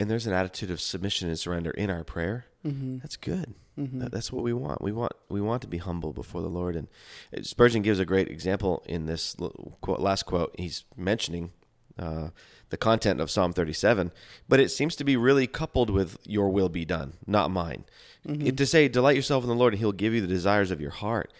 and 0.00 0.10
there's 0.10 0.26
an 0.26 0.32
attitude 0.32 0.70
of 0.70 0.80
submission 0.80 1.28
and 1.28 1.38
surrender 1.38 1.70
in 1.70 1.90
our 1.90 2.04
prayer, 2.04 2.46
that's 2.64 3.16
good. 3.16 3.54
That- 3.76 4.10
that's 4.10 4.32
what 4.32 4.42
we 4.42 4.52
want. 4.52 4.82
We 4.82 4.90
want 4.92 5.12
we 5.28 5.40
want 5.40 5.62
to 5.62 5.68
be 5.68 5.78
humble 5.78 6.12
before 6.12 6.42
the 6.42 6.48
Lord. 6.48 6.74
And 6.74 6.88
uh, 7.36 7.42
Spurgeon 7.42 7.82
gives 7.82 7.98
a 8.00 8.04
great 8.04 8.28
example 8.28 8.82
in 8.86 9.06
this 9.06 9.36
quote, 9.80 10.00
last 10.00 10.24
quote. 10.24 10.54
He's 10.58 10.84
mentioning 10.96 11.52
uh, 11.98 12.28
the 12.70 12.76
content 12.76 13.20
of 13.20 13.30
Psalm 13.30 13.52
37, 13.52 14.12
but 14.48 14.60
it 14.60 14.68
seems 14.70 14.94
to 14.96 15.04
be 15.04 15.16
really 15.16 15.46
coupled 15.46 15.90
with 15.90 16.18
"Your 16.24 16.48
will 16.50 16.68
be 16.68 16.84
done, 16.84 17.14
not 17.26 17.50
mine." 17.50 17.84
It, 18.24 18.56
to 18.58 18.66
say, 18.66 18.88
"Delight 18.88 19.16
yourself 19.16 19.42
in 19.44 19.48
the 19.48 19.54
Lord, 19.54 19.72
and 19.72 19.80
He'll 19.80 19.92
give 19.92 20.12
you 20.12 20.20
the 20.20 20.26
desires 20.26 20.70
of 20.70 20.80
your 20.80 20.90
heart." 20.90 21.32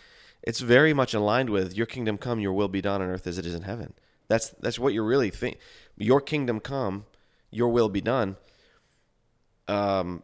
It's 0.42 0.61
very 0.61 0.94
much 0.94 1.12
aligned 1.14 1.51
with 1.51 1.77
"Your 1.77 1.87
kingdom 1.87 2.16
come, 2.18 2.40
Your 2.40 2.53
will 2.53 2.68
be 2.68 2.81
done 2.81 3.03
on 3.03 3.09
earth 3.09 3.27
as 3.27 3.38
it 3.38 3.47
is 3.47 3.55
in 3.55 3.62
heaven." 3.62 3.92
That's 4.29 4.51
that's 4.61 4.79
what 4.79 4.92
you're 4.94 5.05
really 5.05 5.31
think. 5.31 5.59
Your 5.97 6.21
kingdom 6.21 6.61
come, 6.61 7.05
Your 7.51 7.68
will 7.68 7.88
be 7.88 8.01
done. 8.01 8.37
Um, 9.66 10.23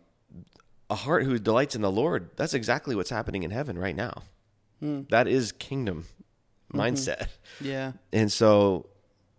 a 0.88 0.94
heart 0.94 1.24
who 1.24 1.38
delights 1.38 1.74
in 1.74 1.82
the 1.82 1.90
Lord, 1.90 2.30
that's 2.36 2.54
exactly 2.54 2.94
what's 2.94 3.10
happening 3.10 3.42
in 3.42 3.50
heaven 3.50 3.78
right 3.78 3.96
now. 3.96 4.22
That 5.10 5.26
is 5.28 5.52
kingdom 5.52 6.06
mindset. 6.72 7.28
Yeah. 7.60 7.92
And 8.12 8.30
so, 8.30 8.86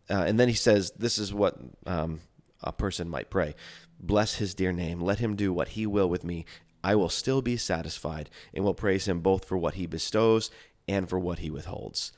uh, 0.10 0.24
and 0.28 0.40
then 0.40 0.48
he 0.48 0.54
says, 0.54 0.92
this 0.92 1.18
is 1.18 1.34
what 1.34 1.58
um, 1.86 2.20
a 2.62 2.72
person 2.72 3.10
might 3.10 3.30
pray 3.30 3.56
Bless 4.00 4.36
his 4.36 4.54
dear 4.54 4.72
name. 4.72 5.00
Let 5.02 5.20
him 5.20 5.36
do 5.36 5.54
what 5.54 5.70
he 5.70 5.86
will 5.86 6.10
with 6.10 6.24
me. 6.24 6.46
I 6.84 6.96
will 6.96 7.10
still 7.10 7.42
be 7.42 7.58
satisfied 7.58 8.30
and 8.54 8.64
will 8.64 8.74
praise 8.74 9.08
him 9.08 9.22
both 9.22 9.46
for 9.46 9.58
what 9.58 9.76
he 9.76 9.88
bestows 9.88 10.52
and 10.88 11.10
for 11.10 11.18
what 11.18 11.40
he 11.40 11.50
withholds. 11.50 12.12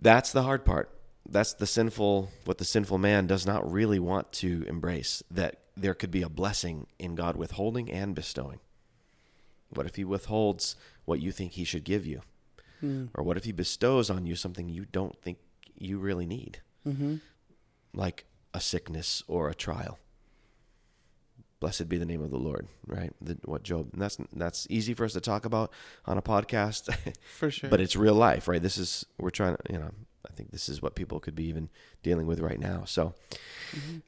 That's 0.00 0.30
the 0.30 0.42
hard 0.42 0.64
part. 0.64 0.90
That's 1.28 1.52
the 1.54 1.66
sinful, 1.66 2.30
what 2.44 2.58
the 2.58 2.64
sinful 2.64 2.98
man 2.98 3.26
does 3.26 3.46
not 3.46 3.70
really 3.70 3.98
want 3.98 4.32
to 4.34 4.64
embrace 4.68 5.22
that 5.30 5.56
there 5.76 5.94
could 5.94 6.10
be 6.10 6.22
a 6.22 6.28
blessing 6.28 6.86
in 6.98 7.14
God 7.14 7.36
withholding 7.36 7.90
and 7.90 8.14
bestowing. 8.14 8.60
What 9.70 9.86
if 9.86 9.96
he 9.96 10.04
withholds 10.04 10.76
what 11.04 11.20
you 11.20 11.32
think 11.32 11.52
he 11.52 11.64
should 11.64 11.84
give 11.84 12.06
you? 12.06 12.22
Or 13.14 13.24
what 13.24 13.36
if 13.36 13.44
he 13.44 13.52
bestows 13.52 14.10
on 14.10 14.26
you 14.26 14.36
something 14.36 14.68
you 14.68 14.84
don't 14.84 15.20
think 15.20 15.38
you 15.80 15.98
really 15.98 16.26
need? 16.26 16.60
Mm-hmm. 16.86 17.16
Like 17.94 18.26
a 18.54 18.60
sickness 18.60 19.22
or 19.26 19.48
a 19.48 19.54
trial. 19.54 19.98
Blessed 21.58 21.88
be 21.88 21.98
the 21.98 22.06
name 22.06 22.22
of 22.22 22.30
the 22.30 22.38
Lord, 22.38 22.68
right? 22.86 23.12
The, 23.20 23.36
what 23.44 23.62
Job, 23.62 23.90
and 23.92 24.00
that's 24.00 24.16
that's 24.32 24.66
easy 24.70 24.94
for 24.94 25.04
us 25.04 25.12
to 25.12 25.20
talk 25.20 25.44
about 25.44 25.70
on 26.06 26.16
a 26.16 26.22
podcast, 26.22 26.94
For 27.38 27.50
sure. 27.50 27.68
but 27.68 27.82
it's 27.82 27.96
real 27.96 28.14
life, 28.14 28.48
right? 28.48 28.62
This 28.62 28.78
is 28.78 29.04
we're 29.18 29.28
trying 29.28 29.56
to, 29.56 29.72
you 29.72 29.78
know, 29.78 29.90
I 30.26 30.32
think 30.32 30.52
this 30.52 30.70
is 30.70 30.80
what 30.80 30.94
people 30.94 31.20
could 31.20 31.34
be 31.34 31.44
even 31.44 31.68
dealing 32.02 32.26
with 32.26 32.40
right 32.40 32.58
now. 32.58 32.84
So, 32.86 33.12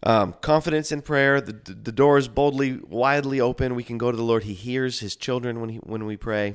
um, 0.02 0.32
confidence 0.40 0.92
in 0.92 1.02
prayer. 1.02 1.42
The, 1.42 1.52
the 1.52 1.74
the 1.74 1.92
door 1.92 2.16
is 2.16 2.26
boldly, 2.26 2.78
widely 2.88 3.38
open. 3.38 3.74
We 3.74 3.84
can 3.84 3.98
go 3.98 4.10
to 4.10 4.16
the 4.16 4.22
Lord. 4.24 4.44
He 4.44 4.54
hears 4.54 5.00
His 5.00 5.14
children 5.14 5.60
when 5.60 5.68
he 5.68 5.76
when 5.78 6.06
we 6.06 6.16
pray. 6.16 6.54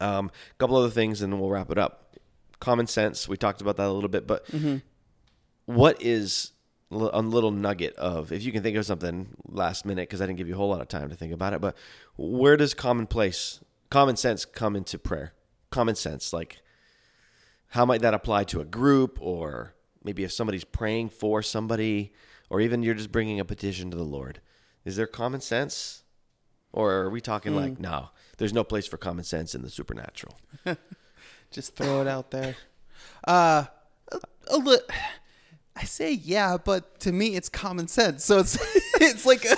Um, 0.00 0.30
a 0.50 0.54
couple 0.58 0.76
other 0.76 0.90
things, 0.90 1.22
and 1.22 1.32
then 1.32 1.38
we'll 1.38 1.50
wrap 1.50 1.70
it 1.70 1.78
up. 1.78 2.09
Common 2.60 2.86
sense. 2.86 3.28
We 3.28 3.36
talked 3.36 3.60
about 3.60 3.76
that 3.78 3.88
a 3.88 3.92
little 3.92 4.08
bit, 4.08 4.26
but 4.26 4.46
mm-hmm. 4.46 4.76
what 5.66 6.00
is 6.00 6.52
a 6.92 7.22
little 7.22 7.52
nugget 7.52 7.94
of 7.94 8.32
if 8.32 8.42
you 8.42 8.50
can 8.50 8.62
think 8.62 8.76
of 8.76 8.84
something 8.84 9.28
last 9.46 9.86
minute 9.86 10.08
because 10.08 10.20
I 10.20 10.26
didn't 10.26 10.38
give 10.38 10.48
you 10.48 10.54
a 10.54 10.56
whole 10.56 10.68
lot 10.68 10.80
of 10.80 10.88
time 10.88 11.08
to 11.08 11.14
think 11.14 11.32
about 11.32 11.52
it, 11.52 11.60
but 11.60 11.76
where 12.16 12.56
does 12.56 12.74
commonplace, 12.74 13.60
common 13.90 14.16
sense 14.16 14.44
come 14.44 14.74
into 14.74 14.98
prayer? 14.98 15.32
Common 15.70 15.94
sense, 15.94 16.32
like 16.32 16.62
how 17.68 17.86
might 17.86 18.02
that 18.02 18.14
apply 18.14 18.44
to 18.44 18.60
a 18.60 18.64
group 18.64 19.18
or 19.20 19.74
maybe 20.02 20.24
if 20.24 20.32
somebody's 20.32 20.64
praying 20.64 21.10
for 21.10 21.42
somebody 21.42 22.12
or 22.48 22.60
even 22.60 22.82
you're 22.82 22.94
just 22.94 23.12
bringing 23.12 23.38
a 23.38 23.44
petition 23.44 23.90
to 23.90 23.96
the 23.96 24.02
Lord? 24.02 24.40
Is 24.84 24.96
there 24.96 25.06
common 25.06 25.40
sense? 25.40 26.02
Or 26.72 26.92
are 26.92 27.10
we 27.10 27.20
talking 27.20 27.52
hmm. 27.52 27.58
like, 27.58 27.80
no, 27.80 28.10
there's 28.38 28.52
no 28.52 28.64
place 28.64 28.86
for 28.86 28.96
common 28.96 29.24
sense 29.24 29.54
in 29.54 29.62
the 29.62 29.70
supernatural? 29.70 30.36
Just 31.50 31.76
throw 31.76 32.00
it 32.00 32.06
out 32.06 32.30
there. 32.30 32.56
Uh, 33.26 33.64
a, 34.12 34.18
a 34.48 34.56
li- 34.56 34.78
I 35.76 35.84
say 35.84 36.12
yeah, 36.12 36.56
but 36.62 37.00
to 37.00 37.12
me 37.12 37.36
it's 37.36 37.48
common 37.48 37.88
sense. 37.88 38.24
So 38.24 38.38
it's 38.38 38.58
it's 39.00 39.26
like 39.26 39.44
a, 39.44 39.56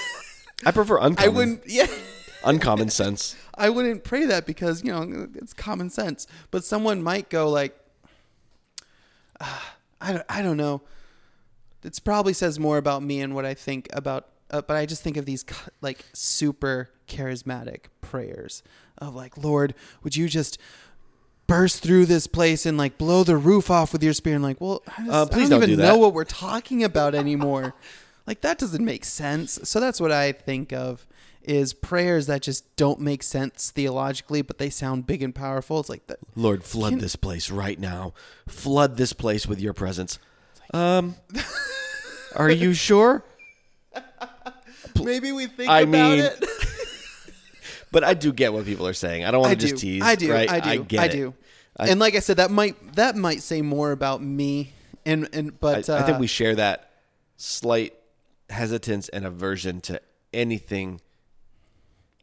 I 0.65 0.71
prefer 0.71 0.99
uncommon. 0.99 1.19
I 1.19 1.29
wouldn't 1.29 1.63
yeah 1.67 1.87
uncommon 2.45 2.89
sense. 2.91 3.37
I 3.55 3.71
wouldn't 3.71 4.05
pray 4.05 4.25
that 4.27 4.47
because 4.47 4.83
you 4.85 4.93
know 4.93 5.29
it's 5.35 5.53
common 5.53 5.91
sense. 5.91 6.27
But 6.51 6.65
someone 6.65 7.03
might 7.03 7.29
go 7.29 7.49
like, 7.51 7.77
ah, 9.41 9.75
I 10.01 10.13
don't 10.13 10.25
I 10.29 10.43
don't 10.43 10.57
know. 10.57 10.83
It 11.83 11.99
probably 12.05 12.33
says 12.33 12.61
more 12.61 12.79
about 12.79 13.03
me 13.03 13.21
and 13.21 13.35
what 13.35 13.45
I 13.45 13.55
think 13.55 13.89
about. 13.93 14.29
Uh, 14.51 14.63
but 14.63 14.77
I 14.77 14.87
just 14.87 15.03
think 15.03 15.17
of 15.17 15.25
these 15.25 15.45
like 15.81 16.05
super 16.13 16.91
charismatic 17.09 17.87
prayers 18.01 18.63
of 18.99 19.15
like, 19.15 19.37
Lord, 19.37 19.75
would 20.03 20.15
you 20.15 20.29
just 20.29 20.59
burst 21.53 21.83
through 21.83 22.07
this 22.07 22.27
place 22.27 22.65
and 22.65 22.79
like 22.79 22.97
blow 22.97 23.25
the 23.25 23.37
roof 23.37 23.71
off 23.71 23.93
with 23.93 24.03
your 24.03 24.13
spear? 24.13 24.35
And 24.35 24.43
like, 24.43 24.61
well, 24.61 24.83
I, 24.87 25.03
just, 25.03 25.11
Uh, 25.11 25.23
I 25.23 25.25
please 25.27 25.49
don't 25.49 25.61
don't 25.61 25.71
even 25.71 25.81
do 25.81 25.83
know 25.83 25.99
what 25.99 26.15
we're 26.15 26.25
talking 26.25 26.83
about 26.83 27.15
anymore. 27.15 27.75
like 28.27 28.41
that 28.41 28.59
doesn't 28.59 28.85
make 28.85 29.05
sense. 29.05 29.59
So 29.65 29.79
that's 29.81 30.01
what 30.01 30.11
I 30.11 30.33
think 30.33 30.73
of 30.73 31.07
is 31.43 31.75
prayers 31.75 32.27
that 32.29 32.41
just 32.41 32.75
don't 32.77 33.01
make 33.01 33.23
sense 33.23 33.71
theologically, 33.71 34.43
but 34.43 34.59
they 34.59 34.71
sound 34.71 35.07
big 35.07 35.23
and 35.23 35.35
powerful. 35.35 35.81
It's 35.81 35.89
like 35.89 36.07
that. 36.07 36.19
Lord, 36.37 36.63
flood 36.65 36.93
Can- 36.93 36.99
this 37.01 37.17
place 37.17 37.51
right 37.51 37.79
now. 37.79 38.15
Flood 38.49 38.97
this 38.97 39.13
place 39.13 39.47
with 39.47 39.61
your 39.61 39.73
presence. 39.73 40.19
Um, 40.73 41.17
are 42.37 42.51
you 42.51 42.73
sure? 42.75 43.25
Maybe 45.03 45.33
we 45.33 45.47
think 45.47 45.69
I 45.69 45.81
about 45.81 45.91
mean, 45.91 46.21
it. 46.21 46.45
But 47.93 48.05
I 48.05 48.15
do 48.15 48.33
get 48.33 48.53
what 48.55 48.65
people 48.65 48.87
are 48.87 48.95
saying. 48.95 49.25
I 49.27 49.31
don't 49.31 49.43
want 49.43 49.51
I 49.51 49.55
to 49.55 49.61
do. 49.61 49.69
just 49.69 49.83
tease. 49.83 50.03
I 50.03 50.15
do. 50.15 50.33
Right? 50.33 50.51
I 50.51 50.77
do. 50.77 50.99
I 50.99 51.03
I 51.03 51.09
do. 51.09 51.35
I- 51.77 51.89
and 51.89 51.99
like 52.01 52.15
I 52.15 52.21
said, 52.21 52.37
that 52.37 52.51
might 52.51 52.95
that 52.95 53.17
might 53.17 53.43
say 53.43 53.63
more 53.63 53.93
about 53.93 54.23
me. 54.23 54.73
And 55.05 55.29
and 55.33 55.51
I, 55.51 55.55
but 55.61 55.89
uh, 55.89 55.97
I 55.97 56.03
think 56.03 56.19
we 56.19 56.27
share 56.27 56.55
that 56.57 56.91
slight 57.37 57.95
hesitance 58.51 59.09
and 59.09 59.25
aversion 59.27 59.81
to 59.83 60.01
anything. 60.33 61.01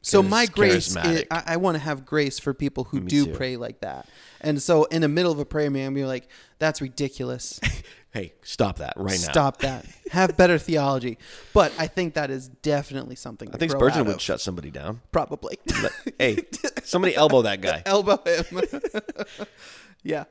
so 0.01 0.23
my 0.23 0.45
grace. 0.45 0.95
Is. 0.95 0.97
I, 0.97 1.25
I 1.29 1.57
want 1.57 1.75
to 1.75 1.79
have 1.79 2.05
grace 2.05 2.39
for 2.39 2.53
people 2.53 2.85
who 2.85 3.01
Me 3.01 3.07
do 3.07 3.25
too. 3.25 3.33
pray 3.33 3.57
like 3.57 3.81
that. 3.81 4.07
And 4.41 4.61
so 4.61 4.85
in 4.85 5.01
the 5.01 5.09
middle 5.09 5.31
of 5.31 5.39
a 5.39 5.45
prayer, 5.45 5.69
man, 5.69 5.93
be 5.93 6.05
like, 6.05 6.29
"That's 6.59 6.81
ridiculous. 6.81 7.59
Hey, 8.11 8.33
stop 8.41 8.77
that 8.77 8.93
right 8.95 9.11
now. 9.21 9.31
Stop 9.31 9.57
that. 9.59 9.85
Have 10.11 10.35
better 10.35 10.57
theology." 10.57 11.17
But 11.53 11.71
I 11.77 11.85
think 11.87 12.15
that 12.15 12.31
is 12.31 12.47
definitely 12.47 13.15
something. 13.15 13.49
To 13.49 13.55
I 13.55 13.57
think 13.59 13.71
Spurgeon 13.71 14.05
would 14.05 14.15
of. 14.15 14.21
shut 14.21 14.41
somebody 14.41 14.71
down. 14.71 15.01
probably 15.11 15.59
But, 15.81 15.91
hey, 16.17 16.39
somebody 16.83 17.15
elbow 17.15 17.43
that 17.43 17.61
guy. 17.61 17.83
elbow 17.85 18.17
him. 18.25 18.61
yeah, 20.03 20.23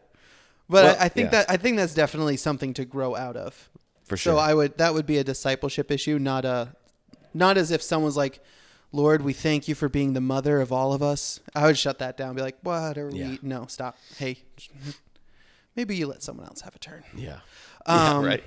but 0.69 0.85
Well, 0.85 0.97
I, 0.99 1.05
I 1.05 1.09
think 1.09 1.27
yeah. 1.27 1.31
that 1.45 1.51
I 1.51 1.57
think 1.57 1.77
that's 1.77 1.95
definitely 1.95 2.37
something 2.37 2.75
to 2.75 2.85
grow 2.85 3.15
out 3.15 3.37
of. 3.37 3.71
For 4.07 4.17
sure. 4.17 4.35
So 4.35 4.39
I 4.39 4.55
would 4.55 4.77
that 4.79 4.93
would 4.95 5.07
be 5.07 5.19
a 5.19 5.25
discipleship 5.25 5.91
issue, 5.93 6.19
not 6.19 6.45
a 6.45 6.75
not 7.35 7.57
as 7.59 7.71
if 7.71 7.81
someone's 7.83 8.17
like, 8.17 8.41
Lord, 8.91 9.23
we 9.23 9.33
thank 9.35 9.69
you 9.69 9.75
for 9.77 9.89
being 9.89 10.15
the 10.15 10.21
mother 10.21 10.61
of 10.61 10.73
all 10.73 10.93
of 10.95 11.03
us. 11.03 11.39
I 11.55 11.67
would 11.67 11.79
shut 11.79 11.99
that 12.01 12.17
down, 12.17 12.35
be 12.35 12.43
like, 12.43 12.57
What 12.63 12.99
are 12.99 13.11
Yeah. 13.13 13.29
we 13.29 13.39
no, 13.43 13.67
stop. 13.67 13.97
Hey 14.17 14.43
maybe 15.77 15.95
you 15.95 16.07
let 16.09 16.23
someone 16.25 16.45
else 16.47 16.63
have 16.63 16.75
a 16.75 16.79
turn. 16.81 17.05
yeah. 17.15 17.39
Um, 17.89 18.23
yeah. 18.25 18.29
Right. 18.31 18.45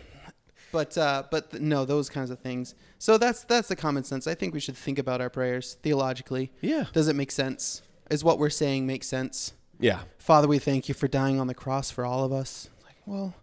But 0.71 0.97
uh 0.97 1.23
but 1.29 1.51
th- 1.51 1.61
no, 1.61 1.83
those 1.83 2.09
kinds 2.09 2.29
of 2.29 2.39
things. 2.39 2.75
So 2.97 3.17
that's 3.17 3.43
that's 3.43 3.67
the 3.67 3.75
common 3.75 4.03
sense. 4.05 4.25
I 4.27 4.35
think 4.35 4.53
we 4.53 4.59
should 4.61 4.77
think 4.77 4.97
about 4.99 5.19
our 5.19 5.29
prayers 5.29 5.77
theologically. 5.83 6.51
Yeah. 6.61 6.85
Does 6.93 7.07
it 7.09 7.15
make 7.15 7.31
sense? 7.31 7.81
Is 8.09 8.23
what 8.23 8.39
we're 8.39 8.49
saying 8.49 8.87
make 8.87 9.03
sense? 9.03 9.53
Yeah. 9.79 10.01
Father, 10.17 10.47
we 10.47 10.59
thank 10.59 10.87
you 10.87 10.93
for 10.95 11.07
dying 11.09 11.39
on 11.39 11.47
the 11.47 11.53
cross 11.53 11.91
for 11.91 12.05
all 12.05 12.23
of 12.23 12.31
us. 12.31 12.69
Like, 12.85 12.95
well, 13.05 13.33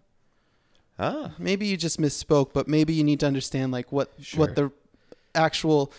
Ah. 0.97 1.31
maybe 1.37 1.65
you 1.67 1.77
just 1.77 1.99
misspoke, 1.99 2.51
but 2.53 2.67
maybe 2.67 2.93
you 2.93 3.03
need 3.03 3.19
to 3.21 3.27
understand 3.27 3.71
like 3.71 3.91
what 3.91 4.11
Sure. 4.19 4.39
what 4.39 4.55
the 4.55 4.71
actual 5.35 5.91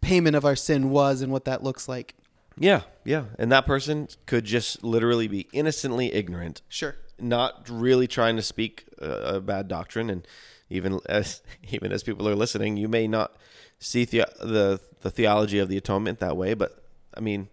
payment 0.00 0.36
of 0.36 0.44
our 0.44 0.56
sin 0.56 0.90
was 0.90 1.20
and 1.20 1.30
what 1.32 1.44
that 1.46 1.62
looks 1.62 1.88
like. 1.88 2.14
Yeah, 2.56 2.82
yeah. 3.04 3.24
And 3.38 3.50
that 3.52 3.66
person 3.66 4.08
could 4.26 4.44
just 4.44 4.84
literally 4.84 5.28
be 5.28 5.48
innocently 5.52 6.12
ignorant, 6.14 6.62
Sure. 6.68 6.94
Not 7.22 7.68
really 7.68 8.06
trying 8.06 8.36
to 8.36 8.42
speak 8.42 8.84
a, 8.98 9.36
a 9.36 9.40
bad 9.40 9.68
doctrine. 9.68 10.10
And 10.10 10.26
even 10.68 11.00
as 11.08 11.42
even 11.70 11.92
as 11.92 12.02
people 12.02 12.28
are 12.28 12.34
listening, 12.34 12.76
you 12.76 12.88
may 12.88 13.06
not 13.06 13.36
see 13.78 14.04
the 14.04 14.26
the, 14.40 14.80
the 15.00 15.10
theology 15.10 15.58
of 15.58 15.68
the 15.68 15.76
atonement 15.76 16.18
that 16.20 16.36
way. 16.36 16.54
But 16.54 16.82
I 17.14 17.20
mean, 17.20 17.48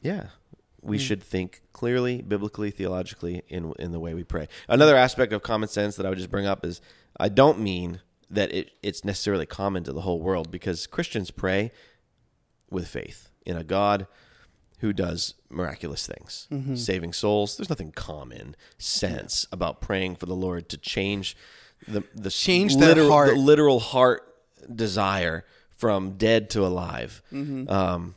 yeah, 0.00 0.26
we 0.80 0.96
hmm. 0.96 1.02
should 1.02 1.22
think 1.22 1.62
clearly, 1.72 2.22
biblically, 2.22 2.70
theologically 2.70 3.42
in 3.48 3.72
in 3.78 3.92
the 3.92 4.00
way 4.00 4.14
we 4.14 4.24
pray. 4.24 4.48
Another 4.68 4.96
aspect 4.96 5.32
of 5.32 5.42
common 5.42 5.68
sense 5.68 5.96
that 5.96 6.06
I 6.06 6.08
would 6.08 6.18
just 6.18 6.30
bring 6.30 6.46
up 6.46 6.64
is 6.64 6.80
I 7.18 7.28
don't 7.28 7.60
mean 7.60 8.00
that 8.30 8.50
it, 8.52 8.70
it's 8.82 9.04
necessarily 9.04 9.44
common 9.44 9.84
to 9.84 9.92
the 9.92 10.00
whole 10.00 10.20
world 10.20 10.50
because 10.50 10.86
Christians 10.86 11.30
pray 11.30 11.70
with 12.70 12.88
faith 12.88 13.28
in 13.44 13.56
a 13.56 13.64
God 13.64 14.06
who 14.82 14.92
does 14.92 15.34
miraculous 15.48 16.06
things, 16.06 16.46
saving 16.78 17.12
souls. 17.14 17.56
There's 17.56 17.70
nothing 17.70 17.92
common 17.92 18.54
sense 18.78 19.46
about 19.50 19.80
praying 19.80 20.16
for 20.16 20.26
the 20.26 20.34
Lord 20.36 20.68
to 20.68 20.76
change 20.76 21.34
the 21.88 22.04
the 22.14 22.30
Change 22.30 22.74
literal, 22.76 23.10
heart. 23.10 23.30
the 23.30 23.36
literal 23.36 23.80
heart 23.80 24.34
desire 24.72 25.44
from 25.70 26.12
dead 26.18 26.48
to 26.50 26.64
alive. 26.66 27.22
Um, 27.32 28.14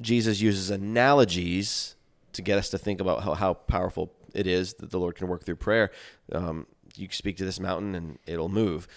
Jesus 0.00 0.40
uses 0.40 0.70
analogies 0.70 1.94
to 2.32 2.40
get 2.42 2.56
us 2.58 2.70
to 2.70 2.78
think 2.78 3.00
about 3.00 3.22
how, 3.24 3.34
how 3.34 3.54
powerful 3.54 4.12
it 4.34 4.46
is 4.46 4.74
that 4.74 4.90
the 4.90 4.98
Lord 4.98 5.14
can 5.16 5.28
work 5.28 5.44
through 5.44 5.56
prayer. 5.56 5.90
Um, 6.32 6.66
you 6.96 7.08
speak 7.10 7.36
to 7.38 7.44
this 7.44 7.60
mountain 7.60 7.94
and 7.94 8.18
it'll 8.26 8.48
move. 8.48 8.88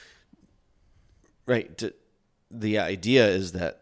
Right. 1.46 1.78
To, 1.80 1.94
the 2.50 2.80
idea 2.80 3.28
is 3.28 3.52
that 3.52 3.82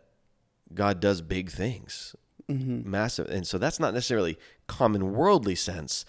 God 0.73 0.99
does 0.99 1.21
big 1.21 1.51
things, 1.51 2.15
Mm-hmm. 2.53 2.89
massive, 2.89 3.27
and 3.29 3.47
so 3.47 3.57
that's 3.57 3.79
not 3.79 3.93
necessarily 3.93 4.37
common 4.67 5.13
worldly 5.13 5.55
sense, 5.55 6.05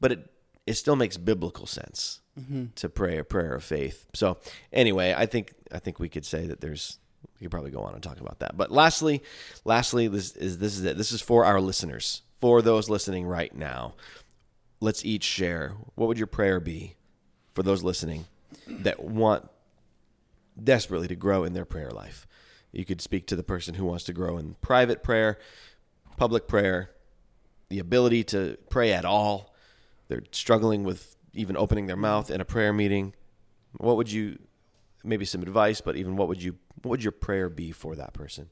but 0.00 0.12
it 0.12 0.30
it 0.66 0.74
still 0.74 0.96
makes 0.96 1.16
biblical 1.16 1.66
sense 1.66 2.20
mm-hmm. 2.38 2.66
to 2.76 2.88
pray 2.88 3.18
a 3.18 3.24
prayer 3.24 3.54
of 3.54 3.64
faith. 3.64 4.06
So 4.14 4.38
anyway, 4.72 5.14
I 5.16 5.26
think 5.26 5.52
I 5.72 5.78
think 5.78 5.98
we 5.98 6.08
could 6.08 6.24
say 6.24 6.46
that 6.46 6.60
there's 6.60 6.98
we 7.34 7.44
could 7.44 7.50
probably 7.50 7.70
go 7.70 7.82
on 7.82 7.94
and 7.94 8.02
talk 8.02 8.20
about 8.20 8.38
that. 8.38 8.56
But 8.56 8.70
lastly, 8.70 9.22
lastly, 9.64 10.08
this 10.08 10.36
is 10.36 10.58
this 10.58 10.78
is 10.78 10.84
it. 10.84 10.96
This 10.96 11.12
is 11.12 11.20
for 11.20 11.44
our 11.44 11.60
listeners, 11.60 12.22
for 12.40 12.62
those 12.62 12.88
listening 12.88 13.26
right 13.26 13.54
now. 13.54 13.94
Let's 14.80 15.04
each 15.04 15.24
share. 15.24 15.74
What 15.94 16.08
would 16.08 16.18
your 16.18 16.26
prayer 16.26 16.58
be 16.58 16.96
for 17.54 17.62
those 17.62 17.82
listening 17.82 18.24
that 18.66 19.02
want 19.02 19.48
desperately 20.62 21.08
to 21.08 21.16
grow 21.16 21.44
in 21.44 21.52
their 21.52 21.64
prayer 21.64 21.90
life. 21.90 22.26
You 22.72 22.84
could 22.84 23.00
speak 23.00 23.26
to 23.26 23.36
the 23.36 23.42
person 23.42 23.74
who 23.74 23.84
wants 23.84 24.04
to 24.04 24.12
grow 24.12 24.38
in 24.38 24.56
private 24.60 25.02
prayer, 25.02 25.38
public 26.22 26.46
prayer, 26.46 26.88
the 27.68 27.80
ability 27.80 28.22
to 28.22 28.56
pray 28.70 28.92
at 28.92 29.04
all. 29.04 29.52
They're 30.06 30.22
struggling 30.30 30.84
with 30.84 31.16
even 31.32 31.56
opening 31.56 31.88
their 31.88 31.96
mouth 31.96 32.30
in 32.30 32.40
a 32.40 32.44
prayer 32.44 32.72
meeting. 32.72 33.12
What 33.78 33.96
would 33.96 34.12
you 34.12 34.38
maybe 35.02 35.24
some 35.24 35.42
advice, 35.42 35.80
but 35.80 35.96
even 35.96 36.14
what 36.14 36.28
would 36.28 36.40
you 36.40 36.58
what 36.82 36.90
would 36.90 37.02
your 37.02 37.10
prayer 37.10 37.48
be 37.48 37.72
for 37.72 37.96
that 37.96 38.12
person? 38.12 38.50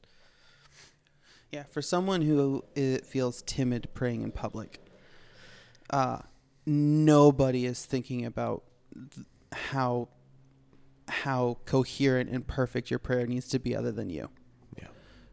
Yeah, 1.49 1.63
for 1.63 1.81
someone 1.81 2.23
who 2.23 2.65
feels 3.05 3.41
timid 3.43 3.87
praying 3.93 4.23
in 4.23 4.31
public, 4.31 4.85
uh, 5.91 6.23
nobody 6.65 7.65
is 7.65 7.85
thinking 7.85 8.25
about 8.25 8.63
how 9.53 10.09
how 11.07 11.59
coherent 11.63 12.29
and 12.29 12.45
perfect 12.45 12.89
your 12.89 12.99
prayer 12.99 13.25
needs 13.25 13.47
to 13.47 13.59
be 13.59 13.73
other 13.73 13.93
than 13.93 14.09
you. 14.09 14.29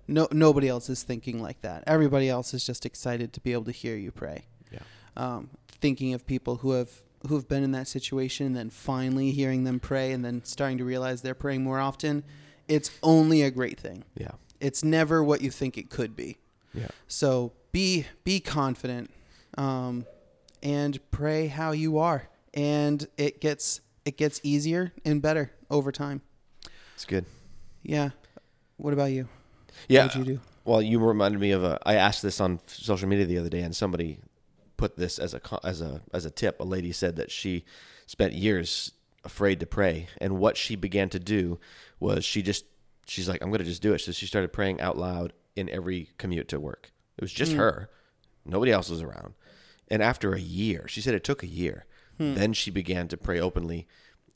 No, 0.09 0.27
nobody 0.33 0.69
else 0.69 0.89
is 0.89 1.03
thinking 1.03 1.41
like 1.43 1.61
that. 1.61 1.85
Everybody 1.87 2.31
else 2.31 2.55
is 2.55 2.65
just 2.65 2.87
excited 2.87 3.35
to 3.35 3.41
be 3.41 3.53
able 3.53 3.65
to 3.65 3.73
hear 3.73 3.95
you 3.95 4.11
pray. 4.11 4.47
Yeah. 4.73 4.81
Um, 5.17 5.51
thinking 5.71 6.15
of 6.15 6.27
people 6.27 6.57
who 6.57 6.73
have 6.73 7.03
who 7.27 7.35
have 7.35 7.49
been 7.49 7.65
in 7.65 7.73
that 7.73 7.89
situation, 7.89 8.47
and 8.47 8.57
then 8.57 8.71
finally 8.71 9.33
hearing 9.33 9.65
them 9.65 9.81
pray, 9.81 10.13
and 10.13 10.25
then 10.25 10.43
starting 10.45 10.79
to 10.79 10.85
realize 10.85 11.21
they're 11.23 11.35
praying 11.35 11.63
more 11.63 11.79
often. 11.79 12.25
It's 12.69 12.91
only 13.03 13.43
a 13.43 13.51
great 13.51 13.79
thing. 13.79 14.05
Yeah. 14.17 14.33
It's 14.61 14.83
never 14.83 15.23
what 15.23 15.43
you 15.43 15.51
think 15.51 15.77
it 15.77 15.91
could 15.91 16.17
be. 16.17 16.39
Yeah. 16.73 16.89
So 17.07 17.53
be 17.73 18.07
be 18.25 18.41
confident, 18.41 19.11
um, 19.57 20.07
and 20.63 20.99
pray 21.11 21.49
how 21.49 21.73
you 21.73 21.99
are, 21.99 22.29
and 22.55 23.07
it 23.19 23.41
gets 23.41 23.81
it 24.05 24.17
gets 24.17 24.41
easier 24.43 24.93
and 25.05 25.21
better 25.21 25.53
over 25.71 25.93
time. 25.93 26.23
It's 26.95 27.05
good. 27.05 27.27
Yeah. 27.83 28.11
What 28.77 28.93
about 28.93 29.11
you? 29.13 29.29
Yeah. 29.89 30.05
What 30.05 30.17
would 30.17 30.27
you 30.27 30.35
do? 30.35 30.41
Well, 30.65 30.83
you 30.83 30.99
reminded 30.99 31.41
me 31.41 31.53
of 31.53 31.65
a. 31.65 31.79
I 31.85 31.95
asked 31.95 32.23
this 32.23 32.41
on 32.41 32.61
social 32.67 33.09
media 33.09 33.27
the 33.27 33.39
other 33.39 33.49
day, 33.49 33.61
and 33.61 33.75
somebody 33.75 34.19
put 34.77 34.97
this 34.97 35.19
as 35.19 35.35
a 35.35 35.41
as 35.65 35.81
a 35.81 36.03
as 36.13 36.25
a 36.25 36.31
tip. 36.31 36.61
A 36.61 36.65
lady 36.65 36.93
said 36.93 37.17
that 37.17 37.31
she 37.31 37.65
spent 38.07 38.33
years 38.35 38.93
afraid 39.25 39.61
to 39.61 39.67
pray, 39.67 40.09
and 40.21 40.39
what 40.39 40.57
she 40.57 40.77
began 40.77 41.09
to 41.11 41.19
do 41.19 41.59
was 42.01 42.25
she 42.25 42.43
just 42.43 42.65
she's 43.07 43.29
like, 43.29 43.43
I'm 43.43 43.51
going 43.51 43.61
to 43.61 43.65
just 43.65 43.83
do 43.83 43.95
it. 43.95 44.01
So 44.01 44.13
she 44.13 44.27
started 44.27 44.53
praying 44.53 44.81
out 44.81 44.97
loud 44.97 45.33
in 45.57 45.69
every 45.71 46.11
commute 46.19 46.49
to 46.49 46.61
work. 46.61 46.93
It 47.17 47.23
was 47.23 47.33
just 47.33 47.53
hmm. 47.53 47.59
her, 47.59 47.91
nobody 48.45 48.71
else 48.71 48.91
was 48.91 49.03
around. 49.03 49.35
And 49.89 50.03
after 50.03 50.35
a 50.35 50.41
year, 50.41 50.87
she 50.87 51.01
said 51.01 51.15
it 51.15 51.25
took 51.25 51.43
a 51.43 51.49
year. 51.49 51.87
Hmm. 52.19 52.35
Then 52.35 52.53
she 52.53 52.71
began 52.71 53.09
to 53.09 53.17
pray 53.17 53.41
openly 53.41 53.89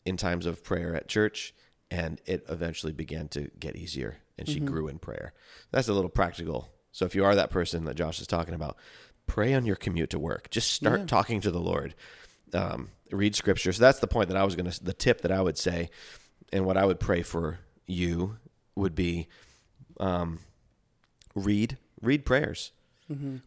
in 0.04 0.16
times 0.16 0.46
of 0.46 0.64
prayer 0.64 0.96
at 0.96 1.08
church, 1.08 1.54
and 1.90 2.20
it 2.26 2.44
eventually 2.48 2.92
began 2.92 3.28
to 3.28 3.50
get 3.60 3.76
easier, 3.76 4.18
and 4.42 4.54
she 4.54 4.60
grew 4.60 4.88
in 4.88 4.98
prayer. 4.98 5.32
That's 5.70 5.88
a 5.88 5.94
little 5.94 6.10
practical. 6.10 6.68
So 6.92 7.04
if 7.06 7.14
you 7.14 7.24
are 7.24 7.34
that 7.34 7.50
person 7.50 7.84
that 7.84 7.96
Josh 7.96 8.20
is 8.20 8.26
talking 8.26 8.54
about, 8.54 8.76
pray 9.26 9.54
on 9.54 9.64
your 9.64 9.76
commute 9.76 10.10
to 10.10 10.18
work. 10.18 10.50
Just 10.50 10.72
start 10.72 11.06
talking 11.08 11.40
to 11.40 11.50
the 11.50 11.60
Lord. 11.60 11.94
Um, 12.52 12.90
read 13.10 13.34
scripture. 13.34 13.72
So 13.72 13.80
that's 13.80 14.00
the 14.00 14.06
point 14.06 14.28
that 14.28 14.36
I 14.36 14.44
was 14.44 14.56
going 14.56 14.70
to, 14.70 14.84
the 14.84 14.92
tip 14.92 15.22
that 15.22 15.32
I 15.32 15.40
would 15.40 15.56
say, 15.56 15.90
and 16.52 16.66
what 16.66 16.76
I 16.76 16.84
would 16.84 17.00
pray 17.00 17.22
for 17.22 17.60
you 17.86 18.36
would 18.74 18.94
be 18.94 19.28
um, 20.00 20.38
read 21.34 21.78
read 22.00 22.24
prayers 22.24 22.72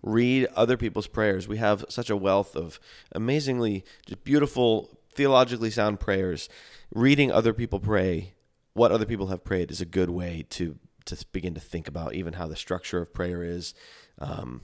read 0.04 0.48
other 0.56 0.78
people's 0.78 1.08
prayers 1.08 1.48
we 1.48 1.58
have 1.58 1.84
such 1.90 2.10
a 2.10 2.16
wealth 2.16 2.56
of 2.56 2.80
amazingly 3.14 3.84
just 4.06 4.24
beautiful 4.24 4.98
theologically 5.14 5.72
sound 5.72 6.00
prayers 6.00 6.50
reading 6.94 7.32
other 7.32 7.52
people 7.54 7.80
pray 7.80 8.34
what 8.76 8.92
other 8.92 9.06
people 9.06 9.28
have 9.28 9.44
prayed 9.44 9.72
is 9.72 9.82
a 9.82 9.86
good 9.86 10.12
way 10.12 10.46
to 10.52 10.78
to 11.06 11.26
begin 11.32 11.54
to 11.54 11.60
think 11.60 11.88
about 11.88 12.14
even 12.14 12.34
how 12.34 12.48
the 12.48 12.56
structure 12.56 13.00
of 13.00 13.14
prayer 13.14 13.44
is. 13.44 13.74
Um, 14.20 14.62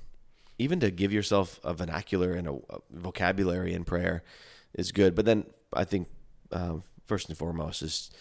even 0.58 0.80
to 0.80 0.92
give 0.92 1.14
yourself 1.14 1.60
a 1.64 1.74
vernacular 1.74 2.34
and 2.34 2.48
a, 2.48 2.54
a 2.54 2.80
vocabulary 2.92 3.74
in 3.74 3.84
prayer 3.84 4.24
is 4.74 4.92
good. 4.92 5.16
But 5.16 5.26
then 5.26 5.46
i 5.74 5.84
think 5.84 6.08
um, 6.52 6.84
first 7.06 7.30
and 7.30 7.38
foremost 7.38 7.82
is 7.82 8.12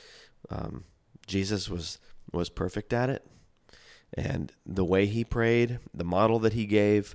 um, 0.51 0.85
jesus 1.27 1.69
was 1.69 1.99
was 2.33 2.49
perfect 2.49 2.93
at 2.93 3.11
it. 3.11 3.27
And 4.15 4.53
the 4.67 4.85
way 4.85 5.07
he 5.07 5.25
prayed, 5.25 5.79
the 5.95 6.05
model 6.05 6.39
that 6.41 6.53
he 6.53 6.67
gave, 6.67 7.15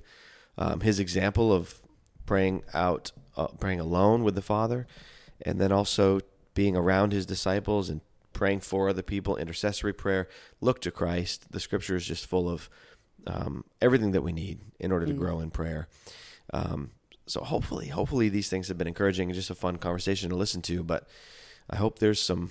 um, 0.56 0.80
his 0.80 0.98
example 0.98 1.52
of 1.52 1.80
praying 2.24 2.64
out, 2.72 3.12
uh, 3.36 3.48
praying 3.48 3.80
alone 3.80 4.24
with 4.24 4.34
the 4.34 4.42
Father, 4.42 4.86
and 5.42 5.60
then 5.60 5.72
also 5.72 6.20
being 6.54 6.76
around 6.76 7.12
his 7.12 7.26
disciples 7.26 7.90
and 7.90 8.00
praying 8.36 8.60
for 8.60 8.88
other 8.88 9.02
people, 9.02 9.36
intercessory 9.36 9.92
prayer. 9.92 10.28
Look 10.60 10.80
to 10.82 10.90
Christ. 10.90 11.50
The 11.50 11.58
Scripture 11.58 11.96
is 11.96 12.04
just 12.06 12.26
full 12.26 12.48
of 12.48 12.68
um, 13.26 13.64
everything 13.80 14.12
that 14.12 14.22
we 14.22 14.32
need 14.32 14.60
in 14.78 14.92
order 14.92 15.06
to 15.06 15.12
grow 15.14 15.40
in 15.40 15.50
prayer. 15.50 15.88
Um, 16.52 16.90
so 17.26 17.40
hopefully, 17.40 17.88
hopefully 17.88 18.28
these 18.28 18.48
things 18.48 18.68
have 18.68 18.78
been 18.78 18.86
encouraging 18.86 19.28
and 19.30 19.34
just 19.34 19.50
a 19.50 19.54
fun 19.54 19.78
conversation 19.78 20.28
to 20.30 20.36
listen 20.36 20.62
to. 20.62 20.84
But 20.84 21.08
I 21.68 21.76
hope 21.76 21.98
there's 21.98 22.20
some 22.22 22.50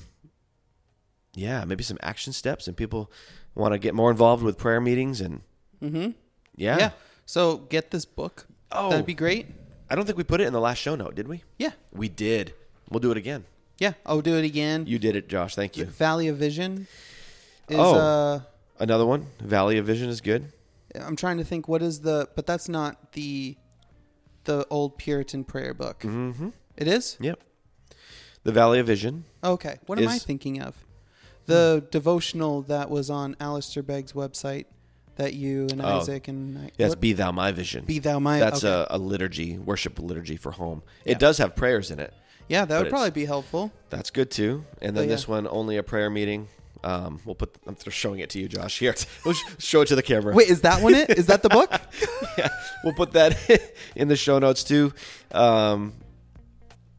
yeah, 1.36 1.63
maybe 1.65 1.83
some 1.83 1.97
action 2.01 2.33
steps, 2.33 2.67
and 2.67 2.75
people 2.75 3.11
want 3.53 3.73
to 3.73 3.77
get 3.79 3.93
more 3.93 4.09
involved 4.11 4.43
with 4.43 4.57
prayer 4.57 4.81
meetings 4.81 5.21
and 5.21 5.41
Mm-hmm. 5.83 6.11
yeah. 6.55 6.77
Yeah. 6.79 6.89
So 7.25 7.57
get 7.57 7.91
this 7.91 8.05
book. 8.05 8.47
Oh. 8.71 8.89
That'd 8.89 9.05
be 9.05 9.13
great. 9.13 9.47
I 9.89 9.95
don't 9.95 10.05
think 10.05 10.17
we 10.17 10.23
put 10.23 10.41
it 10.41 10.47
in 10.47 10.53
the 10.53 10.59
last 10.61 10.79
show 10.79 10.95
note, 10.95 11.13
did 11.15 11.27
we? 11.27 11.43
Yeah. 11.59 11.71
We 11.93 12.09
did. 12.09 12.53
We'll 12.89 13.01
do 13.01 13.11
it 13.11 13.17
again. 13.17 13.45
Yeah. 13.78 13.93
I'll 14.05 14.21
do 14.21 14.36
it 14.38 14.45
again. 14.45 14.86
You 14.88 14.99
did 14.99 15.15
it, 15.15 15.28
Josh. 15.28 15.55
Thank 15.55 15.76
you. 15.78 15.86
Valley 15.86 16.28
of 16.28 16.38
Vision 16.38 16.88
is 17.69 17.78
Oh. 17.78 17.95
uh 17.95 18.39
Another 18.80 19.05
one. 19.05 19.28
Valley 19.39 19.78
of 19.78 19.86
Vision 19.86 20.09
is 20.09 20.19
good. 20.21 20.51
I'm 20.99 21.15
trying 21.15 21.38
to 21.38 21.43
think 21.43 21.67
what 21.67 21.82
is 21.82 22.01
the 22.01 22.30
but 22.36 22.45
that's 22.45 22.69
not 22.69 23.13
the 23.13 23.57
the 24.45 24.65
old 24.69 24.97
Puritan 24.97 25.43
prayer 25.43 25.73
book. 25.73 25.99
Mm-hmm. 26.01 26.49
It 26.78 26.88
is? 26.88 27.17
Yep. 27.19 27.39
The 28.43 28.51
Valley 28.51 28.80
of 28.80 28.88
Vision. 28.88 29.26
Okay. 29.43 29.78
What 29.88 29.99
am 29.99 30.07
I 30.07 30.19
thinking 30.19 30.61
of? 30.61 30.76
The 31.47 31.86
devotional 31.91 32.61
that 32.63 32.89
was 32.89 33.09
on 33.09 33.36
Alistair 33.39 33.82
Begg's 33.84 34.13
website 34.13 34.65
that 35.15 35.34
you 35.34 35.67
and 35.71 35.82
Oh. 35.82 35.99
Isaac 35.99 36.28
and 36.28 36.71
Yes, 36.78 36.89
what? 36.89 36.99
Be 37.01 37.13
Thou 37.13 37.32
My 37.32 37.51
Vision. 37.51 37.86
Be 37.86 37.99
Thou 37.99 38.19
My 38.19 38.39
That's 38.39 38.63
okay. 38.63 38.86
a, 38.91 38.95
a 38.95 38.99
liturgy, 38.99 39.57
worship 39.57 39.97
liturgy 39.99 40.36
for 40.38 40.51
home. 40.51 40.84
Yeah. 41.05 41.13
It 41.13 41.19
does 41.19 41.38
have 41.39 41.55
prayers 41.55 41.91
in 41.91 41.99
it. 41.99 42.13
Yeah, 42.48 42.66
that 42.66 42.76
but 42.76 42.84
would 42.84 42.89
probably 42.89 43.12
be 43.12 43.26
helpful. 43.26 43.72
That's 43.89 44.12
good 44.12 44.30
too. 44.32 44.66
And 44.82 44.96
then 44.96 45.06
But 45.06 45.10
this 45.10 45.28
one, 45.28 45.48
only 45.48 45.78
a 45.78 45.84
prayer 45.84 46.10
meeting. 46.10 46.48
Um, 46.84 47.20
we'll 47.26 47.36
put. 47.36 47.56
I'm 47.66 47.76
showing 47.89 48.20
it 48.20 48.30
to 48.32 48.39
you, 48.39 48.48
Josh. 48.48 48.78
Here, 48.78 48.93
we'll 49.26 49.34
sh- 49.34 49.43
show 49.58 49.82
it 49.82 49.88
to 49.88 49.96
the 49.96 50.04
camera. 50.04 50.36
Wait, 50.36 50.50
is 50.50 50.62
that 50.62 50.84
one 50.84 50.93
it? 50.93 51.10
Is 51.18 51.26
that 51.28 51.41
the 51.41 51.50
book? 51.50 51.72
yeah, 52.38 52.50
we'll 52.84 52.93
put 52.93 53.14
that 53.14 53.36
in 53.96 54.08
the 54.08 54.16
show 54.16 54.38
notes 54.38 54.64
too. 54.64 54.93
Um, 55.32 55.93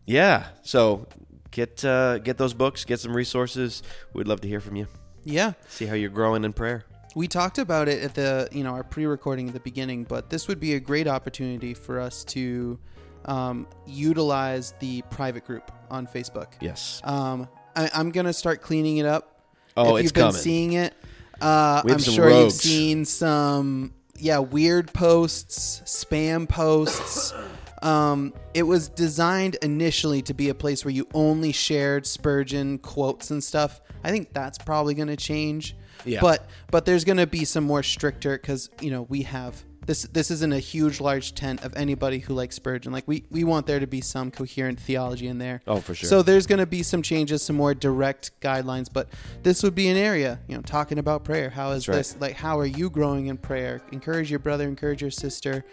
yeah, 0.05 0.47
so 0.63 1.07
get 1.53 1.85
uh, 1.85 2.19
get 2.19 2.37
those 2.37 2.53
books, 2.53 2.85
get 2.85 2.99
some 2.99 3.15
resources. 3.15 3.85
We'd 4.13 4.27
love 4.27 4.41
to 4.41 4.49
hear 4.49 4.61
from 4.61 4.75
you. 4.75 4.89
Yeah. 5.25 5.53
See 5.69 5.87
how 5.87 5.95
you're 5.95 6.11
growing 6.11 6.45
in 6.45 6.53
prayer. 6.53 6.85
We 7.15 7.29
talked 7.29 7.59
about 7.59 7.89
it 7.89 8.03
at 8.03 8.15
the 8.15 8.49
you 8.51 8.65
know 8.65 8.71
our 8.71 8.85
pre-recording 8.85 9.49
at 9.49 9.55
the 9.55 9.61
beginning, 9.61 10.05
but 10.05 10.31
this 10.31 10.49
would 10.49 10.59
be 10.59 10.75
a 10.75 10.81
great 10.81 11.07
opportunity 11.07 11.75
for 11.75 12.01
us 12.01 12.25
to 12.25 12.79
um, 13.27 13.67
utilize 13.87 14.73
the 14.81 15.03
private 15.11 15.45
group 15.45 15.71
on 15.91 16.07
Facebook. 16.07 16.49
Yes. 16.61 17.01
Um, 17.05 17.49
I, 17.75 17.91
I'm 17.95 18.11
gonna 18.11 18.33
start 18.33 18.63
cleaning 18.63 18.97
it 18.99 19.07
up. 19.07 19.43
Oh, 19.77 19.97
if 19.97 20.05
it's 20.05 20.05
you've 20.05 20.15
been 20.15 20.33
seeing 20.33 20.73
it, 20.73 20.95
uh, 21.41 21.83
I'm 21.85 21.99
sure 21.99 22.31
you've 22.31 22.53
seen 22.53 23.05
some 23.05 23.93
yeah 24.19 24.39
weird 24.39 24.93
posts, 24.93 25.83
spam 25.85 26.49
posts. 26.49 27.35
Um, 27.83 28.33
it 28.55 28.63
was 28.63 28.89
designed 28.89 29.57
initially 29.63 30.23
to 30.23 30.35
be 30.35 30.49
a 30.49 30.55
place 30.55 30.85
where 30.85 30.93
you 30.93 31.07
only 31.13 31.53
shared 31.53 32.07
Spurgeon 32.07 32.79
quotes 32.79 33.31
and 33.31 33.45
stuff. 33.45 33.81
I 34.03 34.11
think 34.11 34.33
that's 34.33 34.59
probably 34.59 34.95
going 34.95 35.09
to 35.09 35.17
change. 35.17 35.77
Yeah. 36.05 36.21
But 36.21 36.49
but 36.71 36.85
there's 36.85 37.05
going 37.05 37.19
to 37.19 37.27
be 37.27 37.45
some 37.45 37.65
more 37.65 37.83
stricter 37.83 38.39
because 38.39 38.71
you 38.81 38.91
know 38.91 39.03
we 39.03 39.23
have 39.23 39.63
this. 39.87 40.03
This 40.05 40.31
isn't 40.31 40.53
a 40.53 40.59
huge 40.59 41.01
large 41.01 41.35
tent 41.35 41.65
of 41.65 41.75
anybody 41.77 42.19
who 42.19 42.35
likes 42.35 42.57
Spurgeon. 42.57 42.93
Like 42.93 43.07
we 43.07 43.25
we 43.31 43.45
want 43.45 43.67
there 43.67 43.81
to 43.81 43.87
be 43.87 44.01
some 44.01 44.31
coherent 44.31 44.79
theology 44.79 45.27
in 45.29 45.39
there. 45.39 45.63
Oh, 45.67 45.81
for 45.81 45.95
sure. 45.95 46.09
So 46.09 46.23
there's 46.23 46.47
going 46.47 46.59
to 46.59 46.67
be 46.67 46.83
some 46.83 47.03
changes, 47.03 47.43
some 47.43 47.57
more 47.57 47.75
direct 47.75 48.39
guidelines, 48.41 48.89
but 48.93 49.09
this 49.43 49.63
would 49.63 49.75
be 49.75 49.89
an 49.89 49.97
area, 49.97 50.41
you 50.49 50.57
know, 50.57 50.63
talking 50.63 50.99
about 50.99 51.25
prayer. 51.25 51.51
How 51.51 51.71
is 51.73 51.89
right. 51.89 51.97
this 51.97 52.17
like? 52.21 52.35
How 52.35 52.59
are 52.59 52.67
you 52.67 52.91
growing 52.91 53.27
in 53.27 53.37
prayer? 53.37 53.81
Encourage 53.93 54.31
your 54.31 54.41
brother, 54.41 54.65
encourage 54.65 55.01
your 55.01 55.11
sister, 55.11 55.65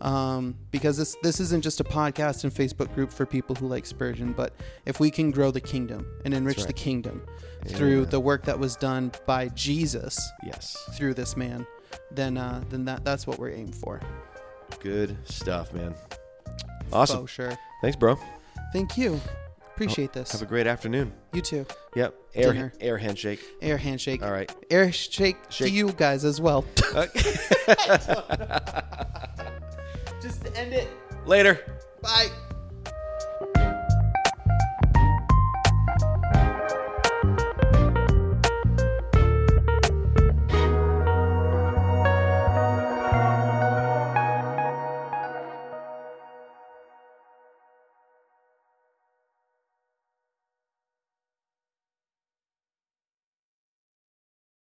um, 0.00 0.56
because 0.70 0.96
this 0.96 1.16
this 1.22 1.40
isn't 1.40 1.62
just 1.62 1.80
a 1.80 1.84
podcast 1.84 2.44
and 2.44 2.52
Facebook 2.52 2.94
group 2.94 3.12
for 3.12 3.26
people 3.26 3.54
who 3.54 3.66
like 3.66 3.86
Spurgeon, 3.86 4.32
but 4.32 4.54
if 4.86 5.00
we 5.00 5.10
can 5.10 5.30
grow 5.30 5.50
the 5.50 5.60
kingdom 5.60 6.06
and 6.24 6.34
enrich 6.34 6.58
right. 6.58 6.66
the 6.66 6.72
kingdom 6.72 7.22
through 7.66 8.06
the 8.06 8.18
work 8.18 8.44
that 8.44 8.58
was 8.58 8.76
done 8.76 9.12
by 9.26 9.48
Jesus 9.48 10.18
Yes. 10.42 10.76
through 10.96 11.14
this 11.14 11.36
man, 11.36 11.66
then 12.10 12.36
uh, 12.36 12.62
then 12.70 12.84
that 12.84 13.04
that's 13.04 13.26
what 13.26 13.38
we're 13.38 13.50
aiming 13.50 13.72
for. 13.72 14.00
Good 14.80 15.16
stuff, 15.24 15.72
man. 15.72 15.94
Awesome. 16.92 17.20
Oh, 17.22 17.26
sure. 17.26 17.52
Thanks, 17.82 17.96
bro. 17.96 18.16
Thank 18.72 18.96
you. 18.96 19.20
Appreciate 19.74 20.12
this. 20.12 20.32
Have 20.32 20.42
a 20.42 20.46
great 20.46 20.66
afternoon. 20.66 21.12
you 21.32 21.40
too. 21.40 21.64
Yep. 21.96 22.14
Air 22.34 22.52
Dinner. 22.52 22.72
air 22.80 22.98
handshake. 22.98 23.40
Air 23.62 23.78
handshake. 23.78 24.22
All 24.22 24.30
right. 24.30 24.54
Air 24.70 24.92
shake, 24.92 25.36
shake. 25.48 25.68
to 25.68 25.72
you 25.72 25.92
guys 25.92 26.24
as 26.24 26.40
well. 26.40 26.64
Just 30.20 30.44
to 30.44 30.54
end 30.54 30.74
it. 30.74 30.88
Later. 31.24 31.64
Bye. 32.02 32.28